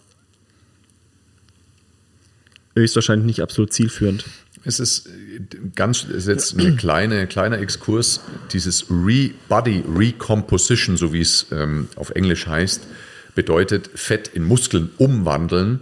höchstwahrscheinlich 2.76 3.26
nicht 3.26 3.42
absolut 3.42 3.74
zielführend. 3.74 4.26
Es 4.64 4.80
ist 4.80 5.10
ganz, 5.76 6.04
ist 6.04 6.28
jetzt 6.28 6.58
ein 6.58 6.78
kleine, 6.78 7.26
kleiner 7.26 7.60
Exkurs, 7.60 8.22
dieses 8.54 8.86
Re 8.92 9.32
Body 9.50 9.84
Recomposition, 9.88 10.98
so 10.98 11.14
wie 11.14 11.22
es 11.22 11.48
ähm, 11.52 11.88
auf 11.96 12.12
Englisch 12.12 12.46
heißt, 12.46 12.82
bedeutet 13.34 13.90
Fett 13.96 14.28
in 14.28 14.44
Muskeln 14.44 14.92
umwandeln. 14.98 15.80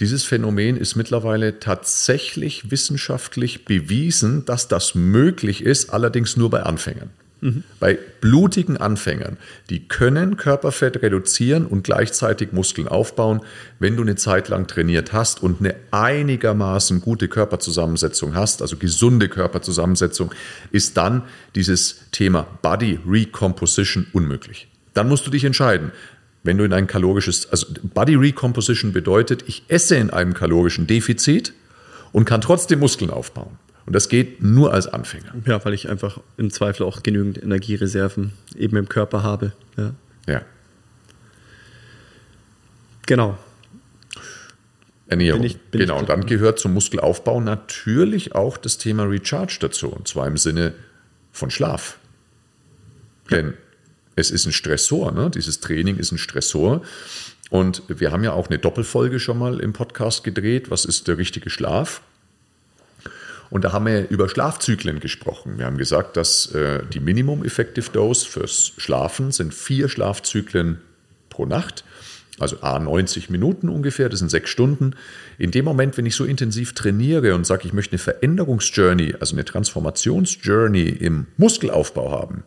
Dieses 0.00 0.24
Phänomen 0.24 0.76
ist 0.76 0.94
mittlerweile 0.94 1.58
tatsächlich 1.58 2.70
wissenschaftlich 2.70 3.64
bewiesen, 3.64 4.44
dass 4.44 4.68
das 4.68 4.94
möglich 4.94 5.62
ist, 5.62 5.90
allerdings 5.90 6.36
nur 6.36 6.50
bei 6.50 6.62
Anfängern. 6.62 7.10
Mhm. 7.40 7.64
Bei 7.80 7.98
blutigen 8.20 8.76
Anfängern, 8.76 9.36
die 9.68 9.86
können 9.86 10.36
Körperfett 10.36 11.02
reduzieren 11.02 11.66
und 11.66 11.84
gleichzeitig 11.84 12.52
Muskeln 12.52 12.88
aufbauen, 12.88 13.40
wenn 13.78 13.96
du 13.96 14.02
eine 14.02 14.16
Zeit 14.16 14.48
lang 14.48 14.66
trainiert 14.66 15.12
hast 15.12 15.42
und 15.42 15.60
eine 15.60 15.74
einigermaßen 15.90 17.00
gute 17.02 17.28
Körperzusammensetzung 17.28 18.34
hast, 18.34 18.62
also 18.62 18.76
gesunde 18.76 19.28
Körperzusammensetzung, 19.28 20.34
ist 20.72 20.96
dann 20.96 21.22
dieses 21.54 22.00
Thema 22.10 22.46
Body 22.62 22.98
Recomposition 23.06 24.06
unmöglich. 24.12 24.68
Dann 24.94 25.08
musst 25.08 25.26
du 25.26 25.30
dich 25.30 25.44
entscheiden, 25.44 25.92
wenn 26.42 26.56
du 26.56 26.64
in 26.64 26.72
ein 26.72 26.86
kalorisches, 26.86 27.50
also 27.50 27.66
Body 27.82 28.14
Recomposition 28.14 28.92
bedeutet, 28.92 29.44
ich 29.46 29.64
esse 29.68 29.96
in 29.96 30.10
einem 30.10 30.32
kalorischen 30.32 30.86
Defizit 30.86 31.52
und 32.12 32.24
kann 32.24 32.40
trotzdem 32.40 32.78
Muskeln 32.78 33.10
aufbauen. 33.10 33.58
Und 33.86 33.94
das 33.94 34.08
geht 34.08 34.42
nur 34.42 34.74
als 34.74 34.88
Anfänger. 34.88 35.32
Ja, 35.46 35.64
weil 35.64 35.72
ich 35.72 35.88
einfach 35.88 36.20
im 36.36 36.50
Zweifel 36.50 36.84
auch 36.84 37.04
genügend 37.04 37.40
Energiereserven 37.40 38.32
eben 38.56 38.76
im 38.76 38.88
Körper 38.88 39.22
habe. 39.22 39.52
Ja. 39.76 39.94
ja. 40.26 40.42
Genau. 43.06 43.38
Ernährung. 45.06 45.42
Bin 45.42 45.50
ich, 45.50 45.58
bin 45.58 45.80
genau, 45.80 46.00
und 46.00 46.08
dann 46.08 46.26
gehört 46.26 46.58
zum 46.58 46.74
Muskelaufbau 46.74 47.40
natürlich 47.40 48.34
auch 48.34 48.56
das 48.56 48.76
Thema 48.78 49.04
Recharge 49.04 49.58
dazu. 49.60 49.88
Und 49.88 50.08
zwar 50.08 50.26
im 50.26 50.36
Sinne 50.36 50.74
von 51.30 51.50
Schlaf. 51.50 51.98
Ja. 53.30 53.36
Denn 53.36 53.54
es 54.16 54.32
ist 54.32 54.46
ein 54.46 54.52
Stressor, 54.52 55.12
ne? 55.12 55.30
dieses 55.30 55.60
Training 55.60 55.96
ist 55.96 56.10
ein 56.10 56.18
Stressor. 56.18 56.82
Und 57.50 57.84
wir 57.86 58.10
haben 58.10 58.24
ja 58.24 58.32
auch 58.32 58.48
eine 58.48 58.58
Doppelfolge 58.58 59.20
schon 59.20 59.38
mal 59.38 59.60
im 59.60 59.72
Podcast 59.72 60.24
gedreht. 60.24 60.70
Was 60.70 60.84
ist 60.84 61.06
der 61.06 61.18
richtige 61.18 61.50
Schlaf? 61.50 62.02
Und 63.50 63.64
da 63.64 63.72
haben 63.72 63.86
wir 63.86 64.08
über 64.08 64.28
Schlafzyklen 64.28 65.00
gesprochen. 65.00 65.58
Wir 65.58 65.66
haben 65.66 65.78
gesagt, 65.78 66.16
dass 66.16 66.46
äh, 66.54 66.84
die 66.92 67.00
Minimum 67.00 67.44
Effective 67.44 67.90
Dose 67.92 68.26
fürs 68.26 68.72
Schlafen 68.76 69.32
sind 69.32 69.54
vier 69.54 69.88
Schlafzyklen 69.88 70.80
pro 71.30 71.46
Nacht. 71.46 71.84
Also 72.38 72.60
A 72.60 72.78
90 72.78 73.30
Minuten 73.30 73.68
ungefähr, 73.68 74.08
das 74.08 74.18
sind 74.18 74.30
sechs 74.30 74.50
Stunden. 74.50 74.94
In 75.38 75.52
dem 75.52 75.64
Moment, 75.64 75.96
wenn 75.96 76.04
ich 76.04 76.16
so 76.16 76.24
intensiv 76.24 76.74
trainiere 76.74 77.34
und 77.34 77.46
sage, 77.46 77.66
ich 77.66 77.72
möchte 77.72 77.92
eine 77.92 77.98
Veränderungsjourney, 77.98 79.14
also 79.20 79.34
eine 79.34 79.44
Transformationsjourney 79.44 80.88
im 80.88 81.28
Muskelaufbau 81.38 82.10
haben, 82.10 82.44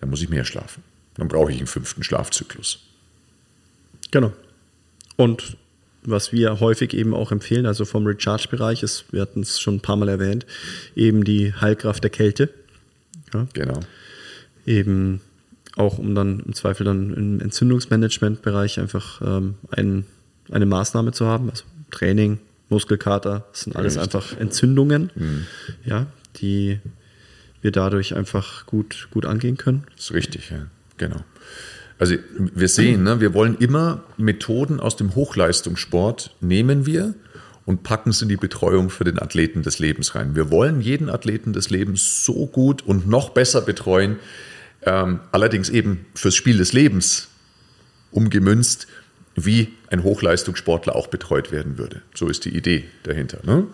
dann 0.00 0.10
muss 0.10 0.22
ich 0.22 0.28
mehr 0.28 0.44
schlafen. 0.44 0.84
Dann 1.16 1.28
brauche 1.28 1.50
ich 1.50 1.58
einen 1.58 1.66
fünften 1.66 2.04
Schlafzyklus. 2.04 2.80
Genau. 4.10 4.32
Und 5.16 5.56
was 6.04 6.32
wir 6.32 6.60
häufig 6.60 6.94
eben 6.94 7.14
auch 7.14 7.32
empfehlen, 7.32 7.66
also 7.66 7.84
vom 7.84 8.06
Recharge-Bereich, 8.06 8.82
ist, 8.82 9.06
wir 9.12 9.22
hatten 9.22 9.40
es 9.40 9.60
schon 9.60 9.76
ein 9.76 9.80
paar 9.80 9.96
Mal 9.96 10.08
erwähnt, 10.08 10.46
eben 10.94 11.24
die 11.24 11.52
Heilkraft 11.54 12.02
der 12.02 12.10
Kälte. 12.10 12.50
Ja. 13.32 13.46
Genau. 13.52 13.80
Eben 14.66 15.20
auch 15.76 15.98
um 15.98 16.14
dann 16.14 16.40
im 16.40 16.54
Zweifel 16.54 16.84
dann 16.84 17.12
im 17.14 17.40
Entzündungsmanagement-Bereich 17.40 18.78
einfach 18.78 19.20
ähm, 19.22 19.54
ein, 19.70 20.06
eine 20.50 20.66
Maßnahme 20.66 21.12
zu 21.12 21.26
haben, 21.26 21.50
also 21.50 21.64
Training, 21.90 22.38
Muskelkater, 22.68 23.46
das 23.50 23.62
sind 23.62 23.76
alles 23.76 23.96
Richtig. 23.96 24.14
einfach 24.14 24.38
Entzündungen, 24.38 25.10
mhm. 25.14 25.46
ja, 25.84 26.06
die 26.36 26.80
wir 27.60 27.72
dadurch 27.72 28.14
einfach 28.14 28.66
gut, 28.66 29.08
gut 29.10 29.26
angehen 29.26 29.56
können. 29.56 29.84
Das 29.96 30.06
ist 30.06 30.14
richtig, 30.14 30.50
ja, 30.50 30.66
genau. 30.96 31.24
Also 31.98 32.16
wir 32.38 32.68
sehen, 32.68 33.04
ne, 33.04 33.20
wir 33.20 33.34
wollen 33.34 33.56
immer 33.58 34.02
Methoden 34.16 34.80
aus 34.80 34.96
dem 34.96 35.14
Hochleistungssport 35.14 36.34
nehmen 36.40 36.86
wir 36.86 37.14
und 37.66 37.82
packen 37.82 38.10
es 38.10 38.20
in 38.20 38.28
die 38.28 38.36
Betreuung 38.36 38.90
für 38.90 39.04
den 39.04 39.18
Athleten 39.18 39.62
des 39.62 39.78
Lebens 39.78 40.14
rein. 40.14 40.34
Wir 40.34 40.50
wollen 40.50 40.80
jeden 40.80 41.08
Athleten 41.08 41.52
des 41.52 41.70
Lebens 41.70 42.24
so 42.24 42.46
gut 42.46 42.82
und 42.82 43.08
noch 43.08 43.30
besser 43.30 43.62
betreuen, 43.62 44.16
ähm, 44.82 45.20
allerdings 45.32 45.70
eben 45.70 46.04
fürs 46.14 46.34
Spiel 46.34 46.58
des 46.58 46.72
Lebens 46.72 47.28
umgemünzt, 48.10 48.86
wie 49.36 49.72
ein 49.88 50.02
Hochleistungssportler 50.02 50.94
auch 50.94 51.08
betreut 51.08 51.52
werden 51.52 51.78
würde. 51.78 52.02
So 52.14 52.28
ist 52.28 52.44
die 52.44 52.56
Idee 52.56 52.84
dahinter. 53.02 53.38
Ne? 53.44 53.66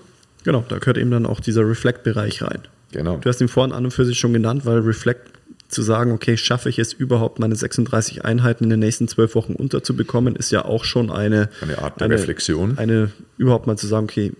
Genau, 0.44 0.64
da 0.68 0.78
gehört 0.78 0.98
eben 0.98 1.10
dann 1.10 1.26
auch 1.26 1.40
dieser 1.40 1.68
Reflect-Bereich 1.68 2.42
rein. 2.42 2.62
Genau. 2.92 3.18
Du 3.18 3.28
hast 3.28 3.40
ihn 3.40 3.48
vorhin 3.48 3.74
an 3.74 3.84
und 3.84 3.90
für 3.90 4.04
sich 4.04 4.18
schon 4.18 4.32
genannt, 4.32 4.64
weil 4.64 4.78
Reflect 4.78 5.32
zu 5.70 5.82
sagen, 5.82 6.12
okay, 6.12 6.36
schaffe 6.36 6.68
ich 6.68 6.78
es 6.78 6.92
überhaupt, 6.92 7.38
meine 7.38 7.56
36 7.56 8.24
Einheiten 8.24 8.64
in 8.64 8.70
den 8.70 8.80
nächsten 8.80 9.08
zwölf 9.08 9.34
Wochen 9.34 9.54
unterzubekommen, 9.54 10.36
ist 10.36 10.50
ja 10.50 10.64
auch 10.64 10.84
schon 10.84 11.10
eine, 11.10 11.48
eine 11.60 11.78
Art 11.78 12.00
der 12.00 12.06
eine, 12.06 12.14
Reflexion. 12.14 12.76
Eine, 12.78 13.10
überhaupt 13.38 13.66
mal 13.66 13.76
zu 13.76 13.86
sagen, 13.86 14.04
okay, 14.04 14.32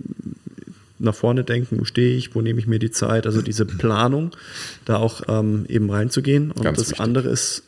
nach 0.98 1.14
vorne 1.14 1.44
denken, 1.44 1.80
wo 1.80 1.84
stehe 1.84 2.16
ich, 2.16 2.34
wo 2.34 2.42
nehme 2.42 2.60
ich 2.60 2.66
mir 2.66 2.78
die 2.78 2.90
Zeit, 2.90 3.26
also 3.26 3.42
diese 3.42 3.64
Planung, 3.64 4.32
da 4.84 4.96
auch 4.96 5.22
ähm, 5.28 5.64
eben 5.68 5.90
reinzugehen. 5.90 6.50
Und 6.50 6.62
Ganz 6.62 6.78
das 6.78 6.90
wichtig. 6.90 7.00
andere 7.00 7.28
ist, 7.30 7.62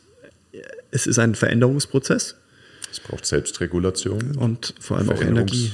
es 0.91 1.07
ist 1.07 1.17
ein 1.17 1.33
Veränderungsprozess. 1.33 2.35
Es 2.91 2.99
braucht 2.99 3.25
Selbstregulation. 3.25 4.37
Und 4.37 4.75
vor 4.79 4.97
allem 4.97 5.09
auch 5.09 5.21
Energie. 5.21 5.71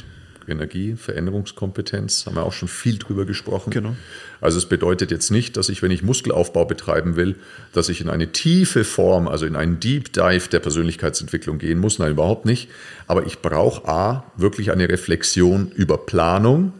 Energie, 0.49 0.95
Veränderungskompetenz, 0.95 2.25
haben 2.25 2.35
wir 2.35 2.43
auch 2.43 2.53
schon 2.53 2.67
viel 2.67 2.97
drüber 2.97 3.25
gesprochen. 3.25 3.71
Genau. 3.71 3.95
Also 4.41 4.57
es 4.57 4.65
bedeutet 4.65 5.11
jetzt 5.11 5.31
nicht, 5.31 5.57
dass 5.57 5.69
ich, 5.69 5.81
wenn 5.81 5.91
ich 5.91 6.03
Muskelaufbau 6.03 6.65
betreiben 6.65 7.15
will, 7.15 7.35
dass 7.73 7.89
ich 7.89 8.01
in 8.01 8.09
eine 8.09 8.31
tiefe 8.31 8.83
Form, 8.83 9.27
also 9.27 9.45
in 9.45 9.55
einen 9.55 9.79
Deep 9.79 10.13
Dive 10.13 10.49
der 10.49 10.59
Persönlichkeitsentwicklung 10.59 11.57
gehen 11.57 11.79
muss. 11.79 11.99
Nein, 11.99 12.11
überhaupt 12.11 12.45
nicht. 12.45 12.69
Aber 13.07 13.25
ich 13.25 13.39
brauche 13.39 13.87
A, 13.87 14.31
wirklich 14.35 14.71
eine 14.71 14.89
Reflexion 14.89 15.71
über 15.75 15.97
Planung. 15.97 16.73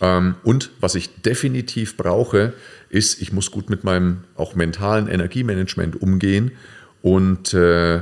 Ähm, 0.00 0.34
und 0.42 0.70
was 0.80 0.94
ich 0.94 1.22
definitiv 1.22 1.96
brauche, 1.96 2.54
ist, 2.90 3.20
ich 3.20 3.32
muss 3.32 3.50
gut 3.50 3.70
mit 3.70 3.84
meinem 3.84 4.24
auch 4.36 4.54
mentalen 4.54 5.08
Energiemanagement 5.08 6.00
umgehen. 6.00 6.52
Und 7.02 7.54
äh, 7.54 8.00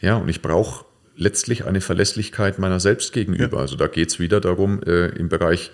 ja, 0.00 0.16
und 0.16 0.28
ich 0.28 0.42
brauche 0.42 0.85
letztlich 1.16 1.64
eine 1.64 1.80
Verlässlichkeit 1.80 2.58
meiner 2.58 2.80
selbst 2.80 3.12
gegenüber. 3.12 3.56
Ja. 3.56 3.62
Also 3.62 3.76
da 3.76 3.86
geht 3.86 4.10
es 4.10 4.20
wieder 4.20 4.40
darum, 4.40 4.82
äh, 4.82 5.08
im 5.08 5.28
Bereich 5.28 5.70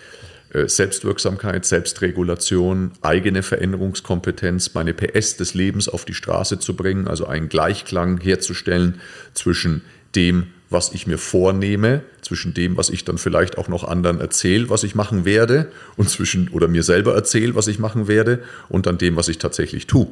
äh, 0.53 0.69
Selbstwirksamkeit, 0.69 1.65
Selbstregulation, 1.65 2.93
eigene 3.01 3.43
Veränderungskompetenz, 3.43 4.75
meine 4.75 4.95
PS 4.95 5.37
des 5.37 5.55
Lebens 5.55 5.89
auf 5.89 6.05
die 6.05 6.15
Straße 6.15 6.59
zu 6.59 6.77
bringen, 6.77 7.09
also 7.09 7.27
einen 7.27 7.49
Gleichklang 7.49 8.21
herzustellen 8.21 9.01
zwischen 9.35 9.83
dem, 10.15 10.49
was 10.71 10.93
ich 10.93 11.07
mir 11.07 11.19
vornehme, 11.19 12.03
zwischen 12.23 12.55
dem, 12.55 12.77
was 12.77 12.89
ich 12.89 13.05
dann 13.05 13.19
vielleicht 13.19 13.59
auch 13.59 13.69
noch 13.69 13.85
anderen 13.85 14.21
erzähle, 14.21 14.71
was 14.71 14.85
ich 14.85 14.95
machen 14.95 15.25
werde, 15.25 15.71
und 15.97 16.09
zwischen 16.09 16.49
oder 16.49 16.69
mir 16.69 16.83
selber 16.83 17.15
erzähle, 17.15 17.55
was 17.55 17.67
ich 17.67 17.79
machen 17.79 18.09
werde, 18.09 18.43
und 18.69 18.87
dann 18.87 18.99
dem, 18.99 19.17
was 19.17 19.29
ich 19.29 19.39
tatsächlich 19.39 19.87
tue. 19.87 20.09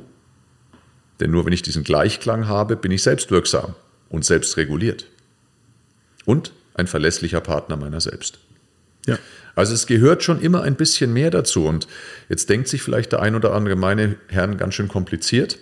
Denn 1.21 1.31
nur 1.31 1.45
wenn 1.45 1.53
ich 1.53 1.63
diesen 1.63 1.85
Gleichklang 1.85 2.49
habe, 2.49 2.77
bin 2.77 2.93
ich 2.93 3.03
selbstwirksam 3.03 3.75
und 4.09 4.25
selbstreguliert 4.25 5.07
und 6.31 6.53
ein 6.75 6.87
verlässlicher 6.87 7.41
Partner 7.41 7.77
meiner 7.77 8.01
selbst. 8.01 8.39
Ja. 9.07 9.19
Also 9.57 9.75
es 9.75 9.87
gehört 9.87 10.23
schon 10.23 10.41
immer 10.41 10.63
ein 10.63 10.77
bisschen 10.77 11.13
mehr 11.13 11.31
dazu. 11.31 11.67
Und 11.67 11.89
jetzt 12.29 12.49
denkt 12.49 12.69
sich 12.69 12.83
vielleicht 12.83 13.11
der 13.13 13.21
ein 13.21 13.35
oder 13.35 13.53
andere, 13.53 13.75
meine 13.75 14.15
Herren, 14.29 14.57
ganz 14.57 14.75
schön 14.75 14.87
kompliziert. 14.87 15.59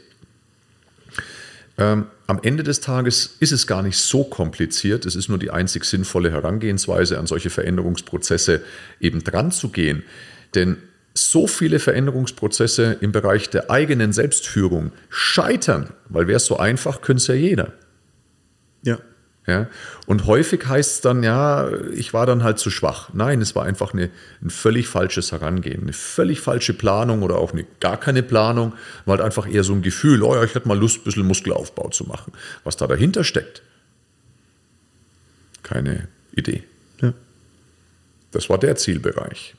Ähm, 1.78 2.06
am 2.26 2.40
Ende 2.42 2.64
des 2.64 2.80
Tages 2.80 3.36
ist 3.40 3.52
es 3.52 3.66
gar 3.66 3.82
nicht 3.82 3.96
so 3.96 4.24
kompliziert. 4.24 5.06
Es 5.06 5.16
ist 5.16 5.28
nur 5.28 5.38
die 5.38 5.50
einzig 5.50 5.84
sinnvolle 5.86 6.30
Herangehensweise, 6.30 7.18
an 7.18 7.26
solche 7.26 7.48
Veränderungsprozesse 7.48 8.60
eben 9.00 9.24
dran 9.24 9.50
zu 9.50 9.70
gehen. 9.70 10.02
Denn 10.54 10.76
so 11.14 11.46
viele 11.46 11.78
Veränderungsprozesse 11.78 12.98
im 13.00 13.12
Bereich 13.12 13.48
der 13.48 13.70
eigenen 13.70 14.12
Selbstführung 14.12 14.92
scheitern, 15.08 15.90
weil 16.08 16.28
wäre 16.28 16.36
es 16.36 16.46
so 16.46 16.58
einfach, 16.58 17.00
könnte 17.00 17.22
es 17.22 17.26
ja 17.28 17.34
jeder. 17.34 17.72
Ja. 18.82 18.98
Ja? 19.48 19.66
Und 20.06 20.26
häufig 20.26 20.66
heißt 20.66 20.90
es 20.96 21.00
dann, 21.00 21.22
ja, 21.22 21.70
ich 21.94 22.12
war 22.12 22.26
dann 22.26 22.44
halt 22.44 22.58
zu 22.58 22.70
schwach. 22.70 23.08
Nein, 23.14 23.40
es 23.40 23.56
war 23.56 23.64
einfach 23.64 23.94
eine, 23.94 24.10
ein 24.42 24.50
völlig 24.50 24.88
falsches 24.88 25.32
Herangehen, 25.32 25.82
eine 25.82 25.94
völlig 25.94 26.40
falsche 26.40 26.74
Planung 26.74 27.22
oder 27.22 27.38
auch 27.38 27.52
eine, 27.52 27.64
gar 27.80 27.98
keine 27.98 28.22
Planung, 28.22 28.74
war 29.06 29.16
halt 29.16 29.24
einfach 29.24 29.50
eher 29.50 29.64
so 29.64 29.72
ein 29.72 29.80
Gefühl, 29.80 30.22
oh 30.22 30.34
ja, 30.34 30.44
ich 30.44 30.54
hätte 30.54 30.68
mal 30.68 30.78
Lust, 30.78 30.98
ein 30.98 31.04
bisschen 31.04 31.26
Muskelaufbau 31.26 31.88
zu 31.88 32.04
machen. 32.04 32.32
Was 32.62 32.76
da 32.76 32.86
dahinter 32.86 33.24
steckt, 33.24 33.62
keine 35.62 36.08
Idee. 36.32 36.64
Ja. 37.00 37.14
Das 38.30 38.50
war 38.50 38.58
der 38.58 38.76
Zielbereich. 38.76 39.54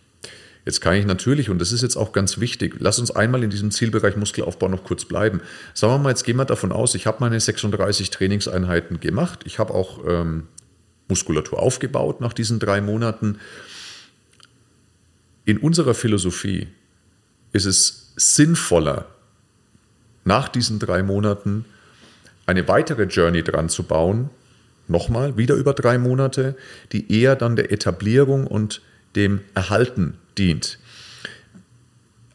Jetzt 0.70 0.82
kann 0.82 0.94
ich 0.94 1.08
natürlich, 1.08 1.50
und 1.50 1.58
das 1.58 1.72
ist 1.72 1.82
jetzt 1.82 1.96
auch 1.96 2.12
ganz 2.12 2.40
wichtig, 2.40 2.76
lass 2.78 3.00
uns 3.00 3.10
einmal 3.10 3.44
in 3.44 3.50
diesem 3.50 3.72
Zielbereich 3.72 4.16
Muskelaufbau 4.16 4.68
noch 4.68 4.84
kurz 4.84 5.04
bleiben. 5.04 5.42
Sagen 5.74 5.94
wir 5.94 5.98
mal, 5.98 6.10
jetzt 6.12 6.26
gehen 6.26 6.38
wir 6.38 6.46
davon 6.46 6.72
aus, 6.72 6.94
ich 6.94 7.08
habe 7.08 7.18
meine 7.22 7.40
36 7.40 8.12
Trainingseinheiten 8.12 9.00
gemacht. 9.00 9.40
Ich 9.46 9.58
habe 9.58 9.74
auch 9.74 10.06
ähm, 10.08 10.44
Muskulatur 11.08 11.58
aufgebaut 11.58 12.22
nach 12.22 12.34
diesen 12.34 12.60
drei 12.60 12.82
Monaten. 12.82 13.40
In 15.44 15.58
unserer 15.58 15.96
Philosophie 15.96 16.68
ist 17.52 17.66
es 17.66 18.14
sinnvoller, 18.16 19.08
nach 20.24 20.50
diesen 20.50 20.78
drei 20.78 21.02
Monaten 21.02 21.66
eine 22.46 22.68
weitere 22.68 23.06
Journey 23.06 23.42
dran 23.42 23.70
zu 23.70 23.82
bauen, 23.82 24.30
nochmal, 24.88 25.36
wieder 25.36 25.56
über 25.56 25.74
drei 25.74 25.98
Monate, 25.98 26.56
die 26.92 27.12
eher 27.12 27.36
dann 27.36 27.56
der 27.56 27.72
Etablierung 27.72 28.46
und 28.46 28.84
dem 29.16 29.42
Erhalten 29.56 30.20
dient. 30.40 30.80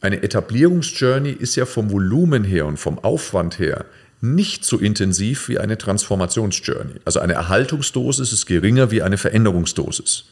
Eine 0.01 0.23
Etablierungsjourney 0.23 1.31
ist 1.31 1.57
ja 1.57 1.65
vom 1.65 1.91
Volumen 1.91 2.45
her 2.45 2.67
und 2.67 2.77
vom 2.77 2.99
Aufwand 2.99 3.59
her 3.59 3.87
nicht 4.21 4.65
so 4.65 4.79
intensiv 4.79 5.49
wie 5.49 5.59
eine 5.59 5.79
Transformationsjourney. 5.79 7.01
Also 7.05 7.21
eine 7.21 7.33
Erhaltungsdosis 7.35 8.33
ist 8.33 8.47
geringer 8.47 8.91
wie 8.91 9.03
eine 9.03 9.17
Veränderungsdosis. 9.17 10.27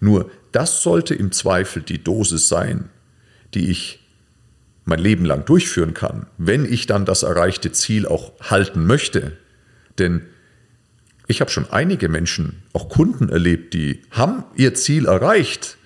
Nur 0.00 0.30
das 0.52 0.82
sollte 0.82 1.14
im 1.14 1.32
Zweifel 1.32 1.82
die 1.82 2.02
Dosis 2.02 2.48
sein, 2.48 2.90
die 3.54 3.70
ich 3.70 4.00
mein 4.84 4.98
Leben 4.98 5.24
lang 5.24 5.44
durchführen 5.44 5.94
kann, 5.94 6.26
wenn 6.38 6.70
ich 6.70 6.86
dann 6.86 7.04
das 7.04 7.22
erreichte 7.22 7.72
Ziel 7.72 8.06
auch 8.06 8.32
halten 8.40 8.86
möchte. 8.86 9.32
Denn 9.98 10.22
ich 11.26 11.40
habe 11.40 11.50
schon 11.50 11.70
einige 11.70 12.08
Menschen, 12.08 12.62
auch 12.72 12.88
Kunden 12.88 13.28
erlebt, 13.28 13.74
die 13.74 14.02
haben 14.10 14.44
ihr 14.56 14.74
Ziel 14.74 15.06
erreicht 15.06 15.76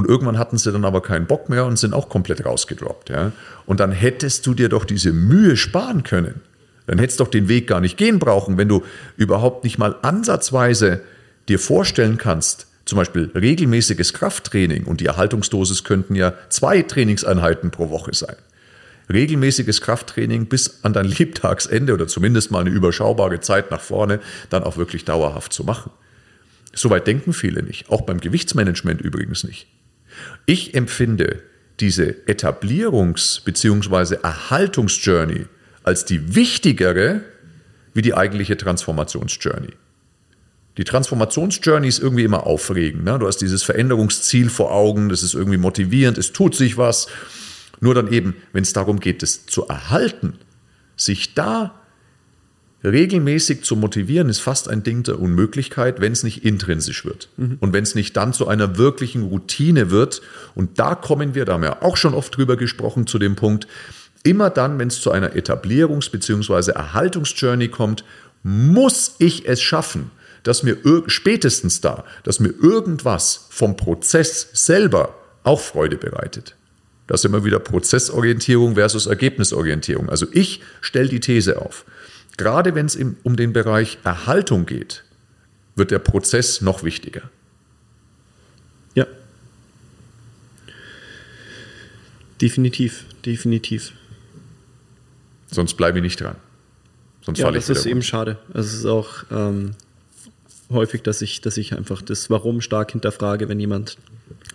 und 0.00 0.08
irgendwann 0.08 0.38
hatten 0.38 0.56
sie 0.56 0.72
dann 0.72 0.86
aber 0.86 1.02
keinen 1.02 1.26
Bock 1.26 1.50
mehr 1.50 1.66
und 1.66 1.78
sind 1.78 1.92
auch 1.92 2.08
komplett 2.08 2.46
rausgedroppt. 2.46 3.10
Ja? 3.10 3.32
Und 3.66 3.80
dann 3.80 3.92
hättest 3.92 4.46
du 4.46 4.54
dir 4.54 4.70
doch 4.70 4.86
diese 4.86 5.12
Mühe 5.12 5.58
sparen 5.58 6.04
können. 6.04 6.40
Dann 6.86 6.98
hättest 6.98 7.20
du 7.20 7.24
doch 7.24 7.30
den 7.30 7.48
Weg 7.48 7.66
gar 7.66 7.82
nicht 7.82 7.98
gehen 7.98 8.18
brauchen, 8.18 8.56
wenn 8.56 8.66
du 8.66 8.82
überhaupt 9.18 9.64
nicht 9.64 9.76
mal 9.76 9.94
ansatzweise 10.00 11.02
dir 11.48 11.58
vorstellen 11.58 12.16
kannst, 12.16 12.66
zum 12.86 12.96
Beispiel 12.96 13.30
regelmäßiges 13.34 14.14
Krafttraining 14.14 14.84
und 14.84 15.02
die 15.02 15.06
Erhaltungsdosis 15.06 15.84
könnten 15.84 16.14
ja 16.14 16.32
zwei 16.48 16.80
Trainingseinheiten 16.80 17.70
pro 17.70 17.90
Woche 17.90 18.14
sein. 18.14 18.36
Regelmäßiges 19.12 19.82
Krafttraining 19.82 20.46
bis 20.46 20.82
an 20.82 20.94
dein 20.94 21.04
Lebtagsende 21.04 21.92
oder 21.92 22.08
zumindest 22.08 22.50
mal 22.50 22.60
eine 22.60 22.70
überschaubare 22.70 23.40
Zeit 23.40 23.70
nach 23.70 23.82
vorne 23.82 24.18
dann 24.48 24.62
auch 24.62 24.78
wirklich 24.78 25.04
dauerhaft 25.04 25.52
zu 25.52 25.62
machen. 25.62 25.90
Soweit 26.72 27.06
denken 27.06 27.32
viele 27.32 27.62
nicht, 27.62 27.90
auch 27.90 28.02
beim 28.02 28.20
Gewichtsmanagement 28.20 29.00
übrigens 29.00 29.44
nicht. 29.44 29.66
Ich 30.46 30.74
empfinde 30.74 31.42
diese 31.80 32.14
Etablierungs- 32.26 33.44
bzw. 33.44 34.16
Erhaltungsjourney 34.22 35.46
als 35.82 36.04
die 36.04 36.34
wichtigere 36.34 37.22
wie 37.94 38.02
die 38.02 38.14
eigentliche 38.14 38.56
Transformationsjourney. 38.56 39.72
Die 40.76 40.84
Transformationsjourney 40.84 41.88
ist 41.88 41.98
irgendwie 41.98 42.24
immer 42.24 42.46
aufregend. 42.46 43.04
Ne? 43.04 43.18
Du 43.18 43.26
hast 43.26 43.38
dieses 43.38 43.62
Veränderungsziel 43.62 44.50
vor 44.50 44.72
Augen, 44.72 45.08
das 45.08 45.22
ist 45.22 45.34
irgendwie 45.34 45.58
motivierend, 45.58 46.16
es 46.16 46.32
tut 46.32 46.54
sich 46.54 46.76
was. 46.76 47.08
Nur 47.80 47.94
dann 47.94 48.12
eben, 48.12 48.36
wenn 48.52 48.62
es 48.62 48.72
darum 48.72 49.00
geht, 49.00 49.22
es 49.22 49.46
zu 49.46 49.66
erhalten, 49.66 50.38
sich 50.96 51.34
da 51.34 51.79
regelmäßig 52.82 53.62
zu 53.62 53.76
motivieren, 53.76 54.28
ist 54.28 54.40
fast 54.40 54.68
ein 54.68 54.82
Ding 54.82 55.02
der 55.02 55.20
Unmöglichkeit, 55.20 56.00
wenn 56.00 56.12
es 56.12 56.22
nicht 56.22 56.44
intrinsisch 56.44 57.04
wird. 57.04 57.28
Mhm. 57.36 57.58
Und 57.60 57.72
wenn 57.72 57.82
es 57.82 57.94
nicht 57.94 58.16
dann 58.16 58.32
zu 58.32 58.48
einer 58.48 58.78
wirklichen 58.78 59.22
Routine 59.22 59.90
wird. 59.90 60.22
Und 60.54 60.78
da 60.78 60.94
kommen 60.94 61.34
wir, 61.34 61.44
da 61.44 61.54
haben 61.54 61.62
wir 61.62 61.82
auch 61.82 61.96
schon 61.96 62.14
oft 62.14 62.36
drüber 62.36 62.56
gesprochen, 62.56 63.06
zu 63.06 63.18
dem 63.18 63.36
Punkt, 63.36 63.66
immer 64.22 64.50
dann, 64.50 64.78
wenn 64.78 64.88
es 64.88 65.00
zu 65.00 65.10
einer 65.10 65.34
Etablierungs- 65.34 66.10
bzw. 66.10 66.72
Erhaltungsjourney 66.72 67.68
kommt, 67.68 68.04
muss 68.42 69.16
ich 69.18 69.46
es 69.46 69.60
schaffen, 69.60 70.10
dass 70.42 70.62
mir 70.62 70.78
spätestens 71.06 71.80
da, 71.80 72.04
dass 72.22 72.40
mir 72.40 72.54
irgendwas 72.62 73.46
vom 73.50 73.76
Prozess 73.76 74.48
selber 74.52 75.14
auch 75.42 75.60
Freude 75.60 75.96
bereitet. 75.96 76.56
Das 77.06 77.20
ist 77.20 77.24
immer 77.24 77.44
wieder 77.44 77.58
Prozessorientierung 77.58 78.76
versus 78.76 79.06
Ergebnisorientierung. 79.06 80.08
Also 80.08 80.26
ich 80.32 80.62
stelle 80.80 81.08
die 81.08 81.20
These 81.20 81.60
auf. 81.60 81.84
Gerade 82.40 82.74
wenn 82.74 82.86
es 82.86 82.96
um 82.96 83.36
den 83.36 83.52
Bereich 83.52 83.98
Erhaltung 84.02 84.64
geht, 84.64 85.04
wird 85.76 85.90
der 85.90 85.98
Prozess 85.98 86.62
noch 86.62 86.82
wichtiger. 86.82 87.28
Ja. 88.94 89.06
Definitiv, 92.40 93.04
definitiv. 93.26 93.92
Sonst 95.50 95.74
bleibe 95.74 95.98
ich 95.98 96.02
nicht 96.02 96.18
dran. 96.18 96.36
Sonst 97.20 97.40
ja, 97.40 97.50
das 97.50 97.68
ist 97.68 97.84
eben 97.84 98.00
schade. 98.00 98.38
Es 98.54 98.72
ist 98.72 98.86
auch 98.86 99.24
ähm, 99.30 99.72
häufig, 100.70 101.02
dass 101.02 101.20
ich, 101.20 101.42
dass 101.42 101.58
ich 101.58 101.74
einfach 101.74 102.00
das 102.00 102.30
Warum 102.30 102.62
stark 102.62 102.92
hinterfrage, 102.92 103.50
wenn 103.50 103.60
jemand 103.60 103.98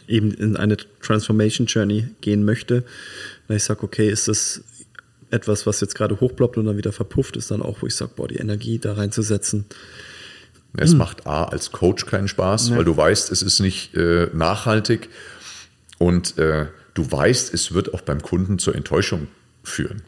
eben 0.07 0.31
in 0.31 0.57
eine 0.57 0.77
Transformation 1.03 1.67
Journey 1.67 2.07
gehen 2.21 2.45
möchte. 2.45 2.83
Wenn 3.47 3.57
ich 3.57 3.63
sage, 3.63 3.83
okay, 3.83 4.09
ist 4.09 4.27
das 4.27 4.63
etwas, 5.31 5.65
was 5.65 5.81
jetzt 5.81 5.95
gerade 5.95 6.19
hochploppt 6.19 6.57
und 6.57 6.65
dann 6.65 6.77
wieder 6.77 6.91
verpufft, 6.91 7.37
ist 7.37 7.51
dann 7.51 7.61
auch, 7.61 7.81
wo 7.81 7.87
ich 7.87 7.95
sage, 7.95 8.11
boah, 8.15 8.27
die 8.27 8.37
Energie 8.37 8.79
da 8.79 8.93
reinzusetzen. 8.93 9.65
Es 10.77 10.91
hm. 10.91 10.97
macht 10.97 11.25
A 11.25 11.45
als 11.45 11.71
Coach 11.71 12.05
keinen 12.05 12.27
Spaß, 12.27 12.69
ja. 12.69 12.77
weil 12.77 12.85
du 12.85 12.95
weißt, 12.95 13.31
es 13.31 13.41
ist 13.41 13.59
nicht 13.59 13.95
äh, 13.95 14.29
nachhaltig 14.33 15.09
und 15.97 16.37
äh, 16.37 16.67
du 16.93 17.11
weißt, 17.11 17.53
es 17.53 17.73
wird 17.73 17.93
auch 17.93 18.01
beim 18.01 18.21
Kunden 18.21 18.59
zur 18.59 18.75
Enttäuschung 18.75 19.27
führen. 19.63 20.01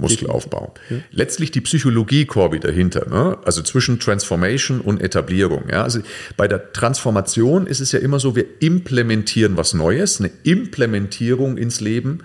Muskelaufbau. 0.00 0.74
Ja. 0.88 0.96
Letztlich 1.10 1.50
die 1.50 1.60
Psychologie, 1.60 2.24
Corby, 2.26 2.60
dahinter, 2.60 3.08
ne? 3.08 3.38
also 3.44 3.62
zwischen 3.62 4.00
Transformation 4.00 4.80
und 4.80 5.00
Etablierung. 5.00 5.64
Ja? 5.70 5.82
Also 5.82 6.00
bei 6.36 6.48
der 6.48 6.72
Transformation 6.72 7.66
ist 7.66 7.80
es 7.80 7.92
ja 7.92 8.00
immer 8.00 8.18
so, 8.18 8.34
wir 8.36 8.46
implementieren 8.60 9.56
was 9.56 9.74
Neues. 9.74 10.20
Eine 10.20 10.30
Implementierung 10.42 11.56
ins 11.56 11.80
Leben 11.80 12.20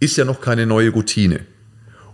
ist 0.00 0.16
ja 0.16 0.24
noch 0.24 0.40
keine 0.40 0.66
neue 0.66 0.90
Routine. 0.90 1.40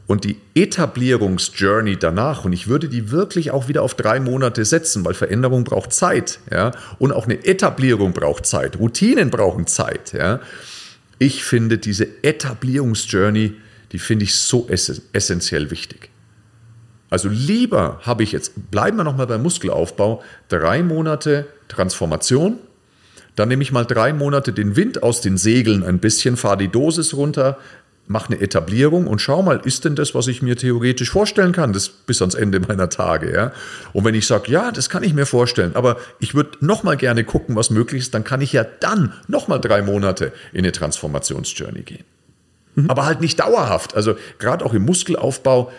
Und 0.07 0.25
die 0.25 0.39
Etablierungsjourney 0.57 1.97
danach, 1.97 2.45
und 2.45 2.53
ich 2.53 2.67
würde 2.67 2.89
die 2.89 3.13
wirklich 3.13 3.53
auch 3.53 3.69
wieder 3.69 3.83
auf 3.83 3.95
drei 3.95 4.19
Monate 4.19 4.65
setzen, 4.65 5.05
weil 5.05 5.15
Veränderung 5.15 5.63
braucht 5.63 5.93
Zeit, 5.93 6.41
ja, 6.51 6.73
und 6.99 7.13
auch 7.13 7.27
eine 7.27 7.45
Etablierung 7.45 8.13
braucht 8.13 8.45
Zeit, 8.45 8.77
Routinen 8.81 9.31
brauchen 9.31 9.69
Zeit, 9.69 10.13
ja. 10.13 10.41
Ich 11.21 11.45
finde 11.45 11.79
diese 11.79 12.09
Etablierungsjourney 12.25 13.53
die 13.93 13.99
finde 13.99 14.25
ich 14.25 14.35
so 14.35 14.69
essentiell 14.69 15.71
wichtig. 15.71 16.11
Also 17.11 17.29
lieber 17.29 18.01
habe 18.03 18.23
ich 18.23 18.33
jetzt, 18.33 18.71
bleiben 18.71 18.97
wir 18.97 19.05
nochmal 19.05 19.27
beim 19.27 19.43
Muskelaufbau, 19.43 20.23
drei 20.49 20.83
Monate 20.83 21.47
Transformation, 21.69 22.59
dann 23.37 23.49
nehme 23.49 23.63
ich 23.63 23.73
mal 23.73 23.85
drei 23.85 24.13
Monate 24.13 24.53
den 24.53 24.77
Wind 24.77 25.03
aus 25.03 25.21
den 25.21 25.37
Segeln 25.37 25.83
ein 25.83 25.99
bisschen, 25.99 26.37
fahre 26.37 26.59
die 26.59 26.69
Dosis 26.69 27.15
runter, 27.15 27.59
mache 28.07 28.33
eine 28.33 28.41
Etablierung 28.43 29.07
und 29.07 29.21
schau 29.21 29.43
mal, 29.43 29.61
ist 29.65 29.85
denn 29.85 29.95
das, 29.95 30.15
was 30.15 30.27
ich 30.27 30.43
mir 30.43 30.57
theoretisch 30.57 31.11
vorstellen 31.11 31.53
kann, 31.53 31.73
das 31.73 31.89
bis 31.89 32.21
ans 32.21 32.35
Ende 32.35 32.59
meiner 32.59 32.91
Tage, 32.91 33.33
ja? 33.33 33.53
Und 33.93 34.05
wenn 34.05 34.17
ich 34.17 34.27
sage, 34.27 34.51
ja, 34.51 34.73
das 34.73 34.91
kann 34.91 35.05
ich 35.05 35.15
mir 35.15 35.27
vorstellen, 35.27 35.77
aber 35.77 35.97
ich 36.19 36.35
würde 36.35 36.59
noch 36.61 36.83
mal 36.83 36.97
gerne 36.97 37.23
gucken, 37.23 37.55
was 37.55 37.71
möglich 37.71 38.03
ist, 38.03 38.15
dann 38.15 38.25
kann 38.25 38.41
ich 38.41 38.53
ja 38.53 38.65
dann 38.65 39.13
noch 39.29 39.47
mal 39.47 39.59
drei 39.59 39.81
Monate 39.81 40.33
in 40.53 40.61
eine 40.61 40.73
Transformationsjourney 40.73 41.83
gehen. 41.83 42.05
Mhm. 42.83 42.91
Aber 42.91 43.07
halt 43.07 43.21
nicht 43.21 43.41
dauerhaft. 43.41 43.95
Also 43.95 44.15
gerade 44.39 44.65
auch 44.65 44.75
im 44.75 44.85
Muskelaufbau, 44.85 45.71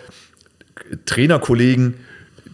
Trainerkollegen, 1.06 1.96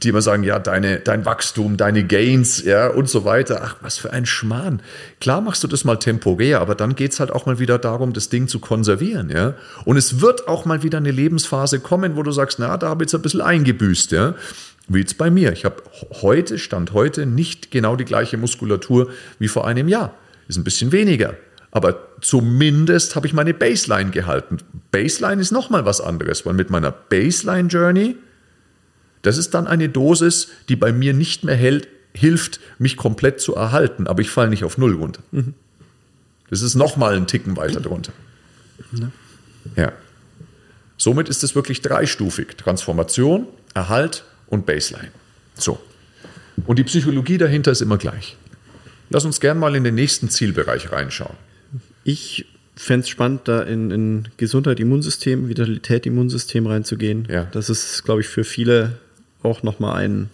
die 0.03 0.09
immer 0.09 0.21
sagen, 0.21 0.43
ja, 0.43 0.59
deine, 0.59 0.99
dein 0.99 1.25
Wachstum, 1.25 1.77
deine 1.77 2.03
Gains, 2.03 2.63
ja, 2.63 2.87
und 2.87 3.09
so 3.09 3.25
weiter. 3.25 3.61
Ach, 3.63 3.77
was 3.81 3.97
für 3.97 4.11
ein 4.11 4.25
Schmarrn. 4.25 4.81
Klar 5.19 5.41
machst 5.41 5.63
du 5.63 5.67
das 5.67 5.83
mal 5.85 5.95
temporär, 5.95 6.61
aber 6.61 6.75
dann 6.75 6.95
geht 6.95 7.13
es 7.13 7.19
halt 7.19 7.31
auch 7.31 7.45
mal 7.45 7.59
wieder 7.59 7.79
darum, 7.79 8.13
das 8.13 8.29
Ding 8.29 8.47
zu 8.47 8.59
konservieren, 8.59 9.29
ja. 9.29 9.55
Und 9.85 9.97
es 9.97 10.21
wird 10.21 10.47
auch 10.47 10.65
mal 10.65 10.83
wieder 10.83 10.99
eine 10.99 11.11
Lebensphase 11.11 11.79
kommen, 11.79 12.15
wo 12.15 12.23
du 12.23 12.31
sagst, 12.31 12.59
na, 12.59 12.77
da 12.77 12.89
habe 12.89 13.03
ich 13.03 13.07
jetzt 13.07 13.15
ein 13.15 13.21
bisschen 13.23 13.41
eingebüßt, 13.41 14.11
ja. 14.11 14.35
Wie 14.87 14.99
jetzt 14.99 15.17
bei 15.17 15.29
mir. 15.29 15.51
Ich 15.51 15.65
habe 15.65 15.83
heute, 16.21 16.59
Stand 16.59 16.93
heute, 16.93 17.25
nicht 17.25 17.71
genau 17.71 17.95
die 17.95 18.05
gleiche 18.05 18.37
Muskulatur 18.37 19.09
wie 19.39 19.49
vor 19.49 19.67
einem 19.67 19.87
Jahr. 19.87 20.13
Ist 20.47 20.57
ein 20.57 20.63
bisschen 20.63 20.91
weniger. 20.93 21.33
Aber 21.71 22.07
zumindest 22.21 23.15
habe 23.15 23.27
ich 23.27 23.33
meine 23.33 23.53
Baseline 23.53 24.11
gehalten. 24.11 24.57
Baseline 24.91 25.41
ist 25.41 25.51
nochmal 25.51 25.85
was 25.85 26.01
anderes, 26.01 26.45
weil 26.45 26.53
mit 26.53 26.69
meiner 26.69 26.91
Baseline 26.91 27.67
Journey, 27.67 28.15
das 29.21 29.37
ist 29.37 29.53
dann 29.53 29.67
eine 29.67 29.89
Dosis, 29.89 30.47
die 30.69 30.75
bei 30.75 30.91
mir 30.91 31.13
nicht 31.13 31.43
mehr 31.43 31.55
hält, 31.55 31.87
hilft, 32.13 32.59
mich 32.79 32.97
komplett 32.97 33.41
zu 33.41 33.55
erhalten, 33.55 34.07
aber 34.07 34.21
ich 34.21 34.29
falle 34.29 34.49
nicht 34.49 34.63
auf 34.63 34.77
Null 34.77 34.95
runter. 34.95 35.21
Mhm. 35.31 35.53
Das 36.49 36.61
ist 36.61 36.75
nochmal 36.75 37.15
ein 37.15 37.27
Ticken 37.27 37.57
weiter 37.57 37.81
drunter. 37.81 38.13
Mhm. 38.91 39.11
Ja. 39.75 39.91
Somit 40.97 41.29
ist 41.29 41.43
es 41.43 41.53
wirklich 41.53 41.81
dreistufig: 41.81 42.55
Transformation, 42.57 43.47
Erhalt 43.73 44.23
und 44.47 44.65
Baseline. 44.65 45.11
So. 45.55 45.79
Und 46.65 46.79
die 46.79 46.83
Psychologie 46.83 47.37
dahinter 47.37 47.71
ist 47.71 47.81
immer 47.81 47.97
gleich. 47.97 48.37
Lass 49.09 49.25
uns 49.25 49.39
gern 49.39 49.59
mal 49.59 49.75
in 49.75 49.83
den 49.83 49.95
nächsten 49.95 50.29
Zielbereich 50.29 50.91
reinschauen. 50.91 51.35
Ich 52.07 52.45
fände 52.77 53.03
es 53.03 53.09
spannend, 53.09 53.49
da 53.49 53.63
in, 53.63 53.91
in, 53.91 54.27
Gesundheit, 54.37 54.79
Immunsystem, 54.79 55.49
Vitalität, 55.49 56.05
Immunsystem 56.05 56.65
reinzugehen. 56.65 57.27
Ja. 57.29 57.43
Das 57.51 57.69
ist, 57.69 58.05
glaube 58.05 58.21
ich, 58.21 58.29
für 58.29 58.45
viele 58.45 58.93
auch 59.43 59.61
nochmal 59.61 60.01
ein. 60.01 60.29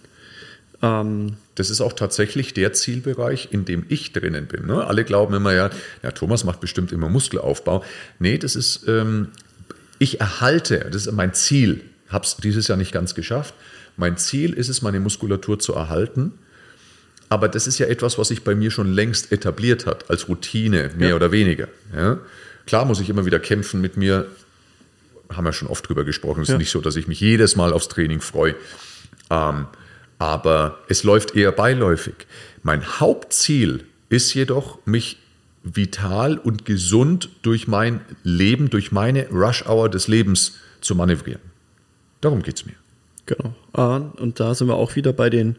Ähm 0.82 1.36
das 1.56 1.70
ist 1.70 1.80
auch 1.80 1.92
tatsächlich 1.92 2.54
der 2.54 2.74
Zielbereich, 2.74 3.48
in 3.50 3.64
dem 3.64 3.86
ich 3.88 4.12
drinnen 4.12 4.46
bin. 4.46 4.66
Ne? 4.66 4.86
Alle 4.86 5.02
glauben 5.02 5.34
immer, 5.34 5.52
ja, 5.52 5.70
ja, 6.04 6.12
Thomas 6.12 6.44
macht 6.44 6.60
bestimmt 6.60 6.92
immer 6.92 7.08
Muskelaufbau. 7.08 7.82
Nee, 8.20 8.38
das 8.38 8.54
ist, 8.54 8.86
ähm, 8.86 9.28
ich 9.98 10.20
erhalte, 10.20 10.78
das 10.92 11.06
ist 11.06 11.12
mein 11.12 11.34
Ziel. 11.34 11.80
Habe 12.08 12.24
es 12.24 12.36
dieses 12.36 12.68
Jahr 12.68 12.78
nicht 12.78 12.92
ganz 12.92 13.16
geschafft. 13.16 13.52
Mein 13.96 14.16
Ziel 14.16 14.52
ist 14.52 14.68
es, 14.68 14.80
meine 14.80 15.00
Muskulatur 15.00 15.58
zu 15.58 15.74
erhalten. 15.74 16.34
Aber 17.34 17.48
das 17.48 17.66
ist 17.66 17.80
ja 17.80 17.86
etwas, 17.86 18.16
was 18.16 18.28
sich 18.28 18.44
bei 18.44 18.54
mir 18.54 18.70
schon 18.70 18.92
längst 18.92 19.32
etabliert 19.32 19.86
hat, 19.86 20.08
als 20.08 20.28
Routine, 20.28 20.92
mehr 20.96 21.08
ja. 21.08 21.14
oder 21.16 21.32
weniger. 21.32 21.66
Ja? 21.92 22.18
Klar 22.64 22.84
muss 22.84 23.00
ich 23.00 23.10
immer 23.10 23.26
wieder 23.26 23.40
kämpfen 23.40 23.80
mit 23.80 23.96
mir, 23.96 24.28
haben 25.32 25.44
wir 25.44 25.52
schon 25.52 25.66
oft 25.66 25.88
drüber 25.88 26.04
gesprochen. 26.04 26.42
Es 26.42 26.48
ja. 26.48 26.54
ist 26.54 26.60
nicht 26.60 26.70
so, 26.70 26.80
dass 26.80 26.94
ich 26.94 27.08
mich 27.08 27.18
jedes 27.18 27.56
Mal 27.56 27.72
aufs 27.72 27.88
Training 27.88 28.20
freue. 28.20 28.54
Ähm, 29.30 29.66
aber 30.20 30.78
es 30.86 31.02
läuft 31.02 31.34
eher 31.34 31.50
beiläufig. 31.50 32.14
Mein 32.62 33.00
Hauptziel 33.00 33.82
ist 34.10 34.32
jedoch, 34.32 34.78
mich 34.84 35.18
vital 35.64 36.38
und 36.38 36.64
gesund 36.64 37.30
durch 37.42 37.66
mein 37.66 38.00
Leben, 38.22 38.70
durch 38.70 38.92
meine 38.92 39.28
Rush-Hour 39.30 39.88
des 39.88 40.06
Lebens 40.06 40.58
zu 40.80 40.94
manövrieren. 40.94 41.42
Darum 42.20 42.44
geht 42.44 42.58
es 42.58 42.64
mir. 42.64 42.76
Genau. 43.26 43.56
Ah, 43.72 43.96
und 44.18 44.38
da 44.38 44.54
sind 44.54 44.68
wir 44.68 44.76
auch 44.76 44.94
wieder 44.94 45.12
bei 45.12 45.30
den 45.30 45.56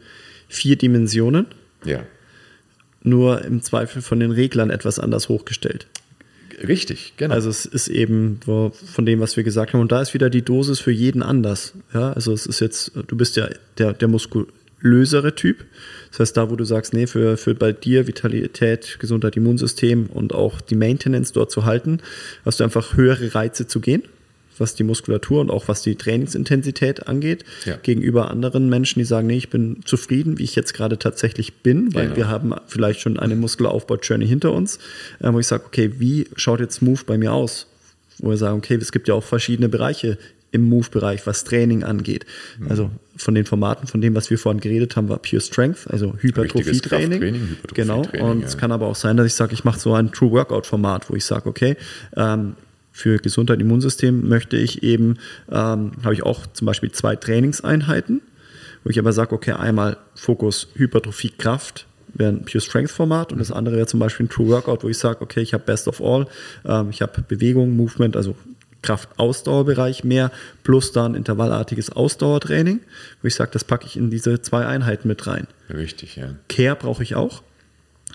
vier 0.48 0.76
Dimensionen. 0.76 1.48
Ja. 1.86 2.04
Nur 3.02 3.44
im 3.44 3.62
Zweifel 3.62 4.02
von 4.02 4.20
den 4.20 4.32
Reglern 4.32 4.70
etwas 4.70 4.98
anders 4.98 5.28
hochgestellt. 5.28 5.86
Richtig, 6.66 7.14
genau. 7.16 7.34
Also 7.34 7.50
es 7.50 7.66
ist 7.66 7.88
eben 7.88 8.40
von 8.42 9.06
dem, 9.06 9.20
was 9.20 9.36
wir 9.36 9.44
gesagt 9.44 9.72
haben. 9.72 9.80
Und 9.80 9.92
da 9.92 10.00
ist 10.00 10.14
wieder 10.14 10.30
die 10.30 10.42
Dosis 10.42 10.80
für 10.80 10.90
jeden 10.90 11.22
anders. 11.22 11.74
Ja, 11.92 12.12
also 12.12 12.32
es 12.32 12.46
ist 12.46 12.60
jetzt, 12.60 12.92
du 13.06 13.16
bist 13.16 13.36
ja 13.36 13.48
der, 13.78 13.92
der 13.92 14.08
muskulösere 14.08 15.34
Typ. 15.34 15.64
Das 16.10 16.20
heißt, 16.20 16.36
da, 16.36 16.50
wo 16.50 16.56
du 16.56 16.64
sagst, 16.64 16.94
nee, 16.94 17.06
für, 17.06 17.36
für 17.36 17.54
bei 17.54 17.72
dir 17.72 18.06
Vitalität, 18.06 18.96
Gesundheit, 18.98 19.36
Immunsystem 19.36 20.06
und 20.06 20.34
auch 20.34 20.60
die 20.60 20.76
Maintenance 20.76 21.32
dort 21.32 21.50
zu 21.50 21.64
halten, 21.64 21.98
hast 22.44 22.60
du 22.60 22.64
einfach 22.64 22.96
höhere 22.96 23.34
Reize 23.34 23.66
zu 23.66 23.80
gehen 23.80 24.02
was 24.58 24.74
die 24.74 24.84
Muskulatur 24.84 25.40
und 25.40 25.50
auch 25.50 25.68
was 25.68 25.82
die 25.82 25.96
Trainingsintensität 25.96 27.08
angeht, 27.08 27.44
ja. 27.64 27.76
gegenüber 27.76 28.30
anderen 28.30 28.68
Menschen, 28.68 28.98
die 28.98 29.04
sagen, 29.04 29.26
nee, 29.26 29.36
ich 29.36 29.50
bin 29.50 29.80
zufrieden, 29.84 30.38
wie 30.38 30.44
ich 30.44 30.54
jetzt 30.54 30.74
gerade 30.74 30.98
tatsächlich 30.98 31.54
bin, 31.62 31.94
weil 31.94 32.04
genau. 32.04 32.16
wir 32.16 32.28
haben 32.28 32.54
vielleicht 32.66 33.00
schon 33.00 33.18
eine 33.18 33.36
Muskelaufbau-Journey 33.36 34.26
hinter 34.26 34.52
uns, 34.52 34.78
äh, 35.20 35.32
wo 35.32 35.38
ich 35.38 35.46
sage, 35.46 35.64
okay, 35.66 35.92
wie 35.98 36.28
schaut 36.36 36.60
jetzt 36.60 36.82
Move 36.82 37.00
bei 37.06 37.18
mir 37.18 37.32
aus? 37.32 37.66
Wo 38.18 38.30
wir 38.30 38.36
sagen, 38.36 38.58
okay, 38.58 38.76
es 38.76 38.92
gibt 38.92 39.08
ja 39.08 39.14
auch 39.14 39.24
verschiedene 39.24 39.68
Bereiche 39.68 40.18
im 40.52 40.68
Move-Bereich, 40.68 41.26
was 41.26 41.44
Training 41.44 41.84
angeht. 41.84 42.24
Mhm. 42.58 42.70
Also 42.70 42.90
von 43.16 43.34
den 43.34 43.44
Formaten, 43.44 43.86
von 43.86 44.00
dem, 44.00 44.14
was 44.14 44.30
wir 44.30 44.38
vorhin 44.38 44.60
geredet 44.60 44.96
haben, 44.96 45.08
war 45.08 45.18
Pure 45.18 45.40
Strength, 45.40 45.86
also 45.90 46.14
Hypertrophie-Training. 46.18 47.22
Hypertrophie 47.22 47.74
genau. 47.74 48.06
Und 48.20 48.40
ja. 48.40 48.46
es 48.46 48.56
kann 48.56 48.72
aber 48.72 48.86
auch 48.86 48.94
sein, 48.94 49.16
dass 49.16 49.26
ich 49.26 49.34
sage, 49.34 49.52
ich 49.54 49.64
mache 49.64 49.78
so 49.78 49.92
ein 49.92 50.12
True 50.12 50.30
Workout-Format, 50.32 51.10
wo 51.10 51.14
ich 51.14 51.24
sage, 51.24 51.48
okay, 51.48 51.76
ähm, 52.16 52.54
für 52.96 53.18
Gesundheit, 53.18 53.60
Immunsystem 53.60 54.26
möchte 54.26 54.56
ich 54.56 54.82
eben, 54.82 55.18
ähm, 55.50 55.92
habe 56.02 56.14
ich 56.14 56.22
auch 56.22 56.46
zum 56.46 56.66
Beispiel 56.66 56.90
zwei 56.92 57.14
Trainingseinheiten, 57.14 58.22
wo 58.84 58.88
ich 58.88 58.98
aber 58.98 59.12
sage, 59.12 59.34
okay, 59.34 59.52
einmal 59.52 59.98
Fokus 60.14 60.68
Hypertrophie, 60.76 61.28
Kraft, 61.36 61.86
wäre 62.14 62.32
ein 62.32 62.46
Pure 62.46 62.62
Strength 62.62 62.90
Format 62.90 63.32
und 63.32 63.38
das 63.38 63.52
andere 63.52 63.76
wäre 63.76 63.86
zum 63.86 64.00
Beispiel 64.00 64.24
ein 64.24 64.28
True 64.30 64.48
Workout, 64.48 64.82
wo 64.82 64.88
ich 64.88 64.96
sage, 64.96 65.20
okay, 65.20 65.42
ich 65.42 65.52
habe 65.52 65.62
Best 65.64 65.88
of 65.88 66.00
All, 66.00 66.26
ähm, 66.64 66.88
ich 66.88 67.02
habe 67.02 67.20
Bewegung, 67.20 67.76
Movement, 67.76 68.16
also 68.16 68.34
Kraft-Ausdauerbereich 68.80 70.02
mehr, 70.02 70.32
plus 70.62 70.92
dann 70.92 71.14
intervallartiges 71.14 71.90
Ausdauertraining, 71.90 72.80
wo 73.20 73.28
ich 73.28 73.34
sage, 73.34 73.50
das 73.52 73.64
packe 73.64 73.84
ich 73.84 73.98
in 73.98 74.08
diese 74.08 74.40
zwei 74.40 74.64
Einheiten 74.64 75.06
mit 75.06 75.26
rein. 75.26 75.46
Richtig, 75.68 76.16
ja. 76.16 76.36
Care 76.48 76.76
brauche 76.76 77.02
ich 77.02 77.14
auch 77.14 77.42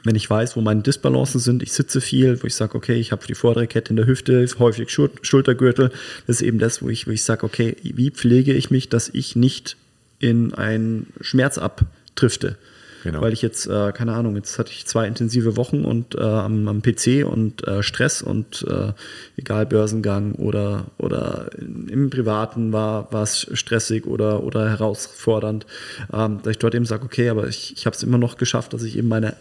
wenn 0.04 0.16
ich 0.16 0.30
weiß, 0.30 0.56
wo 0.56 0.62
meine 0.62 0.82
Disbalancen 0.82 1.40
sind, 1.40 1.64
ich 1.64 1.74
sitze 1.74 2.02
viel, 2.02 2.42
wo 2.42 2.48
ich 2.48 2.56
sage, 2.56 2.76
okay, 2.76 2.96
ich 2.96 3.12
habe 3.12 3.26
die 3.26 3.36
vordere 3.36 3.68
Kette 3.68 3.92
in 3.92 3.98
der 3.98 4.08
Hüfte, 4.08 4.46
häufig 4.60 4.90
Schultergürtel, 4.90 5.92
das 6.28 6.38
ist 6.38 6.42
eben 6.42 6.60
das, 6.60 6.82
wo 6.82 6.90
ich, 6.90 7.08
wo 7.08 7.12
ich 7.12 7.24
sage, 7.24 7.46
okay, 7.46 7.76
wie 7.84 8.12
pflege 8.12 8.54
ich 8.54 8.72
mich, 8.72 8.90
dass 8.90 9.10
ich 9.10 9.36
nicht 9.36 9.78
in 10.20 10.54
einen 10.54 11.08
Schmerz 11.22 11.58
abdrifte. 11.58 12.58
Genau. 13.04 13.22
Weil 13.22 13.34
ich 13.34 13.42
jetzt, 13.42 13.66
äh, 13.66 13.92
keine 13.94 14.14
Ahnung, 14.14 14.36
jetzt 14.36 14.60
hatte 14.60 14.72
ich 14.72 14.86
zwei 14.86 15.08
intensive 15.08 15.58
Wochen 15.58 15.86
und 15.86 16.14
äh, 16.14 16.22
am, 16.22 16.68
am, 16.68 16.84
PC 16.84 17.26
und 17.26 17.68
äh, 17.68 17.82
Stress 17.82 18.22
und 18.22 18.64
äh, 18.70 18.94
egal 19.38 19.66
Börsengang 19.66 20.34
oder, 20.36 20.86
oder 21.00 21.50
im 21.58 22.12
Privaten 22.12 22.72
war 22.72 23.12
es 23.14 23.48
stressig 23.54 24.06
oder, 24.06 24.44
oder 24.44 24.70
herausfordernd, 24.70 25.66
ähm, 26.14 26.42
dass 26.44 26.52
ich 26.52 26.60
dort 26.60 26.76
eben 26.76 26.86
sage, 26.86 27.04
okay, 27.04 27.30
aber 27.30 27.48
ich, 27.48 27.74
ich 27.76 27.88
habe 27.88 27.96
es 27.96 28.04
immer 28.04 28.20
noch 28.20 28.38
geschafft, 28.38 28.74
dass 28.74 28.84
ich 28.84 28.96
eben 28.96 29.08
meine 29.08 29.36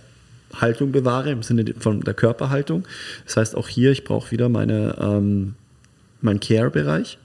Haltung 0.54 0.92
bewahre, 0.92 1.30
im 1.30 1.42
Sinne 1.42 1.64
von 1.78 2.00
der 2.00 2.14
Körperhaltung. 2.14 2.84
Das 3.24 3.36
heißt, 3.36 3.56
auch 3.56 3.68
hier, 3.68 3.90
ich 3.90 4.04
brauche 4.04 4.30
wieder 4.30 4.48
meine, 4.48 4.96
ähm, 5.00 5.54
meinen 6.20 6.40
Care-Bereich 6.40 7.18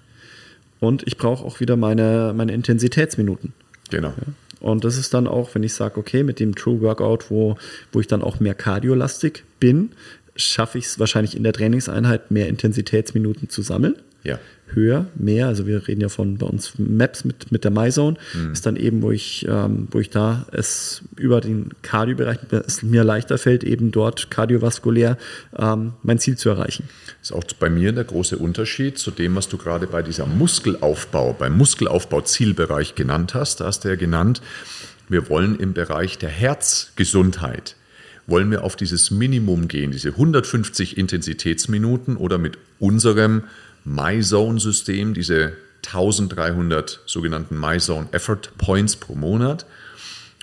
und 0.79 1.03
ich 1.07 1.17
brauche 1.17 1.43
auch 1.43 1.59
wieder 1.59 1.75
meine, 1.75 2.33
meine 2.35 2.53
Intensitätsminuten. 2.53 3.53
Genau. 3.89 4.09
Ja. 4.09 4.33
Und 4.59 4.83
das 4.83 4.97
ist 4.97 5.13
dann 5.13 5.27
auch, 5.27 5.53
wenn 5.53 5.63
ich 5.63 5.73
sage, 5.73 5.99
okay, 5.99 6.23
mit 6.23 6.39
dem 6.39 6.55
True 6.55 6.81
Workout, 6.81 7.29
wo, 7.29 7.57
wo 7.91 7.99
ich 7.99 8.07
dann 8.07 8.21
auch 8.21 8.39
mehr 8.39 8.55
kardiolastig 8.55 9.43
bin, 9.59 9.91
schaffe 10.35 10.77
ich 10.77 10.85
es 10.85 10.99
wahrscheinlich 10.99 11.35
in 11.35 11.43
der 11.43 11.53
Trainingseinheit 11.53 12.31
mehr 12.31 12.47
Intensitätsminuten 12.47 13.49
zu 13.49 13.61
sammeln. 13.61 13.95
Ja 14.23 14.39
höher, 14.73 15.07
mehr. 15.15 15.47
Also 15.47 15.67
wir 15.67 15.87
reden 15.87 16.01
ja 16.01 16.09
von 16.09 16.37
bei 16.37 16.45
uns 16.45 16.73
Maps 16.77 17.23
mit, 17.23 17.51
mit 17.51 17.63
der 17.63 17.71
MyZone, 17.71 18.17
mhm. 18.33 18.51
ist 18.51 18.65
dann 18.65 18.75
eben, 18.75 19.01
wo 19.01 19.11
ich, 19.11 19.45
ähm, 19.47 19.87
wo 19.91 19.99
ich 19.99 20.09
da 20.09 20.45
es 20.51 21.03
über 21.17 21.41
den 21.41 21.69
Kardiobereich 21.81 22.39
es 22.65 22.83
mir 22.83 23.03
leichter 23.03 23.37
fällt, 23.37 23.63
eben 23.63 23.91
dort 23.91 24.31
kardiovaskulär 24.31 25.17
ähm, 25.57 25.93
mein 26.03 26.19
Ziel 26.19 26.37
zu 26.37 26.49
erreichen. 26.49 26.89
Das 27.19 27.29
ist 27.29 27.35
auch 27.35 27.43
bei 27.59 27.69
mir 27.69 27.91
der 27.91 28.03
große 28.03 28.37
Unterschied 28.37 28.97
zu 28.97 29.11
dem, 29.11 29.35
was 29.35 29.49
du 29.49 29.57
gerade 29.57 29.87
bei 29.87 30.01
dieser 30.01 30.25
Muskelaufbau, 30.25 31.33
beim 31.33 31.57
Muskelaufbau-Zielbereich 31.57 32.95
genannt 32.95 33.33
hast. 33.33 33.61
Da 33.61 33.65
hast 33.65 33.85
du 33.85 33.89
ja 33.89 33.95
genannt, 33.95 34.41
wir 35.07 35.29
wollen 35.29 35.57
im 35.59 35.73
Bereich 35.73 36.17
der 36.17 36.29
Herzgesundheit 36.29 37.75
wollen 38.27 38.49
wir 38.49 38.63
auf 38.63 38.75
dieses 38.75 39.11
Minimum 39.11 39.67
gehen, 39.67 39.91
diese 39.91 40.09
150 40.09 40.97
Intensitätsminuten 40.97 42.17
oder 42.17 42.37
mit 42.37 42.57
unserem 42.79 43.43
MyZone-System, 43.85 45.13
diese 45.13 45.53
1300 45.85 47.01
sogenannten 47.05 47.59
MyZone 47.59 48.07
Effort 48.11 48.41
Points 48.57 48.95
pro 48.95 49.15
Monat. 49.15 49.65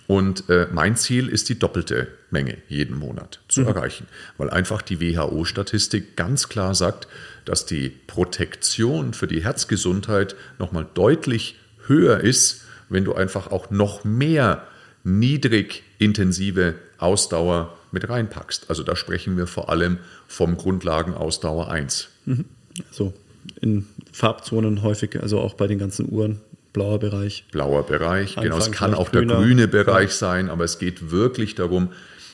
Und 0.07 0.49
äh, 0.49 0.67
mein 0.73 0.97
Ziel 0.97 1.29
ist 1.29 1.49
die 1.49 1.59
doppelte 1.59 2.09
Menge 2.31 2.59
jeden 2.69 2.99
Monat 2.99 3.41
zu 3.49 3.63
mhm. 3.63 3.69
erreichen, 3.69 4.07
weil 4.37 4.51
einfach 4.51 4.83
die 4.83 5.01
WHO-Statistik 5.01 6.17
ganz 6.17 6.49
klar 6.49 6.75
sagt, 6.75 7.09
dass 7.45 7.67
die 7.67 7.89
Protektion 7.89 9.15
für 9.15 9.27
die 9.27 9.45
Herzgesundheit 9.45 10.35
nochmal 10.59 10.87
deutlich 10.95 11.57
höher 11.87 12.21
ist, 12.21 12.63
wenn 12.89 13.05
du 13.05 13.15
einfach 13.15 13.51
auch 13.51 13.71
noch 13.71 14.05
mehr 14.05 14.67
niedrig 15.05 15.83
intensive 15.99 16.75
Ausdauer 16.99 17.77
mit 17.91 18.09
reinpackst. 18.09 18.71
Also 18.71 18.83
da 18.83 18.97
sprechen 18.97 19.37
wir 19.37 19.47
vor 19.47 19.69
allem 19.69 19.99
vom 20.27 20.57
Grundlagenausdauer 20.57 21.71
1. 21.71 22.09
Mhm. 22.27 22.45
So 22.91 23.13
in 23.61 23.87
Farbzonen 24.13 24.83
häufig, 24.83 25.21
also 25.21 25.41
auch 25.41 25.55
bei 25.55 25.67
den 25.67 25.79
ganzen 25.79 26.11
Uhren. 26.11 26.41
Blauer 26.73 26.99
Bereich. 26.99 27.45
Blauer 27.53 27.85
Bereich, 27.85 28.37
genau. 28.37 28.57
Es 28.57 28.73
kann 28.73 28.95
auch 28.95 29.11
grüner. 29.11 29.35
der 29.35 29.45
grüne 29.45 29.69
Bereich 29.69 30.11
ja. 30.11 30.17
sein, 30.17 30.49
aber 30.49 30.65
es 30.65 30.79
geht 30.79 31.11
wirklich 31.11 31.55
darum, 31.55 31.91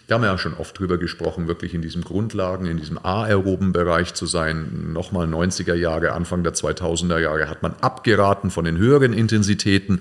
da 0.06 0.14
haben 0.14 0.22
wir 0.22 0.28
ja 0.28 0.38
schon 0.38 0.54
oft 0.54 0.78
drüber 0.78 0.96
gesprochen, 0.96 1.48
wirklich 1.48 1.74
in 1.74 1.82
diesem 1.82 2.02
Grundlagen, 2.02 2.66
in 2.66 2.78
diesem 2.78 2.98
aeroben 3.04 3.72
Bereich 3.72 4.14
zu 4.14 4.24
sein. 4.24 4.92
Nochmal 4.92 5.26
90er 5.26 5.74
Jahre, 5.74 6.12
Anfang 6.12 6.42
der 6.44 6.54
2000er 6.54 7.18
Jahre 7.18 7.50
hat 7.50 7.62
man 7.62 7.74
abgeraten 7.82 8.50
von 8.50 8.64
den 8.64 8.78
höheren 8.78 9.12
Intensitäten, 9.12 10.00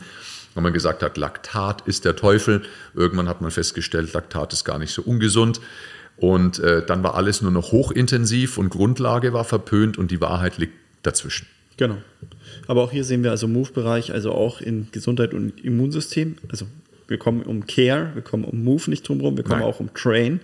weil 0.53 0.63
man 0.63 0.71
gesagt 0.71 1.03
hat, 1.03 1.17
Laktat 1.17 1.81
ist 1.87 2.05
der 2.05 2.15
Teufel. 2.15 2.61
Irgendwann 2.95 3.27
hat 3.27 3.41
man 3.41 3.51
festgestellt, 3.51 4.13
Laktat 4.13 4.53
ist 4.53 4.63
gar 4.63 4.79
nicht 4.79 4.93
so 4.93 5.01
ungesund. 5.01 5.59
Und 6.15 6.59
äh, 6.59 6.85
dann 6.85 7.03
war 7.03 7.15
alles 7.15 7.41
nur 7.41 7.51
noch 7.51 7.73
hochintensiv 7.73 8.57
und 8.57 8.69
Grundlage 8.69 9.33
war 9.33 9.43
verpönt 9.43 9.97
und 9.97 10.09
die 10.09 10.21
Wahrheit 10.21 10.57
liegt 10.57 10.73
dazwischen. 11.07 11.47
Genau. 11.77 11.97
Aber 12.67 12.83
auch 12.83 12.91
hier 12.91 13.03
sehen 13.03 13.23
wir 13.23 13.31
also 13.31 13.47
Move-Bereich, 13.47 14.11
also 14.11 14.31
auch 14.31 14.61
in 14.61 14.87
Gesundheit 14.91 15.33
und 15.33 15.63
Immunsystem, 15.63 16.35
also 16.49 16.65
wir 17.07 17.17
kommen 17.17 17.43
um 17.43 17.65
Care, 17.65 18.11
wir 18.15 18.21
kommen 18.21 18.43
um 18.43 18.65
Move 18.65 18.89
nicht 18.89 19.07
drumherum, 19.07 19.37
wir 19.37 19.45
kommen 19.45 19.61
Nein. 19.61 19.69
auch 19.69 19.79
um 19.79 19.93
Train 19.93 20.41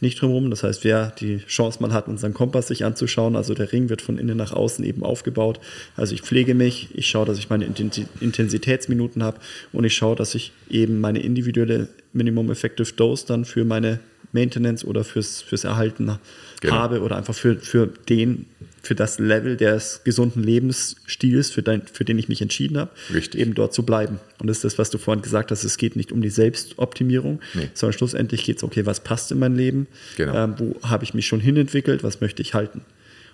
nicht 0.00 0.18
drumherum. 0.20 0.48
Das 0.48 0.62
heißt, 0.62 0.82
wer 0.82 1.10
die 1.10 1.38
Chance 1.46 1.82
mal 1.82 1.92
hat, 1.92 2.08
unseren 2.08 2.32
Kompass 2.32 2.68
sich 2.68 2.86
anzuschauen, 2.86 3.36
also 3.36 3.52
der 3.52 3.70
Ring 3.70 3.90
wird 3.90 4.00
von 4.00 4.16
innen 4.16 4.38
nach 4.38 4.52
außen 4.52 4.82
eben 4.84 5.02
aufgebaut. 5.02 5.60
Also 5.94 6.14
ich 6.14 6.22
pflege 6.22 6.54
mich, 6.54 6.88
ich 6.94 7.06
schaue, 7.06 7.26
dass 7.26 7.36
ich 7.38 7.50
meine 7.50 7.66
Intensi- 7.66 8.06
Intensitätsminuten 8.20 9.22
habe 9.22 9.38
und 9.74 9.84
ich 9.84 9.94
schaue, 9.94 10.16
dass 10.16 10.34
ich 10.34 10.52
eben 10.70 11.00
meine 11.00 11.18
individuelle 11.20 11.88
Minimum 12.14 12.50
Effective 12.50 12.92
Dose 12.96 13.26
dann 13.26 13.44
für 13.44 13.66
meine 13.66 14.00
Maintenance 14.32 14.86
oder 14.86 15.04
fürs, 15.04 15.42
fürs 15.42 15.64
Erhalten 15.64 16.18
Genau. 16.62 16.74
habe 16.74 17.02
oder 17.02 17.16
einfach 17.16 17.34
für, 17.34 17.56
für 17.56 17.88
den, 18.08 18.46
für 18.86 18.94
das 18.94 19.18
Level 19.18 19.56
des 19.56 20.00
gesunden 20.04 20.42
Lebensstils, 20.42 21.50
für, 21.50 21.62
dein, 21.62 21.82
für 21.86 22.04
den 22.04 22.18
ich 22.18 22.28
mich 22.28 22.40
entschieden 22.40 22.78
habe, 22.78 22.90
Richtig. 23.12 23.40
eben 23.40 23.54
dort 23.54 23.74
zu 23.74 23.82
bleiben. 23.84 24.18
Und 24.38 24.46
das 24.46 24.58
ist 24.58 24.64
das, 24.64 24.78
was 24.78 24.90
du 24.90 24.98
vorhin 24.98 25.22
gesagt 25.22 25.50
hast, 25.50 25.64
es 25.64 25.76
geht 25.76 25.96
nicht 25.96 26.12
um 26.12 26.22
die 26.22 26.30
Selbstoptimierung, 26.30 27.40
Nee. 27.54 27.68
sondern 27.74 27.92
schlussendlich 27.98 28.44
geht 28.44 28.58
es, 28.58 28.62
okay, 28.64 28.86
was 28.86 29.00
passt 29.00 29.32
in 29.32 29.38
mein 29.38 29.54
Leben, 29.56 29.86
Genau. 30.16 30.34
ähm, 30.44 30.54
wo 30.58 30.76
habe 30.82 31.04
ich 31.04 31.14
mich 31.14 31.26
schon 31.26 31.40
hinentwickelt, 31.40 32.02
was 32.02 32.20
möchte 32.20 32.42
ich 32.42 32.54
halten. 32.54 32.82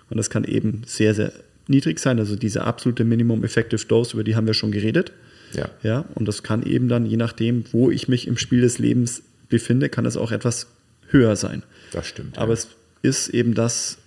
Und 0.09 0.17
das 0.17 0.29
kann 0.29 0.43
eben 0.43 0.81
sehr, 0.85 1.13
sehr 1.15 1.31
niedrig 1.67 1.99
sein, 1.99 2.19
also 2.19 2.35
diese 2.35 2.63
absolute 2.65 3.03
Minimum 3.05 3.43
Effective 3.43 3.85
Dose, 3.85 4.13
über 4.13 4.23
die 4.23 4.35
haben 4.35 4.47
wir 4.47 4.53
schon 4.53 4.71
geredet. 4.71 5.11
Ja. 5.53 5.69
Ja, 5.83 6.05
und 6.15 6.27
das 6.27 6.43
kann 6.43 6.63
eben 6.63 6.87
dann, 6.89 7.05
je 7.05 7.17
nachdem, 7.17 7.63
wo 7.71 7.91
ich 7.91 8.07
mich 8.07 8.27
im 8.27 8.37
Spiel 8.37 8.61
des 8.61 8.79
Lebens 8.79 9.21
befinde, 9.49 9.87
kann 9.89 10.05
es 10.05 10.17
auch 10.17 10.31
etwas 10.31 10.67
höher 11.09 11.35
sein. 11.35 11.63
Das 11.91 12.07
stimmt. 12.07 12.37
Aber 12.39 12.53
ja. 12.53 12.59
es 12.59 12.67
ist 13.03 13.29
eben 13.29 13.53
das 13.53 13.97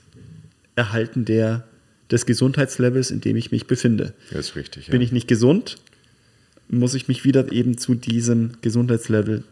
Erhalten 0.76 1.24
der, 1.24 1.64
des 2.10 2.26
Gesundheitslevels, 2.26 3.10
in 3.10 3.20
dem 3.20 3.36
ich 3.36 3.50
mich 3.50 3.66
befinde. 3.66 4.14
Das 4.30 4.50
ist 4.50 4.56
richtig. 4.56 4.86
Bin 4.86 5.00
ja. 5.00 5.04
ich 5.04 5.12
nicht 5.12 5.26
gesund, 5.26 5.76
muss 6.68 6.94
ich 6.94 7.08
mich 7.08 7.24
wieder 7.24 7.50
eben 7.50 7.78
zu 7.78 7.94
diesem 7.94 8.52
Gesundheitslevel 8.60 9.44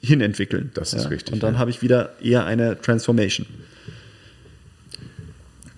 hinentwickeln. 0.00 0.70
Das 0.74 0.94
ist 0.94 1.10
richtig, 1.10 1.34
Und 1.34 1.42
dann 1.42 1.54
ja. 1.54 1.60
habe 1.60 1.70
ich 1.70 1.82
wieder 1.82 2.14
eher 2.22 2.46
eine 2.46 2.80
Transformation. 2.80 3.46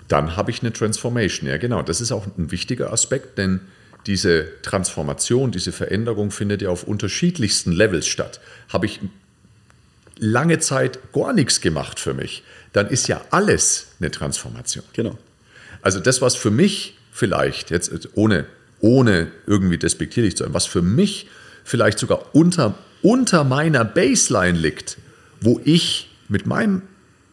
dann 0.08 0.36
habe 0.36 0.50
ich 0.50 0.60
eine 0.60 0.72
Transformation. 0.72 1.48
Ja, 1.48 1.56
genau. 1.56 1.82
Das 1.82 2.00
ist 2.00 2.12
auch 2.12 2.26
ein 2.38 2.50
wichtiger 2.52 2.92
Aspekt, 2.92 3.38
denn 3.38 3.60
diese 4.06 4.46
Transformation, 4.62 5.52
diese 5.52 5.72
Veränderung 5.72 6.30
findet 6.30 6.62
ja 6.62 6.68
auf 6.68 6.84
unterschiedlichsten 6.84 7.72
Levels 7.72 8.06
statt. 8.06 8.40
Habe 8.68 8.86
ich 8.86 9.00
lange 10.22 10.60
Zeit 10.60 11.12
gar 11.12 11.32
nichts 11.32 11.60
gemacht 11.60 11.98
für 11.98 12.14
mich, 12.14 12.44
dann 12.72 12.88
ist 12.88 13.08
ja 13.08 13.20
alles 13.30 13.88
eine 14.00 14.10
Transformation. 14.10 14.84
Genau. 14.92 15.18
Also 15.82 15.98
das, 15.98 16.22
was 16.22 16.36
für 16.36 16.50
mich 16.50 16.96
vielleicht, 17.10 17.70
jetzt 17.70 17.90
ohne, 18.14 18.46
ohne 18.80 19.32
irgendwie 19.46 19.78
despektierlich 19.78 20.36
zu 20.36 20.44
sein, 20.44 20.54
was 20.54 20.64
für 20.64 20.80
mich 20.80 21.28
vielleicht 21.64 21.98
sogar 21.98 22.34
unter, 22.34 22.76
unter 23.02 23.44
meiner 23.44 23.84
Baseline 23.84 24.56
liegt, 24.56 24.96
wo 25.40 25.60
ich 25.64 26.08
mit, 26.28 26.46
meinem, 26.46 26.82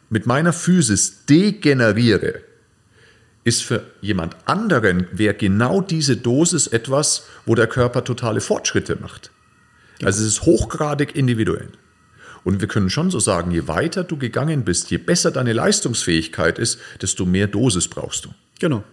mit 0.09 0.25
meiner 0.25 0.51
Physis 0.51 1.25
degeneriere, 1.25 2.41
ist 3.43 3.63
für 3.63 3.83
jemand 4.01 4.35
anderen, 4.45 5.07
wäre 5.11 5.35
genau 5.35 5.79
diese 5.79 6.17
Dosis 6.17 6.67
etwas, 6.67 7.27
wo 7.45 7.55
der 7.55 7.67
Körper 7.67 8.03
totale 8.03 8.41
Fortschritte 8.41 8.97
macht. 8.99 9.31
Also 10.03 10.21
es 10.21 10.27
ist 10.27 10.41
hochgradig 10.43 11.15
individuell. 11.15 11.69
Und 12.43 12.61
wir 12.61 12.67
können 12.67 12.89
schon 12.89 13.11
so 13.11 13.19
sagen, 13.19 13.51
je 13.51 13.67
weiter 13.67 14.03
du 14.03 14.17
gegangen 14.17 14.63
bist, 14.63 14.91
je 14.91 14.97
besser 14.97 15.31
deine 15.31 15.53
Leistungsfähigkeit 15.53 16.59
ist, 16.59 16.79
desto 17.01 17.25
mehr 17.25 17.47
Dosis 17.47 17.87
brauchst 17.87 18.25
du. 18.25 18.29
Genau. 18.59 18.83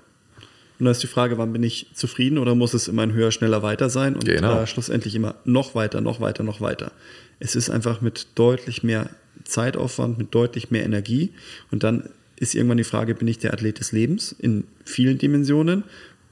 Und 0.78 0.84
da 0.84 0.90
ist 0.90 1.02
die 1.02 1.06
Frage, 1.06 1.38
wann 1.38 1.52
bin 1.52 1.62
ich 1.62 1.88
zufrieden 1.94 2.38
oder 2.38 2.54
muss 2.54 2.74
es 2.74 2.88
immer 2.88 3.02
ein 3.02 3.12
höher, 3.14 3.32
schneller, 3.32 3.62
weiter 3.62 3.88
sein 3.88 4.14
und 4.14 4.26
Genau. 4.26 4.60
äh, 4.60 4.66
schlussendlich 4.66 5.14
immer 5.14 5.36
noch 5.44 5.74
weiter, 5.74 6.00
noch 6.00 6.20
weiter, 6.20 6.42
noch 6.42 6.60
weiter. 6.60 6.92
Es 7.40 7.56
ist 7.56 7.70
einfach 7.70 8.00
mit 8.00 8.26
deutlich 8.34 8.82
mehr 8.82 9.08
Zeitaufwand, 9.44 10.18
mit 10.18 10.34
deutlich 10.34 10.70
mehr 10.70 10.84
Energie 10.84 11.32
und 11.70 11.82
dann 11.82 12.10
ist 12.38 12.54
irgendwann 12.54 12.76
die 12.76 12.84
Frage, 12.84 13.14
bin 13.14 13.28
ich 13.28 13.38
der 13.38 13.54
Athlet 13.54 13.80
des 13.80 13.92
Lebens 13.92 14.32
in 14.38 14.64
vielen 14.84 15.16
Dimensionen 15.16 15.84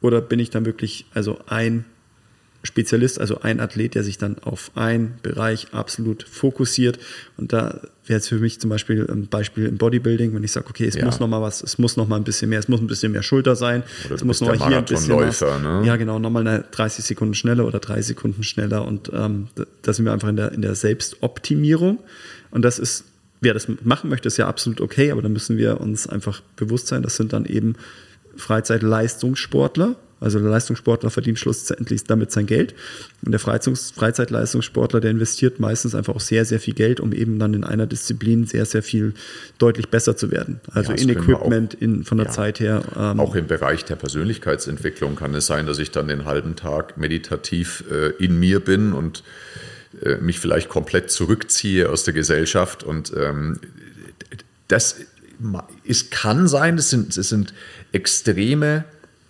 oder 0.03 0.21
bin 0.21 0.39
ich 0.39 0.51
dann 0.51 0.67
wirklich 0.67 1.07
also 1.15 1.39
ein 1.47 1.87
Spezialist, 2.65 3.21
also 3.21 3.43
ein 3.43 3.61
Athlet, 3.61 3.95
der 3.95 4.03
sich 4.03 4.19
dann 4.19 4.39
auf 4.41 4.71
einen 4.75 5.19
Bereich 5.23 5.69
absolut 5.73 6.23
fokussiert. 6.25 6.99
Und 7.37 7.53
da 7.53 7.81
wäre 8.07 8.19
jetzt 8.19 8.29
für 8.29 8.39
mich 8.39 8.59
zum 8.59 8.71
Beispiel 8.71 9.07
ein 9.09 9.29
Beispiel 9.29 9.67
im 9.67 9.77
Bodybuilding, 9.77 10.35
wenn 10.35 10.43
ich 10.43 10.53
sage, 10.53 10.67
okay, 10.69 10.87
es 10.87 10.95
Ja. 10.95 11.05
muss 11.05 11.21
noch 11.21 11.29
mal 11.29 11.43
was, 11.43 11.63
es 11.63 11.79
muss 11.79 11.97
noch 11.97 12.09
mal 12.09 12.17
ein 12.17 12.25
bisschen 12.25 12.49
mehr, 12.51 12.59
es 12.59 12.69
muss 12.69 12.81
ein 12.81 12.87
bisschen 12.87 13.13
mehr 13.13 13.23
Schulter 13.23 13.55
sein, 13.55 13.83
Oder 14.07 14.15
es 14.17 14.25
muss 14.25 14.41
noch 14.41 14.55
hier 14.55 14.79
ein 14.79 14.85
bisschen 14.85 15.17
was. 15.17 15.41
Ne? 15.41 15.83
Ja, 15.85 15.97
genau, 15.97 16.19
nochmal 16.19 16.47
eine 16.47 16.65
30 16.71 17.05
Sekunden 17.05 17.35
schneller 17.35 17.67
oder 17.67 17.81
drei 17.81 18.01
Sekunden 18.03 18.43
schneller. 18.43 18.87
Und 18.87 19.11
ähm, 19.15 19.49
da, 19.55 19.65
da 19.83 19.93
sind 19.93 20.07
wir 20.07 20.13
einfach 20.13 20.29
in 20.29 20.37
der, 20.37 20.53
in 20.53 20.63
der 20.63 20.75
Selbstoptimierung. 20.75 21.99
Und 22.51 22.63
das 22.63 22.79
ist, 22.79 23.05
wer 23.43 23.53
das 23.53 23.69
machen 23.83 24.09
möchte, 24.09 24.29
ist 24.29 24.39
ja 24.39 24.49
absolut 24.49 24.81
okay, 24.81 25.11
aber 25.11 25.21
da 25.23 25.29
müssen 25.29 25.59
wir 25.59 25.81
uns 25.81 26.07
einfach 26.07 26.41
bewusst 26.57 26.87
sein, 26.87 27.03
das 27.03 27.17
sind 27.17 27.33
dann 27.35 27.45
eben 27.45 27.75
Freizeitleistungssportler. 28.37 29.97
Also 30.25 30.39
der 30.39 30.49
Leistungssportler 30.49 31.11
verdient 31.11 31.39
schlussendlich 31.39 32.05
damit 32.05 32.33
sein 32.33 32.47
Geld. 32.47 32.75
Und 33.25 33.33
der 33.33 33.41
Freizeitleistungssportler, 33.41 35.01
der 35.01 35.11
investiert 35.11 35.61
meistens 35.61 35.95
einfach 35.95 36.15
auch 36.17 36.21
sehr, 36.21 36.45
sehr 36.45 36.61
viel 36.61 36.75
Geld, 36.75 36.99
um 36.99 37.13
eben 37.13 37.39
dann 37.39 37.53
in 37.55 37.63
einer 37.63 37.87
Disziplin 37.87 38.47
sehr, 38.47 38.65
sehr 38.65 38.83
viel 38.83 39.15
deutlich 39.59 39.89
besser 39.89 40.17
zu 40.17 40.31
werden. 40.31 40.61
Also 40.73 40.93
Ja, 40.93 40.99
in 40.99 41.09
Equipment, 41.11 41.75
in, 41.75 42.05
von 42.05 42.19
der 42.19 42.29
Ja. 42.29 42.33
Zeit 42.33 42.59
her. 42.61 42.83
ähm, 42.97 43.21
Auch 43.21 43.35
im 43.35 43.47
Bereich 43.47 43.85
der 43.85 43.97
Persönlichkeitsentwicklung 43.97 45.15
kann 45.15 45.35
es 45.35 45.47
sein, 45.47 45.67
dass 45.67 45.79
ich 45.79 45.91
dann 45.91 46.09
den 46.09 46.25
halben 46.25 46.57
Tag 46.57 46.97
meditativ 46.97 47.85
äh, 47.91 48.11
in 48.23 48.39
mir 48.39 48.61
bin 48.61 48.93
und 48.95 49.23
äh, 50.03 50.17
mich 50.17 50.41
vielleicht 50.41 50.69
komplett 50.69 51.11
zurückziehe 51.11 51.91
aus 51.91 52.05
der 52.05 52.15
Gesellschaft. 52.15 52.83
Und 52.83 53.13
ähm, 53.17 53.61
das 54.69 54.97
ist, 55.85 56.11
kann 56.11 56.49
sein, 56.49 56.77
das 56.77 56.91
sind, 56.91 57.17
das 57.17 57.29
sind 57.29 57.53
extreme 57.93 58.85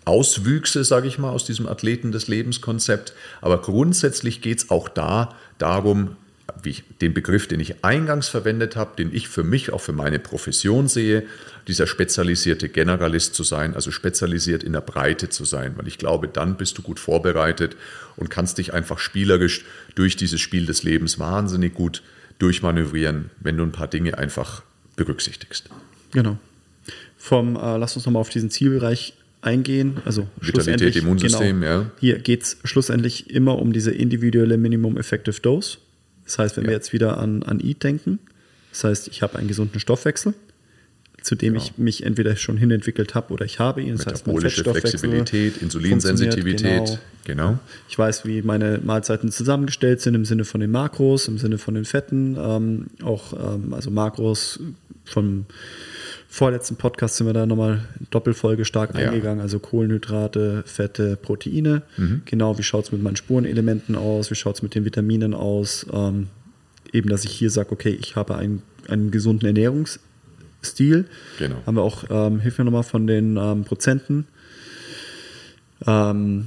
Auswüchse, 0.05 0.84
sage 0.84 1.09
ich 1.09 1.18
mal, 1.18 1.30
aus 1.30 1.44
diesem 1.44 1.66
Athleten 1.66 2.12
des 2.12 2.28
Lebenskonzept. 2.28 3.14
Aber 3.40 3.61
grundsätzlich 3.61 4.40
geht 4.40 4.59
es 4.59 4.70
auch 4.70 4.88
da 4.88 5.34
darum, 5.59 6.16
wie 6.62 6.70
ich, 6.70 6.84
den 7.00 7.14
Begriff, 7.14 7.48
den 7.48 7.61
ich 7.61 7.84
eingangs 7.84 8.28
verwendet 8.28 8.76
habe, 8.76 8.96
den 8.96 9.14
ich 9.14 9.28
für 9.28 9.42
mich 9.42 9.72
auch 9.72 9.80
für 9.80 9.92
meine 9.92 10.18
Profession 10.18 10.88
sehe, 10.88 11.24
dieser 11.68 11.86
spezialisierte 11.86 12.68
Generalist 12.68 13.34
zu 13.34 13.42
sein, 13.42 13.74
also 13.74 13.90
spezialisiert 13.90 14.62
in 14.62 14.74
der 14.74 14.82
Breite 14.82 15.30
zu 15.30 15.44
sein, 15.44 15.74
weil 15.76 15.88
ich 15.88 15.98
glaube, 15.98 16.28
dann 16.28 16.57
bist 16.57 16.76
du 16.76 16.82
gut 16.82 17.00
vorbereitet 17.00 17.76
und 18.16 18.28
kannst 18.28 18.59
dich 18.59 18.74
einfach 18.74 18.98
spielerisch 18.98 19.64
durch 19.94 20.16
dieses 20.16 20.40
Spiel 20.40 20.66
des 20.66 20.82
Lebens 20.82 21.18
wahnsinnig 21.18 21.74
gut 21.74 22.02
durchmanövrieren, 22.38 23.30
wenn 23.40 23.57
du 23.57 23.62
ein 23.62 23.72
paar 23.72 23.88
Dinge 23.88 24.18
einfach 24.18 24.62
berücksichtigst. 24.96 25.70
Genau. 26.12 26.38
Vom, 27.16 27.57
äh, 27.57 27.78
lass 27.78 27.96
uns 27.96 28.05
nochmal 28.05 28.20
auf 28.20 28.28
diesen 28.28 28.50
Zielbereich 28.50 29.14
eingehen. 29.45 29.99
Also 30.05 30.26
Vitalität, 30.40 30.97
Immunsystem, 30.97 31.61
genau, 31.61 31.72
ja. 31.72 31.90
Hier 32.01 32.18
geht 32.18 32.42
es 32.42 32.57
schlussendlich 32.64 33.30
immer 33.30 33.59
um 33.59 33.72
diese 33.72 33.90
individuelle 33.90 34.57
Minimum 34.57 34.97
Effective 34.97 35.40
Dose. 35.40 35.78
Das 36.24 36.38
heißt, 36.38 36.57
wenn 36.57 36.64
Ja. 36.64 36.70
wir 36.70 36.76
jetzt 36.76 36.92
wieder 36.92 37.18
an, 37.18 37.42
an 37.42 37.61
Eat 37.61 37.82
denken, 37.82 38.18
das 38.72 38.84
heißt, 38.84 39.09
ich 39.09 39.22
habe 39.22 39.38
einen 39.38 39.49
gesunden 39.49 39.78
Stoffwechsel, 39.78 40.34
zu 41.22 41.34
dem 41.36 41.55
Genau. 41.55 41.64
ich 41.64 41.78
mich 41.78 42.05
entweder 42.05 42.36
schon 42.36 42.57
hinentwickelt 42.59 43.14
habe 43.14 43.32
oder 43.32 43.45
ich 43.47 43.59
habe 43.59 43.80
ihn. 43.82 43.97
Das 43.97 44.07
heißt, 44.07 44.26
Metabolische 44.26 44.57
Fettstoffwechsel 44.64 44.99
Flexibilität, 44.99 45.62
Insulinsensitivität, 45.62 46.99
genau. 47.24 47.51
genau. 47.53 47.59
Ich 47.88 47.99
weiß, 47.99 48.26
wie 48.26 48.42
meine 48.42 48.80
Mahlzeiten 48.84 49.30
zusammengestellt 49.30 50.01
sind 50.03 50.14
im 50.14 50.24
Sinne 50.26 50.45
von 50.45 50.61
den 50.61 50.70
Makros, 50.70 51.28
im 51.28 51.38
Sinne 51.38 51.57
von 51.59 51.74
den 51.74 51.84
Fetten, 51.86 52.36
ähm, 52.38 52.86
auch 53.03 53.32
ähm, 53.55 53.72
also 53.72 53.90
Makros 53.90 54.61
vom 55.05 55.47
vorletzten 56.35 56.74
Podcast 56.76 57.16
sind 57.16 57.28
wir 57.28 57.32
da 57.32 57.47
nochmal 57.47 57.82
Doppelfolge 58.11 58.64
stark 58.64 58.99
Ja. 58.99 59.07
eingegangen, 59.09 59.41
also 59.41 59.61
Kohlenhydrate, 59.61 60.64
Fette, 60.66 61.16
Proteine. 61.16 61.82
Mhm. 61.97 62.22
Genau, 62.24 62.59
wie 62.59 62.64
schaut 62.64 62.87
es 62.87 62.93
mit 62.93 63.03
meinen 63.03 63.14
Spurenelementen 63.14 63.95
aus, 63.95 64.32
wie 64.32 64.35
schaut 64.35 64.57
es 64.57 64.62
mit 64.62 64.74
den 64.74 64.85
Vitaminen 64.85 65.32
aus. 65.32 65.87
Ähm, 65.93 66.26
eben, 66.93 67.09
dass 67.09 67.24
ich 67.24 67.30
hier 67.30 67.51
sage, 67.51 67.70
okay, 67.70 67.97
ich 68.01 68.16
habe 68.16 68.35
einen, 68.37 68.62
einen 68.89 69.12
gesunden 69.12 69.47
Ernährungsstil. 69.47 71.05
Genau. 71.39 71.57
Haben 71.66 71.76
wir 71.76 71.82
auch, 71.82 72.05
ähm, 72.11 72.41
hilf 72.41 72.59
mir 72.59 72.64
nochmal 72.64 72.82
von 72.82 73.07
den 73.07 73.37
ähm, 73.37 73.62
Prozenten. 73.64 74.26
Ähm, 75.87 76.47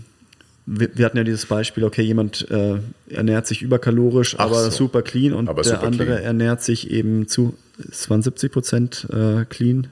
wir, 0.66 1.06
hatten 1.06 1.16
ja 1.16 1.24
dieses 1.24 1.46
Beispiel, 1.46 1.86
okay, 1.86 2.02
jemand 2.02 2.46
äh, 2.52 2.80
ernährt 3.10 3.48
sich 3.48 3.62
überkalorisch, 3.62 4.36
Ach 4.38 4.46
aber 4.48 4.66
so. 4.66 4.72
super 4.72 5.02
clean 5.02 5.32
und 5.34 5.48
Aber 5.48 5.62
der 5.62 5.76
super 5.76 5.88
andere 5.88 6.08
clean. 6.08 6.24
ernährt 6.24 6.62
sich 6.62 6.92
eben 6.92 7.30
zu, 7.30 7.56
es 7.90 8.10
waren 8.10 8.22
70 8.22 8.52
Prozent 8.52 9.08
äh, 9.12 9.46
clean. 9.46 9.88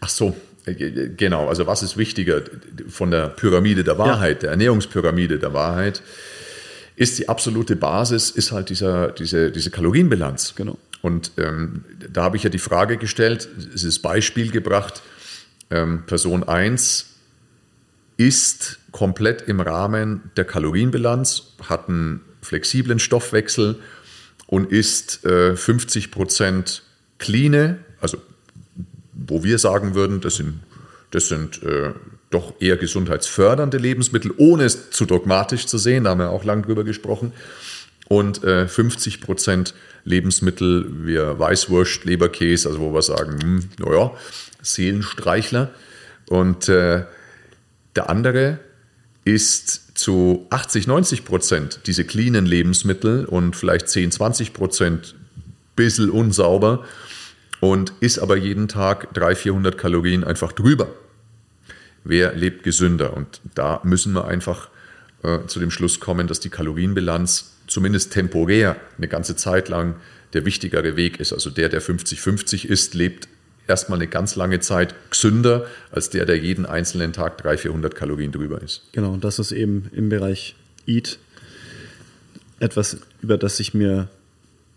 Ach 0.00 0.08
so, 0.08 0.36
äh, 0.64 0.74
genau. 1.16 1.48
Also 1.48 1.66
was 1.66 1.82
ist 1.82 1.96
wichtiger 1.96 2.42
von 2.88 3.10
der 3.10 3.28
Pyramide 3.28 3.84
der 3.84 3.98
Wahrheit, 3.98 4.42
der 4.42 4.50
Ernährungspyramide 4.50 5.38
der 5.38 5.52
Wahrheit, 5.52 6.02
ist 6.96 7.18
die 7.18 7.28
absolute 7.28 7.76
Basis, 7.76 8.30
ist 8.30 8.52
halt 8.52 8.68
dieser, 8.70 9.12
diese, 9.12 9.50
diese 9.50 9.70
Kalorienbilanz. 9.70 10.54
Genau. 10.56 10.78
Und 11.00 11.32
ähm, 11.36 11.84
da 12.12 12.24
habe 12.24 12.36
ich 12.36 12.44
ja 12.44 12.50
die 12.50 12.58
Frage 12.58 12.96
gestellt, 12.96 13.48
es 13.74 13.82
ist 13.82 14.00
Beispiel 14.00 14.50
gebracht, 14.50 15.02
ähm, 15.70 16.04
Person 16.06 16.44
1 16.44 17.06
ist 18.16 18.78
komplett 18.92 19.42
im 19.42 19.60
Rahmen 19.60 20.30
der 20.36 20.44
Kalorienbilanz, 20.44 21.54
hat 21.68 21.88
ein 21.88 22.20
flexiblen 22.40 22.98
Stoffwechsel 22.98 23.80
und 24.52 24.70
isst 24.70 25.24
äh, 25.24 25.56
50 25.56 26.10
Prozent 26.10 26.82
cleane, 27.16 27.78
also 28.02 28.18
wo 29.14 29.42
wir 29.42 29.58
sagen 29.58 29.94
würden, 29.94 30.20
das 30.20 30.34
sind, 30.34 30.60
das 31.10 31.28
sind 31.28 31.62
äh, 31.62 31.94
doch 32.28 32.52
eher 32.60 32.76
gesundheitsfördernde 32.76 33.78
Lebensmittel, 33.78 34.30
ohne 34.36 34.64
es 34.64 34.90
zu 34.90 35.06
dogmatisch 35.06 35.64
zu 35.64 35.78
sehen, 35.78 36.04
da 36.04 36.10
haben 36.10 36.18
wir 36.18 36.28
auch 36.28 36.44
lange 36.44 36.64
drüber 36.64 36.84
gesprochen. 36.84 37.32
Und 38.08 38.44
äh, 38.44 38.68
50 38.68 39.22
Prozent 39.22 39.72
Lebensmittel 40.04 41.06
wie 41.06 41.16
Weißwurst, 41.16 42.04
Leberkäse, 42.04 42.68
also 42.68 42.80
wo 42.80 42.92
wir 42.92 43.00
sagen, 43.00 43.40
hm, 43.40 43.68
naja, 43.78 44.10
Seelenstreichler. 44.60 45.70
Und 46.28 46.68
äh, 46.68 47.06
der 47.96 48.10
andere 48.10 48.58
ist 49.24 49.81
zu 50.02 50.46
80, 50.50 50.88
90 50.88 51.24
Prozent 51.24 51.80
diese 51.86 52.04
cleanen 52.04 52.44
Lebensmittel 52.44 53.24
und 53.24 53.54
vielleicht 53.54 53.88
10, 53.88 54.10
20 54.10 54.52
Prozent 54.52 55.14
bisschen 55.76 56.10
unsauber 56.10 56.84
und 57.60 57.92
isst 58.00 58.18
aber 58.18 58.36
jeden 58.36 58.66
Tag 58.66 59.14
300, 59.14 59.38
400 59.38 59.78
Kalorien 59.78 60.24
einfach 60.24 60.52
drüber. 60.52 60.88
Wer 62.02 62.34
lebt 62.34 62.64
gesünder? 62.64 63.16
Und 63.16 63.40
da 63.54 63.80
müssen 63.84 64.12
wir 64.12 64.26
einfach 64.26 64.68
äh, 65.22 65.46
zu 65.46 65.60
dem 65.60 65.70
Schluss 65.70 66.00
kommen, 66.00 66.26
dass 66.26 66.40
die 66.40 66.50
Kalorienbilanz 66.50 67.52
zumindest 67.68 68.12
temporär 68.12 68.76
eine 68.98 69.06
ganze 69.06 69.36
Zeit 69.36 69.68
lang 69.68 69.94
der 70.32 70.44
wichtigere 70.44 70.96
Weg 70.96 71.20
ist. 71.20 71.32
Also 71.32 71.48
der, 71.48 71.68
der 71.68 71.80
50-50 71.80 72.66
ist, 72.66 72.94
lebt 72.94 73.28
erstmal 73.66 73.98
eine 73.98 74.08
ganz 74.08 74.36
lange 74.36 74.60
Zeit 74.60 74.94
gesünder 75.10 75.66
als 75.90 76.10
der, 76.10 76.26
der 76.26 76.38
jeden 76.38 76.66
einzelnen 76.66 77.12
Tag 77.12 77.38
300, 77.38 77.60
400 77.60 77.94
Kalorien 77.94 78.32
drüber 78.32 78.60
ist. 78.60 78.82
Genau, 78.92 79.12
und 79.12 79.24
das 79.24 79.38
ist 79.38 79.52
eben 79.52 79.90
im 79.92 80.08
Bereich 80.08 80.56
Eat 80.86 81.18
etwas, 82.58 82.98
über 83.20 83.38
das 83.38 83.58
ich 83.60 83.74
mir 83.74 84.08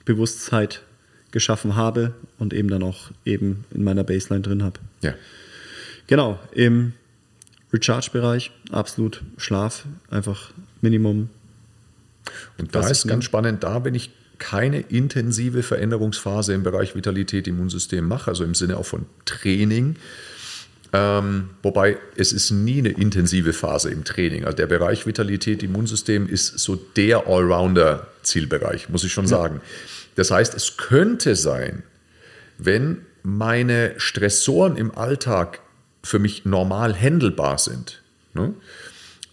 Bewusstheit 0.05 0.81
geschaffen 1.31 1.75
habe 1.75 2.13
und 2.37 2.53
eben 2.53 2.69
dann 2.69 2.83
auch 2.83 3.11
eben 3.25 3.65
in 3.71 3.83
meiner 3.83 4.03
Baseline 4.03 4.41
drin 4.41 4.63
habe. 4.63 4.79
Ja. 5.01 5.13
Genau, 6.07 6.39
im 6.51 6.93
Recharge-Bereich 7.73 8.51
absolut 8.71 9.21
Schlaf, 9.37 9.85
einfach 10.09 10.51
Minimum. 10.81 11.29
Und 12.57 12.73
da 12.73 12.87
ist 12.87 13.07
ganz 13.07 13.25
spannend, 13.25 13.63
da 13.63 13.79
bin 13.79 13.95
ich 13.95 14.11
keine 14.39 14.81
intensive 14.81 15.63
Veränderungsphase 15.63 16.53
im 16.53 16.63
Bereich 16.63 16.95
Vitalität, 16.95 17.47
Immunsystem 17.47 18.07
mache, 18.07 18.31
also 18.31 18.43
im 18.43 18.55
Sinne 18.55 18.77
auch 18.77 18.85
von 18.85 19.05
Training. 19.25 19.95
Ähm, 20.93 21.49
wobei 21.61 21.97
es 22.15 22.31
ist 22.31 22.51
nie 22.51 22.79
eine 22.79 22.89
intensive 22.89 23.53
Phase 23.53 23.89
im 23.89 24.03
Training. 24.03 24.45
Also 24.45 24.55
der 24.55 24.67
Bereich 24.67 25.05
Vitalität, 25.05 25.63
Immunsystem 25.63 26.27
ist 26.27 26.59
so 26.59 26.75
der 26.75 27.27
Allrounder-Zielbereich, 27.27 28.89
muss 28.89 29.03
ich 29.03 29.11
schon 29.11 29.27
sagen. 29.27 29.61
Das 30.15 30.31
heißt, 30.31 30.55
es 30.55 30.77
könnte 30.77 31.35
sein, 31.35 31.83
wenn 32.57 33.05
meine 33.23 33.93
Stressoren 33.97 34.77
im 34.77 34.95
Alltag 34.95 35.59
für 36.03 36.19
mich 36.19 36.45
normal 36.45 36.95
handelbar 36.95 37.57
sind, 37.57 38.01
ne, 38.33 38.53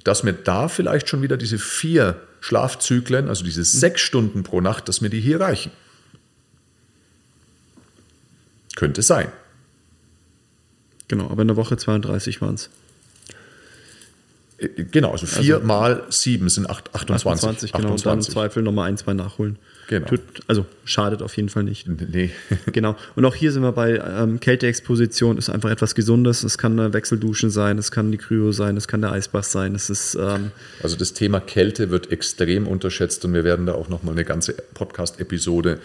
dass 0.05 0.25
mir 0.25 0.33
da 0.33 0.69
vielleicht 0.69 1.09
schon 1.09 1.23
wieder 1.23 1.37
diese 1.37 1.59
vier 1.59 2.21
Schlafzyklen, 2.43 3.29
also 3.29 3.45
diese 3.45 3.63
sechs 3.63 4.01
Stunden 4.01 4.43
pro 4.43 4.61
Nacht, 4.61 4.89
dass 4.89 5.01
mir 5.01 5.11
die 5.11 5.21
hier 5.21 5.41
reichen. 5.41 5.71
Könnte 8.75 9.01
sein. 9.03 9.29
Genau, 11.07 11.31
aber 11.31 11.43
in 11.43 11.49
der 11.49 11.57
Woche 11.57 11.77
32 11.77 12.41
waren 12.41 12.57
es. 12.57 12.69
Genau, 14.59 15.13
also 15.13 15.27
vier 15.27 15.57
also, 15.57 15.67
mal 15.67 16.05
sieben 16.09 16.49
sind 16.49 16.69
28. 16.69 17.27
28, 17.27 17.73
genau, 17.73 17.95
28. 17.95 17.95
und 17.95 18.07
dann 18.07 18.19
im 18.19 18.23
Zweifel 18.25 18.63
nochmal 18.65 18.89
ein, 18.89 18.97
zwei 18.97 19.15
nachholen. 19.15 19.59
Genau. 19.93 20.07
Tut, 20.07 20.21
also 20.47 20.65
schadet 20.87 21.21
auf 21.21 21.37
jeden 21.37 21.51
Fall 21.51 21.65
nicht. 21.65 21.87
Nee. 21.87 22.31
genau. 22.73 22.97
Und 23.15 23.27
auch 23.27 23.35
hier 23.35 23.53
sind 23.53 23.63
wir 23.63 23.73
bei 23.73 23.99
ähm, 23.99 24.41
Kälteexposition, 24.41 25.37
ist 25.37 25.51
einfach 25.51 25.69
etwas 25.69 25.95
Gesundes. 25.95 26.45
Es 26.45 26.57
kann 26.57 26.81
eine 26.81 26.95
Wechseldusche 26.95 27.51
sein, 27.51 27.77
es 27.77 27.91
kann 27.91 28.11
die 28.11 28.17
Kryo 28.17 28.53
sein, 28.53 28.79
es 28.79 28.89
kann 28.89 29.03
der 29.03 29.13
Eisbach 29.13 29.45
sein. 29.45 29.75
Es 29.75 29.91
ist, 29.91 30.15
ähm 30.15 30.51
also 30.83 30.97
das 30.97 31.13
Thema 31.13 31.41
Kälte 31.41 31.91
wird 31.91 32.11
extrem 32.11 32.67
unterschätzt 32.67 33.23
und 33.27 33.35
wir 33.35 33.45
werden 33.45 33.67
da 33.67 33.75
auch 33.75 33.91
nochmal 33.91 34.15
eine 34.15 34.25
ganze 34.25 34.55
Podcast-Episode 34.55 35.79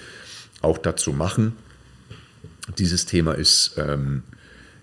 auch 0.61 0.77
dazu 0.77 1.11
machen. 1.11 1.51
Dieses 2.77 3.05
Thema 3.05 3.33
ist. 3.33 3.73
Ähm, 3.77 4.23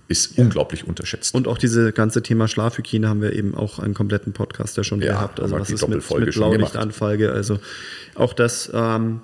ist 0.09 0.37
ja. 0.37 0.45
unglaublich 0.45 0.87
unterschätzt. 0.87 1.35
Und 1.35 1.49
auch 1.49 1.59
dieses 1.59 1.95
ganze 1.95 2.23
Thema 2.23 2.49
Schlafhygiene 2.49 3.09
haben 3.09 3.23
wir 3.23 3.33
eben 3.33 3.55
auch 3.55 3.79
einen 3.79 3.95
kompletten 3.95 4.33
Podcast 4.33 4.77
ja 4.77 4.85
schon 4.85 5.01
ja, 5.01 5.13
gehabt. 5.13 5.41
Also 5.41 5.59
was 5.59 5.71
ist 5.71 5.87
mit, 5.89 6.11
mit 6.11 6.35
Blaulichtanfallge? 6.35 7.33
Also 7.33 7.59
auch 8.15 8.33
das 8.33 8.71
ähm, 8.75 9.21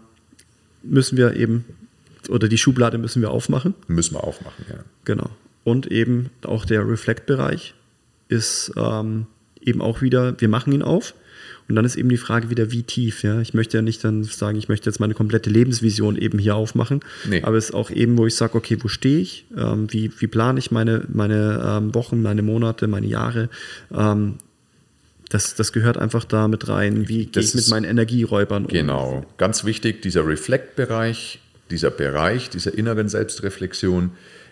müssen 0.82 1.18
wir 1.18 1.34
eben, 1.36 1.64
oder 2.28 2.48
die 2.48 2.58
Schublade 2.58 2.98
müssen 2.98 3.20
wir 3.20 3.30
aufmachen. 3.30 3.74
Müssen 3.88 4.14
wir 4.14 4.24
aufmachen, 4.24 4.64
ja. 4.68 4.76
Genau. 5.04 5.30
Und 5.64 5.86
eben 5.86 6.30
auch 6.42 6.64
der 6.64 6.88
Reflect-Bereich 6.88 7.74
ist 8.28 8.72
ähm, 8.76 9.26
eben 9.60 9.82
auch 9.82 10.00
wieder, 10.00 10.40
wir 10.40 10.48
machen 10.48 10.72
ihn 10.72 10.82
auf. 10.82 11.14
Und 11.70 11.76
dann 11.76 11.84
ist 11.84 11.94
eben 11.94 12.08
die 12.08 12.16
Frage 12.16 12.50
wieder, 12.50 12.72
wie 12.72 12.82
tief. 12.82 13.22
Ja? 13.22 13.40
Ich 13.40 13.54
möchte 13.54 13.78
ja 13.78 13.82
nicht 13.82 14.02
dann 14.02 14.24
sagen, 14.24 14.58
ich 14.58 14.68
möchte 14.68 14.90
jetzt 14.90 14.98
meine 14.98 15.14
komplette 15.14 15.50
Lebensvision 15.50 16.16
eben 16.16 16.40
hier 16.40 16.56
aufmachen. 16.56 17.00
Nee. 17.28 17.42
Aber 17.42 17.56
es 17.56 17.66
ist 17.66 17.74
auch 17.74 17.90
eben, 17.90 18.18
wo 18.18 18.26
ich 18.26 18.34
sage, 18.34 18.56
okay, 18.56 18.76
wo 18.80 18.88
stehe 18.88 19.20
ich? 19.20 19.46
Ähm, 19.56 19.86
wie, 19.92 20.10
wie 20.18 20.26
plane 20.26 20.58
ich 20.58 20.72
meine, 20.72 21.04
meine 21.12 21.62
ähm, 21.64 21.94
Wochen, 21.94 22.22
meine 22.22 22.42
Monate, 22.42 22.88
meine 22.88 23.06
Jahre? 23.06 23.48
Ähm, 23.94 24.38
das, 25.28 25.54
das 25.54 25.72
gehört 25.72 25.96
einfach 25.96 26.24
da 26.24 26.48
mit 26.48 26.66
rein. 26.66 27.08
Wie 27.08 27.26
gehe 27.26 27.40
ich 27.40 27.54
mit 27.54 27.68
meinen 27.68 27.84
Energieräubern 27.84 28.64
um? 28.64 28.72
Genau, 28.72 29.24
ganz 29.38 29.64
wichtig, 29.64 30.02
dieser 30.02 30.26
Reflect-Bereich, 30.26 31.38
dieser 31.70 31.90
Bereich 31.90 32.50
dieser 32.50 32.76
inneren 32.76 33.08
Selbstreflexion 33.08 34.10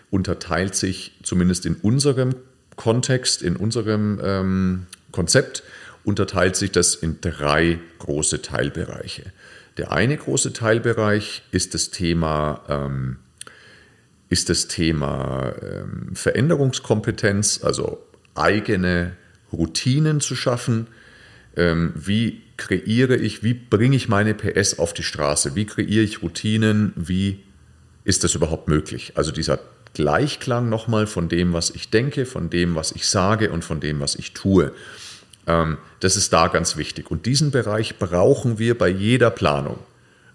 unterteilt 0.09 0.73
sich 0.73 1.11
zumindest 1.21 1.65
in 1.65 1.75
unserem 1.75 2.33
Kontext, 2.77 3.41
in 3.41 3.57
unserem 3.57 4.21
ähm, 4.23 4.85
Konzept, 5.11 5.63
unterteilt 6.09 6.55
sich 6.55 6.71
das 6.71 6.95
in 6.95 7.21
drei 7.21 7.79
große 7.99 8.41
Teilbereiche. 8.41 9.31
Der 9.77 9.91
eine 9.91 10.17
große 10.17 10.53
Teilbereich 10.53 11.43
ist 11.51 11.75
das 11.75 11.91
Thema, 11.91 12.63
ähm, 12.67 13.17
ist 14.27 14.49
das 14.49 14.67
Thema 14.67 15.53
ähm, 15.61 16.15
Veränderungskompetenz, 16.15 17.61
also 17.63 17.99
eigene 18.33 19.13
Routinen 19.53 20.19
zu 20.19 20.35
schaffen. 20.35 20.87
Ähm, 21.55 21.93
wie 21.95 22.41
kreiere 22.57 23.15
ich, 23.15 23.43
wie 23.43 23.53
bringe 23.53 23.95
ich 23.95 24.09
meine 24.09 24.33
PS 24.33 24.79
auf 24.79 24.93
die 24.93 25.03
Straße? 25.03 25.55
Wie 25.55 25.65
kreiere 25.65 26.03
ich 26.03 26.23
Routinen? 26.23 26.91
Wie 26.95 27.43
ist 28.03 28.23
das 28.23 28.33
überhaupt 28.33 28.67
möglich? 28.67 29.13
Also 29.15 29.31
dieser 29.31 29.59
Gleichklang 29.93 30.69
nochmal 30.69 31.05
von 31.05 31.29
dem, 31.29 31.53
was 31.53 31.69
ich 31.69 31.91
denke, 31.91 32.25
von 32.25 32.49
dem, 32.49 32.73
was 32.75 32.91
ich 32.91 33.07
sage 33.07 33.51
und 33.51 33.63
von 33.63 33.79
dem, 33.79 33.99
was 33.99 34.15
ich 34.15 34.33
tue. 34.33 34.71
Ähm, 35.49 35.79
das 35.99 36.15
ist 36.15 36.31
da 36.31 36.47
ganz 36.47 36.77
wichtig. 36.77 37.11
Und 37.11 37.25
diesen 37.25 37.51
Bereich 37.51 37.97
brauchen 37.97 38.59
wir 38.59 38.77
bei 38.77 38.87
jeder 38.87 39.31
Planung. 39.31 39.79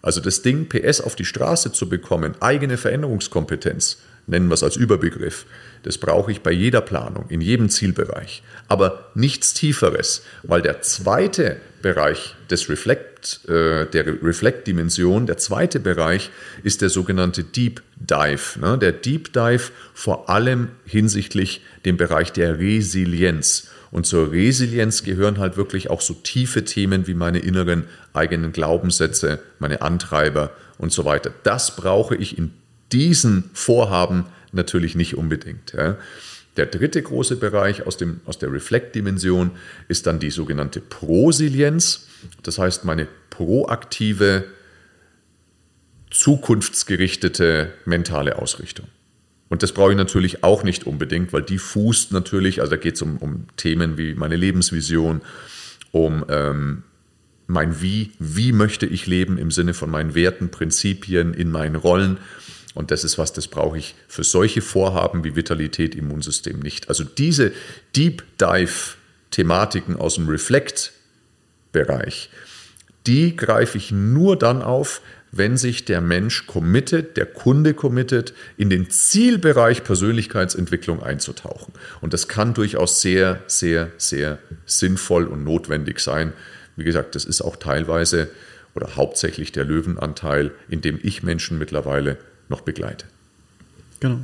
Also 0.02 0.20
das 0.20 0.42
Ding, 0.42 0.68
PS 0.68 1.00
auf 1.00 1.16
die 1.16 1.24
Straße 1.24 1.72
zu 1.72 1.88
bekommen, 1.88 2.34
eigene 2.40 2.76
Veränderungskompetenz, 2.76 4.02
nennen 4.26 4.48
wir 4.48 4.54
es 4.54 4.62
als 4.62 4.76
Überbegriff, 4.76 5.46
das 5.82 5.96
brauche 5.96 6.30
ich 6.30 6.42
bei 6.42 6.50
jeder 6.50 6.82
Planung, 6.82 7.26
in 7.28 7.40
jedem 7.40 7.70
Zielbereich. 7.70 8.42
Aber 8.68 9.10
nichts 9.14 9.54
Tieferes, 9.54 10.22
weil 10.42 10.60
der 10.60 10.82
zweite 10.82 11.56
Bereich 11.80 12.34
des 12.50 12.68
Reflect, 12.68 13.48
äh, 13.48 13.86
der 13.86 14.22
Reflect-Dimension, 14.22 15.26
der 15.26 15.38
zweite 15.38 15.80
Bereich 15.80 16.30
ist 16.62 16.82
der 16.82 16.90
sogenannte 16.90 17.44
Deep 17.44 17.82
Dive. 17.96 18.60
Ne? 18.60 18.76
Der 18.76 18.92
Deep 18.92 19.32
Dive 19.32 19.70
vor 19.94 20.28
allem 20.28 20.68
hinsichtlich 20.84 21.62
dem 21.84 21.96
Bereich 21.96 22.32
der 22.32 22.58
Resilienz. 22.58 23.68
Und 23.94 24.06
zur 24.06 24.32
Resilienz 24.32 25.04
gehören 25.04 25.38
halt 25.38 25.56
wirklich 25.56 25.88
auch 25.88 26.00
so 26.00 26.14
tiefe 26.14 26.64
Themen 26.64 27.06
wie 27.06 27.14
meine 27.14 27.38
inneren 27.38 27.84
eigenen 28.12 28.50
Glaubenssätze, 28.50 29.38
meine 29.60 29.82
Antreiber 29.82 30.50
und 30.78 30.90
so 30.90 31.04
weiter. 31.04 31.32
Das 31.44 31.76
brauche 31.76 32.16
ich 32.16 32.36
in 32.36 32.50
diesen 32.90 33.50
Vorhaben 33.52 34.26
natürlich 34.50 34.96
nicht 34.96 35.16
unbedingt. 35.16 35.74
Ja. 35.74 35.96
Der 36.56 36.66
dritte 36.66 37.00
große 37.00 37.36
Bereich 37.36 37.86
aus, 37.86 37.96
dem, 37.96 38.20
aus 38.24 38.36
der 38.36 38.52
Reflect-Dimension 38.52 39.52
ist 39.86 40.08
dann 40.08 40.18
die 40.18 40.30
sogenannte 40.30 40.80
Prosilienz. 40.80 42.08
Das 42.42 42.58
heißt, 42.58 42.84
meine 42.84 43.06
proaktive, 43.30 44.42
zukunftsgerichtete 46.10 47.72
mentale 47.84 48.40
Ausrichtung. 48.40 48.88
Und 49.48 49.62
das 49.62 49.72
brauche 49.72 49.92
ich 49.92 49.96
natürlich 49.96 50.42
auch 50.42 50.62
nicht 50.62 50.86
unbedingt, 50.86 51.32
weil 51.32 51.42
die 51.42 51.58
fußt 51.58 52.12
natürlich, 52.12 52.60
also 52.60 52.70
da 52.70 52.76
geht 52.76 52.94
es 52.94 53.02
um, 53.02 53.18
um, 53.18 53.46
Themen 53.56 53.98
wie 53.98 54.14
meine 54.14 54.36
Lebensvision, 54.36 55.20
um 55.92 56.24
ähm, 56.28 56.82
mein 57.46 57.82
Wie, 57.82 58.12
wie 58.18 58.52
möchte 58.52 58.86
ich 58.86 59.06
leben 59.06 59.38
im 59.38 59.50
Sinne 59.50 59.74
von 59.74 59.90
meinen 59.90 60.14
Werten, 60.14 60.50
Prinzipien, 60.50 61.34
in 61.34 61.50
meinen 61.50 61.76
Rollen. 61.76 62.18
Und 62.74 62.90
das 62.90 63.04
ist 63.04 63.18
was, 63.18 63.32
das 63.32 63.48
brauche 63.48 63.78
ich 63.78 63.94
für 64.08 64.24
solche 64.24 64.62
Vorhaben 64.62 65.24
wie 65.24 65.36
Vitalität, 65.36 65.94
Immunsystem 65.94 66.58
nicht. 66.58 66.88
Also 66.88 67.04
diese 67.04 67.52
Deep 67.94 68.24
Dive 68.40 68.96
Thematiken 69.30 69.96
aus 69.96 70.14
dem 70.14 70.28
Reflect-Bereich, 70.28 72.30
die 73.06 73.36
greife 73.36 73.78
ich 73.78 73.92
nur 73.92 74.38
dann 74.38 74.62
auf, 74.62 75.00
wenn 75.36 75.56
sich 75.56 75.84
der 75.84 76.00
Mensch 76.00 76.46
committet, 76.46 77.16
der 77.16 77.26
Kunde 77.26 77.74
committet, 77.74 78.34
in 78.56 78.70
den 78.70 78.90
Zielbereich 78.90 79.84
Persönlichkeitsentwicklung 79.84 81.02
einzutauchen. 81.02 81.74
Und 82.00 82.12
das 82.12 82.28
kann 82.28 82.54
durchaus 82.54 83.00
sehr, 83.00 83.42
sehr, 83.46 83.90
sehr 83.96 84.38
sinnvoll 84.66 85.24
und 85.24 85.44
notwendig 85.44 86.00
sein. 86.00 86.32
Wie 86.76 86.84
gesagt, 86.84 87.14
das 87.14 87.24
ist 87.24 87.42
auch 87.42 87.56
teilweise 87.56 88.28
oder 88.74 88.96
hauptsächlich 88.96 89.52
der 89.52 89.64
Löwenanteil, 89.64 90.52
in 90.68 90.80
dem 90.80 90.98
ich 91.02 91.22
Menschen 91.22 91.58
mittlerweile 91.58 92.18
noch 92.48 92.60
begleite. 92.60 93.06
Genau. 94.00 94.20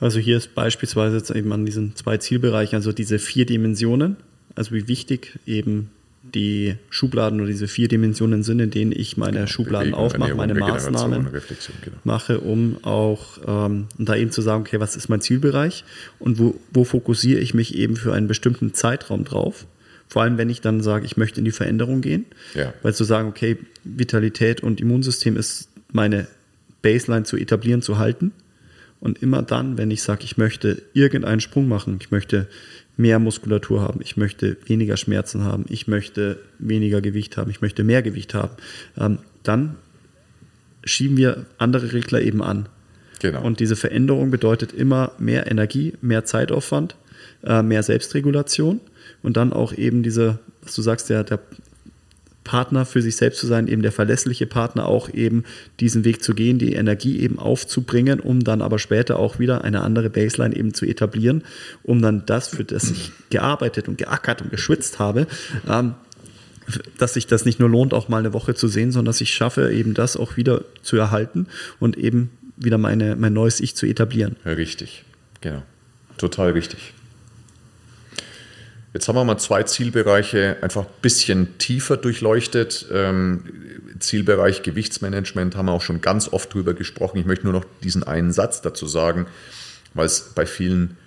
Also 0.00 0.18
hier 0.18 0.36
ist 0.36 0.54
beispielsweise 0.54 1.16
jetzt 1.16 1.30
eben 1.30 1.52
an 1.52 1.64
diesen 1.64 1.94
zwei 1.94 2.16
Zielbereichen, 2.16 2.74
also 2.74 2.92
diese 2.92 3.20
vier 3.20 3.46
Dimensionen, 3.46 4.16
also 4.56 4.72
wie 4.72 4.88
wichtig 4.88 5.38
eben 5.46 5.90
die 6.34 6.76
Schubladen 6.90 7.40
oder 7.40 7.48
diese 7.48 7.68
vier 7.68 7.88
Dimensionen 7.88 8.42
sind, 8.42 8.60
in 8.60 8.70
denen 8.70 8.92
ich 8.92 9.16
meine 9.16 9.38
genau, 9.38 9.46
Schubladen 9.46 9.90
Bewegung, 9.90 10.04
aufmache, 10.04 10.34
meine 10.34 10.54
Maßnahmen 10.54 11.28
genau. 11.30 11.96
mache, 12.04 12.40
um 12.40 12.78
auch 12.82 13.38
ähm, 13.46 13.86
da 13.98 14.16
eben 14.16 14.30
zu 14.30 14.42
sagen, 14.42 14.62
okay, 14.62 14.80
was 14.80 14.96
ist 14.96 15.08
mein 15.08 15.20
Zielbereich 15.20 15.84
und 16.18 16.38
wo, 16.38 16.58
wo 16.72 16.84
fokussiere 16.84 17.40
ich 17.40 17.54
mich 17.54 17.76
eben 17.76 17.96
für 17.96 18.12
einen 18.12 18.28
bestimmten 18.28 18.74
Zeitraum 18.74 19.24
drauf. 19.24 19.66
Vor 20.08 20.22
allem, 20.22 20.36
wenn 20.36 20.50
ich 20.50 20.60
dann 20.60 20.82
sage, 20.82 21.06
ich 21.06 21.16
möchte 21.16 21.40
in 21.40 21.44
die 21.44 21.52
Veränderung 21.52 22.02
gehen, 22.02 22.26
ja. 22.54 22.74
weil 22.82 22.94
zu 22.94 23.04
sagen, 23.04 23.28
okay, 23.28 23.56
Vitalität 23.84 24.62
und 24.62 24.80
Immunsystem 24.80 25.36
ist 25.36 25.68
meine 25.90 26.26
Baseline 26.82 27.24
zu 27.24 27.36
etablieren, 27.36 27.82
zu 27.82 27.98
halten. 27.98 28.32
Und 29.00 29.20
immer 29.22 29.42
dann, 29.42 29.78
wenn 29.78 29.90
ich 29.90 30.02
sage, 30.02 30.22
ich 30.24 30.36
möchte 30.36 30.82
irgendeinen 30.92 31.40
Sprung 31.40 31.66
machen, 31.66 31.98
ich 32.00 32.10
möchte 32.10 32.46
mehr 32.96 33.18
Muskulatur 33.18 33.80
haben, 33.80 34.00
ich 34.02 34.16
möchte 34.16 34.56
weniger 34.66 34.96
Schmerzen 34.96 35.44
haben, 35.44 35.64
ich 35.68 35.88
möchte 35.88 36.38
weniger 36.58 37.00
Gewicht 37.00 37.36
haben, 37.36 37.50
ich 37.50 37.60
möchte 37.60 37.84
mehr 37.84 38.02
Gewicht 38.02 38.34
haben, 38.34 38.54
ähm, 38.98 39.18
dann 39.42 39.76
schieben 40.84 41.16
wir 41.16 41.46
andere 41.58 41.92
Regler 41.92 42.20
eben 42.20 42.42
an. 42.42 42.68
Genau. 43.20 43.42
Und 43.42 43.60
diese 43.60 43.76
Veränderung 43.76 44.30
bedeutet 44.30 44.72
immer 44.72 45.12
mehr 45.18 45.50
Energie, 45.50 45.94
mehr 46.00 46.24
Zeitaufwand, 46.24 46.96
äh, 47.44 47.62
mehr 47.62 47.82
Selbstregulation 47.82 48.80
und 49.22 49.36
dann 49.36 49.52
auch 49.52 49.72
eben 49.72 50.02
diese, 50.02 50.40
was 50.62 50.74
du 50.74 50.82
sagst, 50.82 51.08
der, 51.08 51.24
der 51.24 51.38
Partner 52.44 52.84
für 52.84 53.02
sich 53.02 53.16
selbst 53.16 53.40
zu 53.40 53.46
sein, 53.46 53.68
eben 53.68 53.82
der 53.82 53.92
verlässliche 53.92 54.46
Partner 54.46 54.86
auch 54.86 55.08
eben 55.08 55.44
diesen 55.80 56.04
Weg 56.04 56.22
zu 56.22 56.34
gehen, 56.34 56.58
die 56.58 56.74
Energie 56.74 57.20
eben 57.20 57.38
aufzubringen, 57.38 58.20
um 58.20 58.42
dann 58.42 58.62
aber 58.62 58.78
später 58.78 59.18
auch 59.18 59.38
wieder 59.38 59.64
eine 59.64 59.82
andere 59.82 60.10
Baseline 60.10 60.54
eben 60.56 60.74
zu 60.74 60.86
etablieren, 60.86 61.44
um 61.82 62.02
dann 62.02 62.26
das, 62.26 62.48
für 62.48 62.64
das 62.64 62.90
ich 62.90 63.12
gearbeitet 63.30 63.88
und 63.88 63.98
geackert 63.98 64.42
und 64.42 64.50
geschwitzt 64.50 64.98
habe, 64.98 65.26
ähm, 65.68 65.94
dass 66.98 67.14
sich 67.14 67.26
das 67.26 67.44
nicht 67.44 67.60
nur 67.60 67.68
lohnt, 67.68 67.94
auch 67.94 68.08
mal 68.08 68.18
eine 68.18 68.32
Woche 68.32 68.54
zu 68.54 68.68
sehen, 68.68 68.92
sondern 68.92 69.10
dass 69.10 69.20
ich 69.20 69.34
schaffe, 69.34 69.72
eben 69.72 69.94
das 69.94 70.16
auch 70.16 70.36
wieder 70.36 70.64
zu 70.82 70.96
erhalten 70.96 71.46
und 71.80 71.98
eben 71.98 72.30
wieder 72.56 72.78
meine, 72.78 73.16
mein 73.16 73.32
neues 73.32 73.60
Ich 73.60 73.74
zu 73.74 73.86
etablieren. 73.86 74.36
richtig, 74.44 75.04
genau. 75.40 75.62
Total 76.18 76.50
richtig. 76.52 76.94
Jetzt 78.94 79.08
haben 79.08 79.16
wir 79.16 79.24
mal 79.24 79.38
zwei 79.38 79.62
Zielbereiche 79.62 80.58
einfach 80.60 80.82
ein 80.82 80.92
bisschen 81.00 81.56
tiefer 81.58 81.96
durchleuchtet. 81.96 82.86
Ähm, 82.92 83.44
Zielbereich 83.98 84.62
Gewichtsmanagement 84.62 85.56
haben 85.56 85.66
wir 85.66 85.72
auch 85.72 85.82
schon 85.82 86.02
ganz 86.02 86.28
oft 86.28 86.52
drüber 86.52 86.74
gesprochen. 86.74 87.18
Ich 87.18 87.24
möchte 87.24 87.44
nur 87.44 87.54
noch 87.54 87.64
diesen 87.82 88.02
einen 88.02 88.32
Satz 88.32 88.60
dazu 88.60 88.86
sagen, 88.86 89.26
weil 89.94 90.06
es 90.06 90.32
bei 90.34 90.44
vielen 90.44 90.98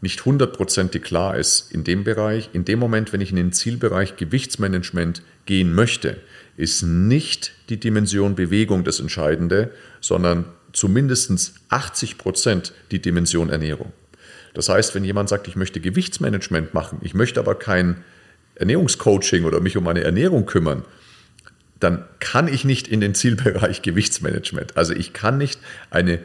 nicht 0.00 0.24
hundertprozentig 0.24 1.02
klar 1.02 1.36
ist. 1.36 1.72
In 1.72 1.82
dem 1.82 2.04
Bereich, 2.04 2.50
in 2.52 2.64
dem 2.64 2.78
Moment, 2.78 3.12
wenn 3.12 3.20
ich 3.20 3.30
in 3.30 3.36
den 3.36 3.52
Zielbereich 3.52 4.16
Gewichtsmanagement 4.16 5.22
gehen 5.46 5.74
möchte, 5.74 6.18
ist 6.56 6.82
nicht 6.82 7.52
die 7.70 7.80
Dimension 7.80 8.36
Bewegung 8.36 8.84
das 8.84 9.00
Entscheidende, 9.00 9.72
sondern 10.00 10.44
zumindest 10.72 11.54
80 11.70 12.18
Prozent 12.18 12.72
die 12.92 13.00
Dimension 13.00 13.50
Ernährung. 13.50 13.92
Das 14.56 14.70
heißt, 14.70 14.94
wenn 14.94 15.04
jemand 15.04 15.28
sagt, 15.28 15.48
ich 15.48 15.56
möchte 15.56 15.80
Gewichtsmanagement 15.80 16.72
machen, 16.72 16.98
ich 17.02 17.12
möchte 17.12 17.38
aber 17.38 17.56
kein 17.56 18.02
Ernährungscoaching 18.54 19.44
oder 19.44 19.60
mich 19.60 19.76
um 19.76 19.84
meine 19.84 20.02
Ernährung 20.02 20.46
kümmern, 20.46 20.82
dann 21.78 22.06
kann 22.20 22.48
ich 22.48 22.64
nicht 22.64 22.88
in 22.88 23.02
den 23.02 23.14
Zielbereich 23.14 23.82
Gewichtsmanagement. 23.82 24.78
Also 24.78 24.94
ich 24.94 25.12
kann 25.12 25.36
nicht 25.36 25.60
eine 25.90 26.20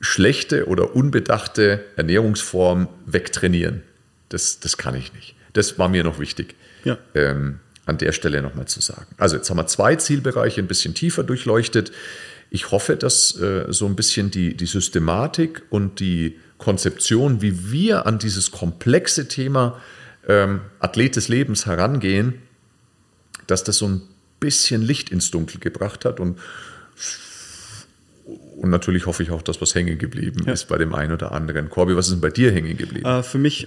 schlechte 0.00 0.66
oder 0.66 0.96
unbedachte 0.96 1.84
Ernährungsform 1.94 2.88
wegtrainieren. 3.06 3.82
Das, 4.30 4.58
das 4.58 4.76
kann 4.76 4.96
ich 4.96 5.12
nicht. 5.12 5.36
Das 5.52 5.78
war 5.78 5.88
mir 5.88 6.02
noch 6.02 6.18
wichtig, 6.18 6.56
ja. 6.82 6.98
ähm, 7.14 7.60
an 7.86 7.98
der 7.98 8.10
Stelle 8.10 8.42
nochmal 8.42 8.66
zu 8.66 8.80
sagen. 8.80 9.14
Also 9.16 9.36
jetzt 9.36 9.48
haben 9.48 9.58
wir 9.58 9.68
zwei 9.68 9.94
Zielbereiche 9.94 10.60
ein 10.60 10.66
bisschen 10.66 10.94
tiefer 10.94 11.22
durchleuchtet. 11.22 11.92
Ich 12.50 12.72
hoffe, 12.72 12.96
dass 12.96 13.40
äh, 13.40 13.66
so 13.68 13.86
ein 13.86 13.94
bisschen 13.94 14.32
die, 14.32 14.56
die 14.56 14.66
Systematik 14.66 15.62
und 15.70 16.00
die 16.00 16.36
Konzeption, 16.60 17.42
wie 17.42 17.72
wir 17.72 18.06
an 18.06 18.18
dieses 18.18 18.50
komplexe 18.52 19.26
Thema 19.26 19.80
ähm, 20.28 20.60
Athlet 20.78 21.16
des 21.16 21.28
Lebens 21.28 21.66
herangehen, 21.66 22.34
dass 23.46 23.64
das 23.64 23.78
so 23.78 23.88
ein 23.88 24.02
bisschen 24.38 24.82
Licht 24.82 25.10
ins 25.10 25.30
Dunkel 25.30 25.58
gebracht 25.58 26.04
hat 26.04 26.20
und 26.20 26.38
und 28.56 28.68
natürlich 28.68 29.06
hoffe 29.06 29.22
ich 29.22 29.30
auch, 29.30 29.40
dass 29.40 29.60
was 29.62 29.74
hängen 29.74 29.98
geblieben 29.98 30.44
ja. 30.46 30.52
ist 30.52 30.68
bei 30.68 30.76
dem 30.76 30.94
einen 30.94 31.12
oder 31.14 31.32
anderen. 31.32 31.70
Corby, 31.70 31.96
was 31.96 32.06
ist 32.06 32.12
denn 32.12 32.20
bei 32.20 32.30
dir 32.30 32.52
hängen 32.52 32.76
geblieben? 32.76 33.06
Äh, 33.06 33.22
für 33.22 33.38
mich 33.38 33.66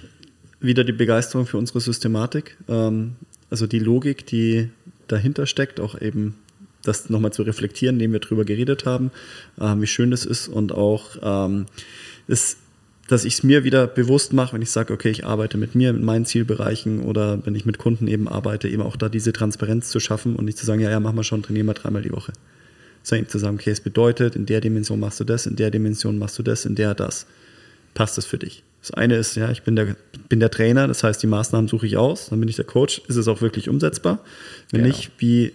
wieder 0.59 0.83
die 0.83 0.93
Begeisterung 0.93 1.47
für 1.47 1.57
unsere 1.57 1.81
Systematik. 1.81 2.57
Ähm, 2.69 3.15
also 3.49 3.65
die 3.65 3.79
Logik, 3.79 4.27
die 4.27 4.69
dahinter 5.07 5.47
steckt, 5.47 5.79
auch 5.79 5.99
eben 5.99 6.35
das 6.83 7.09
nochmal 7.09 7.33
zu 7.33 7.41
reflektieren, 7.41 7.95
indem 7.95 8.13
wir 8.13 8.19
darüber 8.19 8.45
geredet 8.45 8.85
haben, 8.85 9.11
äh, 9.59 9.73
wie 9.77 9.87
schön 9.87 10.11
das 10.11 10.25
ist 10.25 10.47
und 10.47 10.71
auch 10.71 11.17
ähm, 11.23 11.65
es 12.27 12.57
dass 13.07 13.25
ich 13.25 13.33
es 13.33 13.43
mir 13.43 13.63
wieder 13.63 13.85
bewusst 13.87 14.33
mache, 14.33 14.53
wenn 14.53 14.61
ich 14.61 14.71
sage, 14.71 14.93
okay, 14.93 15.09
ich 15.09 15.25
arbeite 15.25 15.57
mit 15.57 15.75
mir, 15.75 15.91
mit 15.91 16.03
meinen 16.03 16.25
Zielbereichen 16.25 17.01
oder 17.01 17.45
wenn 17.45 17.55
ich 17.55 17.65
mit 17.65 17.77
Kunden 17.77 18.07
eben 18.07 18.27
arbeite, 18.27 18.69
eben 18.69 18.81
auch 18.81 18.95
da 18.95 19.09
diese 19.09 19.33
Transparenz 19.33 19.89
zu 19.89 19.99
schaffen 19.99 20.35
und 20.35 20.45
nicht 20.45 20.57
zu 20.57 20.65
sagen, 20.65 20.79
ja, 20.79 20.89
ja, 20.89 20.99
mach 20.99 21.13
mal 21.13 21.23
schon, 21.23 21.43
trainieren 21.43 21.67
wir 21.67 21.73
dreimal 21.73 22.01
die 22.01 22.11
Woche. 22.11 22.31
Sondern 23.03 23.23
eben 23.23 23.31
zu 23.31 23.39
sagen, 23.39 23.57
okay, 23.57 23.71
es 23.71 23.81
bedeutet, 23.81 24.35
in 24.35 24.45
der 24.45 24.61
Dimension 24.61 24.99
machst 24.99 25.19
du 25.19 25.25
das, 25.25 25.45
in 25.45 25.57
der 25.57 25.69
Dimension 25.69 26.17
machst 26.17 26.39
du 26.39 26.43
das, 26.43 26.65
in 26.65 26.75
der 26.75 26.95
das. 26.95 27.25
Passt 27.93 28.17
das 28.17 28.25
für 28.25 28.37
dich? 28.37 28.63
Das 28.81 28.91
eine 28.91 29.15
ist, 29.15 29.35
ja, 29.35 29.51
ich 29.51 29.63
bin 29.63 29.75
der, 29.75 29.95
bin 30.29 30.39
der 30.39 30.51
Trainer, 30.51 30.87
das 30.87 31.03
heißt, 31.03 31.21
die 31.21 31.27
Maßnahmen 31.27 31.67
suche 31.67 31.85
ich 31.85 31.97
aus, 31.97 32.29
dann 32.29 32.39
bin 32.39 32.49
ich 32.49 32.55
der 32.55 32.65
Coach, 32.65 33.01
ist 33.07 33.17
es 33.17 33.27
auch 33.27 33.41
wirklich 33.41 33.69
umsetzbar? 33.69 34.19
Wenn 34.71 34.83
genau. 34.83 34.95
nicht, 34.95 35.11
wie 35.19 35.53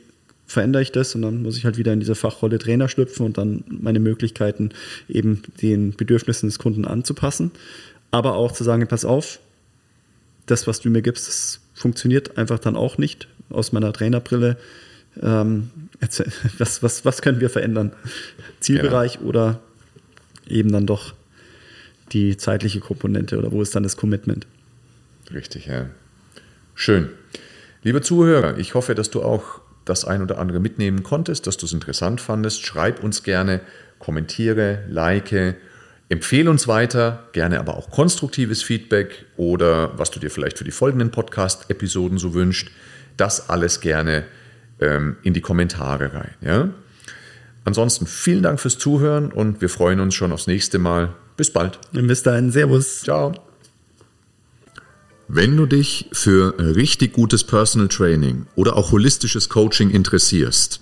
verändere 0.48 0.82
ich 0.82 0.90
das 0.90 1.14
und 1.14 1.22
dann 1.22 1.42
muss 1.42 1.58
ich 1.58 1.64
halt 1.66 1.76
wieder 1.76 1.92
in 1.92 2.00
diese 2.00 2.14
Fachrolle 2.14 2.58
Trainer 2.58 2.88
schlüpfen 2.88 3.24
und 3.26 3.38
dann 3.38 3.62
meine 3.68 4.00
Möglichkeiten 4.00 4.70
eben 5.08 5.42
den 5.60 5.94
Bedürfnissen 5.94 6.48
des 6.48 6.58
Kunden 6.58 6.86
anzupassen. 6.86 7.52
Aber 8.10 8.34
auch 8.34 8.52
zu 8.52 8.64
sagen, 8.64 8.88
pass 8.88 9.04
auf, 9.04 9.38
das, 10.46 10.66
was 10.66 10.80
du 10.80 10.88
mir 10.88 11.02
gibst, 11.02 11.28
das 11.28 11.60
funktioniert 11.74 12.38
einfach 12.38 12.58
dann 12.58 12.76
auch 12.76 12.96
nicht 12.96 13.28
aus 13.50 13.72
meiner 13.72 13.92
Trainerbrille. 13.92 14.56
Ähm, 15.22 15.70
was, 16.58 16.82
was, 16.82 17.04
was 17.04 17.20
können 17.22 17.40
wir 17.40 17.50
verändern? 17.50 17.92
Zielbereich 18.60 19.16
ja. 19.16 19.20
oder 19.20 19.60
eben 20.48 20.72
dann 20.72 20.86
doch 20.86 21.12
die 22.12 22.38
zeitliche 22.38 22.80
Komponente 22.80 23.36
oder 23.36 23.52
wo 23.52 23.60
ist 23.60 23.76
dann 23.76 23.82
das 23.82 23.98
Commitment? 23.98 24.46
Richtig, 25.30 25.66
ja. 25.66 25.90
Schön. 26.74 27.10
Liebe 27.82 28.00
Zuhörer, 28.00 28.56
ich 28.56 28.72
hoffe, 28.72 28.94
dass 28.94 29.10
du 29.10 29.22
auch 29.22 29.60
das 29.88 30.04
ein 30.04 30.22
oder 30.22 30.38
andere 30.38 30.60
mitnehmen 30.60 31.02
konntest, 31.02 31.46
dass 31.46 31.56
du 31.56 31.66
es 31.66 31.72
interessant 31.72 32.20
fandest. 32.20 32.64
Schreib 32.64 33.02
uns 33.02 33.22
gerne, 33.22 33.60
kommentiere, 33.98 34.84
like, 34.88 35.56
empfehle 36.08 36.50
uns 36.50 36.68
weiter, 36.68 37.28
gerne 37.32 37.58
aber 37.58 37.76
auch 37.76 37.90
konstruktives 37.90 38.62
Feedback 38.62 39.26
oder 39.36 39.98
was 39.98 40.10
du 40.10 40.20
dir 40.20 40.30
vielleicht 40.30 40.58
für 40.58 40.64
die 40.64 40.70
folgenden 40.70 41.10
Podcast-Episoden 41.10 42.18
so 42.18 42.34
wünschst. 42.34 42.70
Das 43.16 43.50
alles 43.50 43.80
gerne 43.80 44.24
ähm, 44.80 45.16
in 45.22 45.34
die 45.34 45.40
Kommentare 45.40 46.14
rein. 46.14 46.34
Ja? 46.40 46.68
Ansonsten 47.64 48.06
vielen 48.06 48.42
Dank 48.42 48.60
fürs 48.60 48.78
Zuhören 48.78 49.32
und 49.32 49.60
wir 49.60 49.68
freuen 49.68 50.00
uns 50.00 50.14
schon 50.14 50.32
aufs 50.32 50.46
nächste 50.46 50.78
Mal. 50.78 51.14
Bis 51.36 51.52
bald. 51.52 51.78
Bis 51.92 52.22
dahin. 52.22 52.50
Servus. 52.50 53.02
Ciao. 53.02 53.47
Wenn 55.30 55.58
du 55.58 55.66
dich 55.66 56.08
für 56.10 56.58
richtig 56.58 57.12
gutes 57.12 57.44
Personal 57.44 57.88
Training 57.88 58.46
oder 58.56 58.76
auch 58.76 58.92
holistisches 58.92 59.50
Coaching 59.50 59.90
interessierst, 59.90 60.80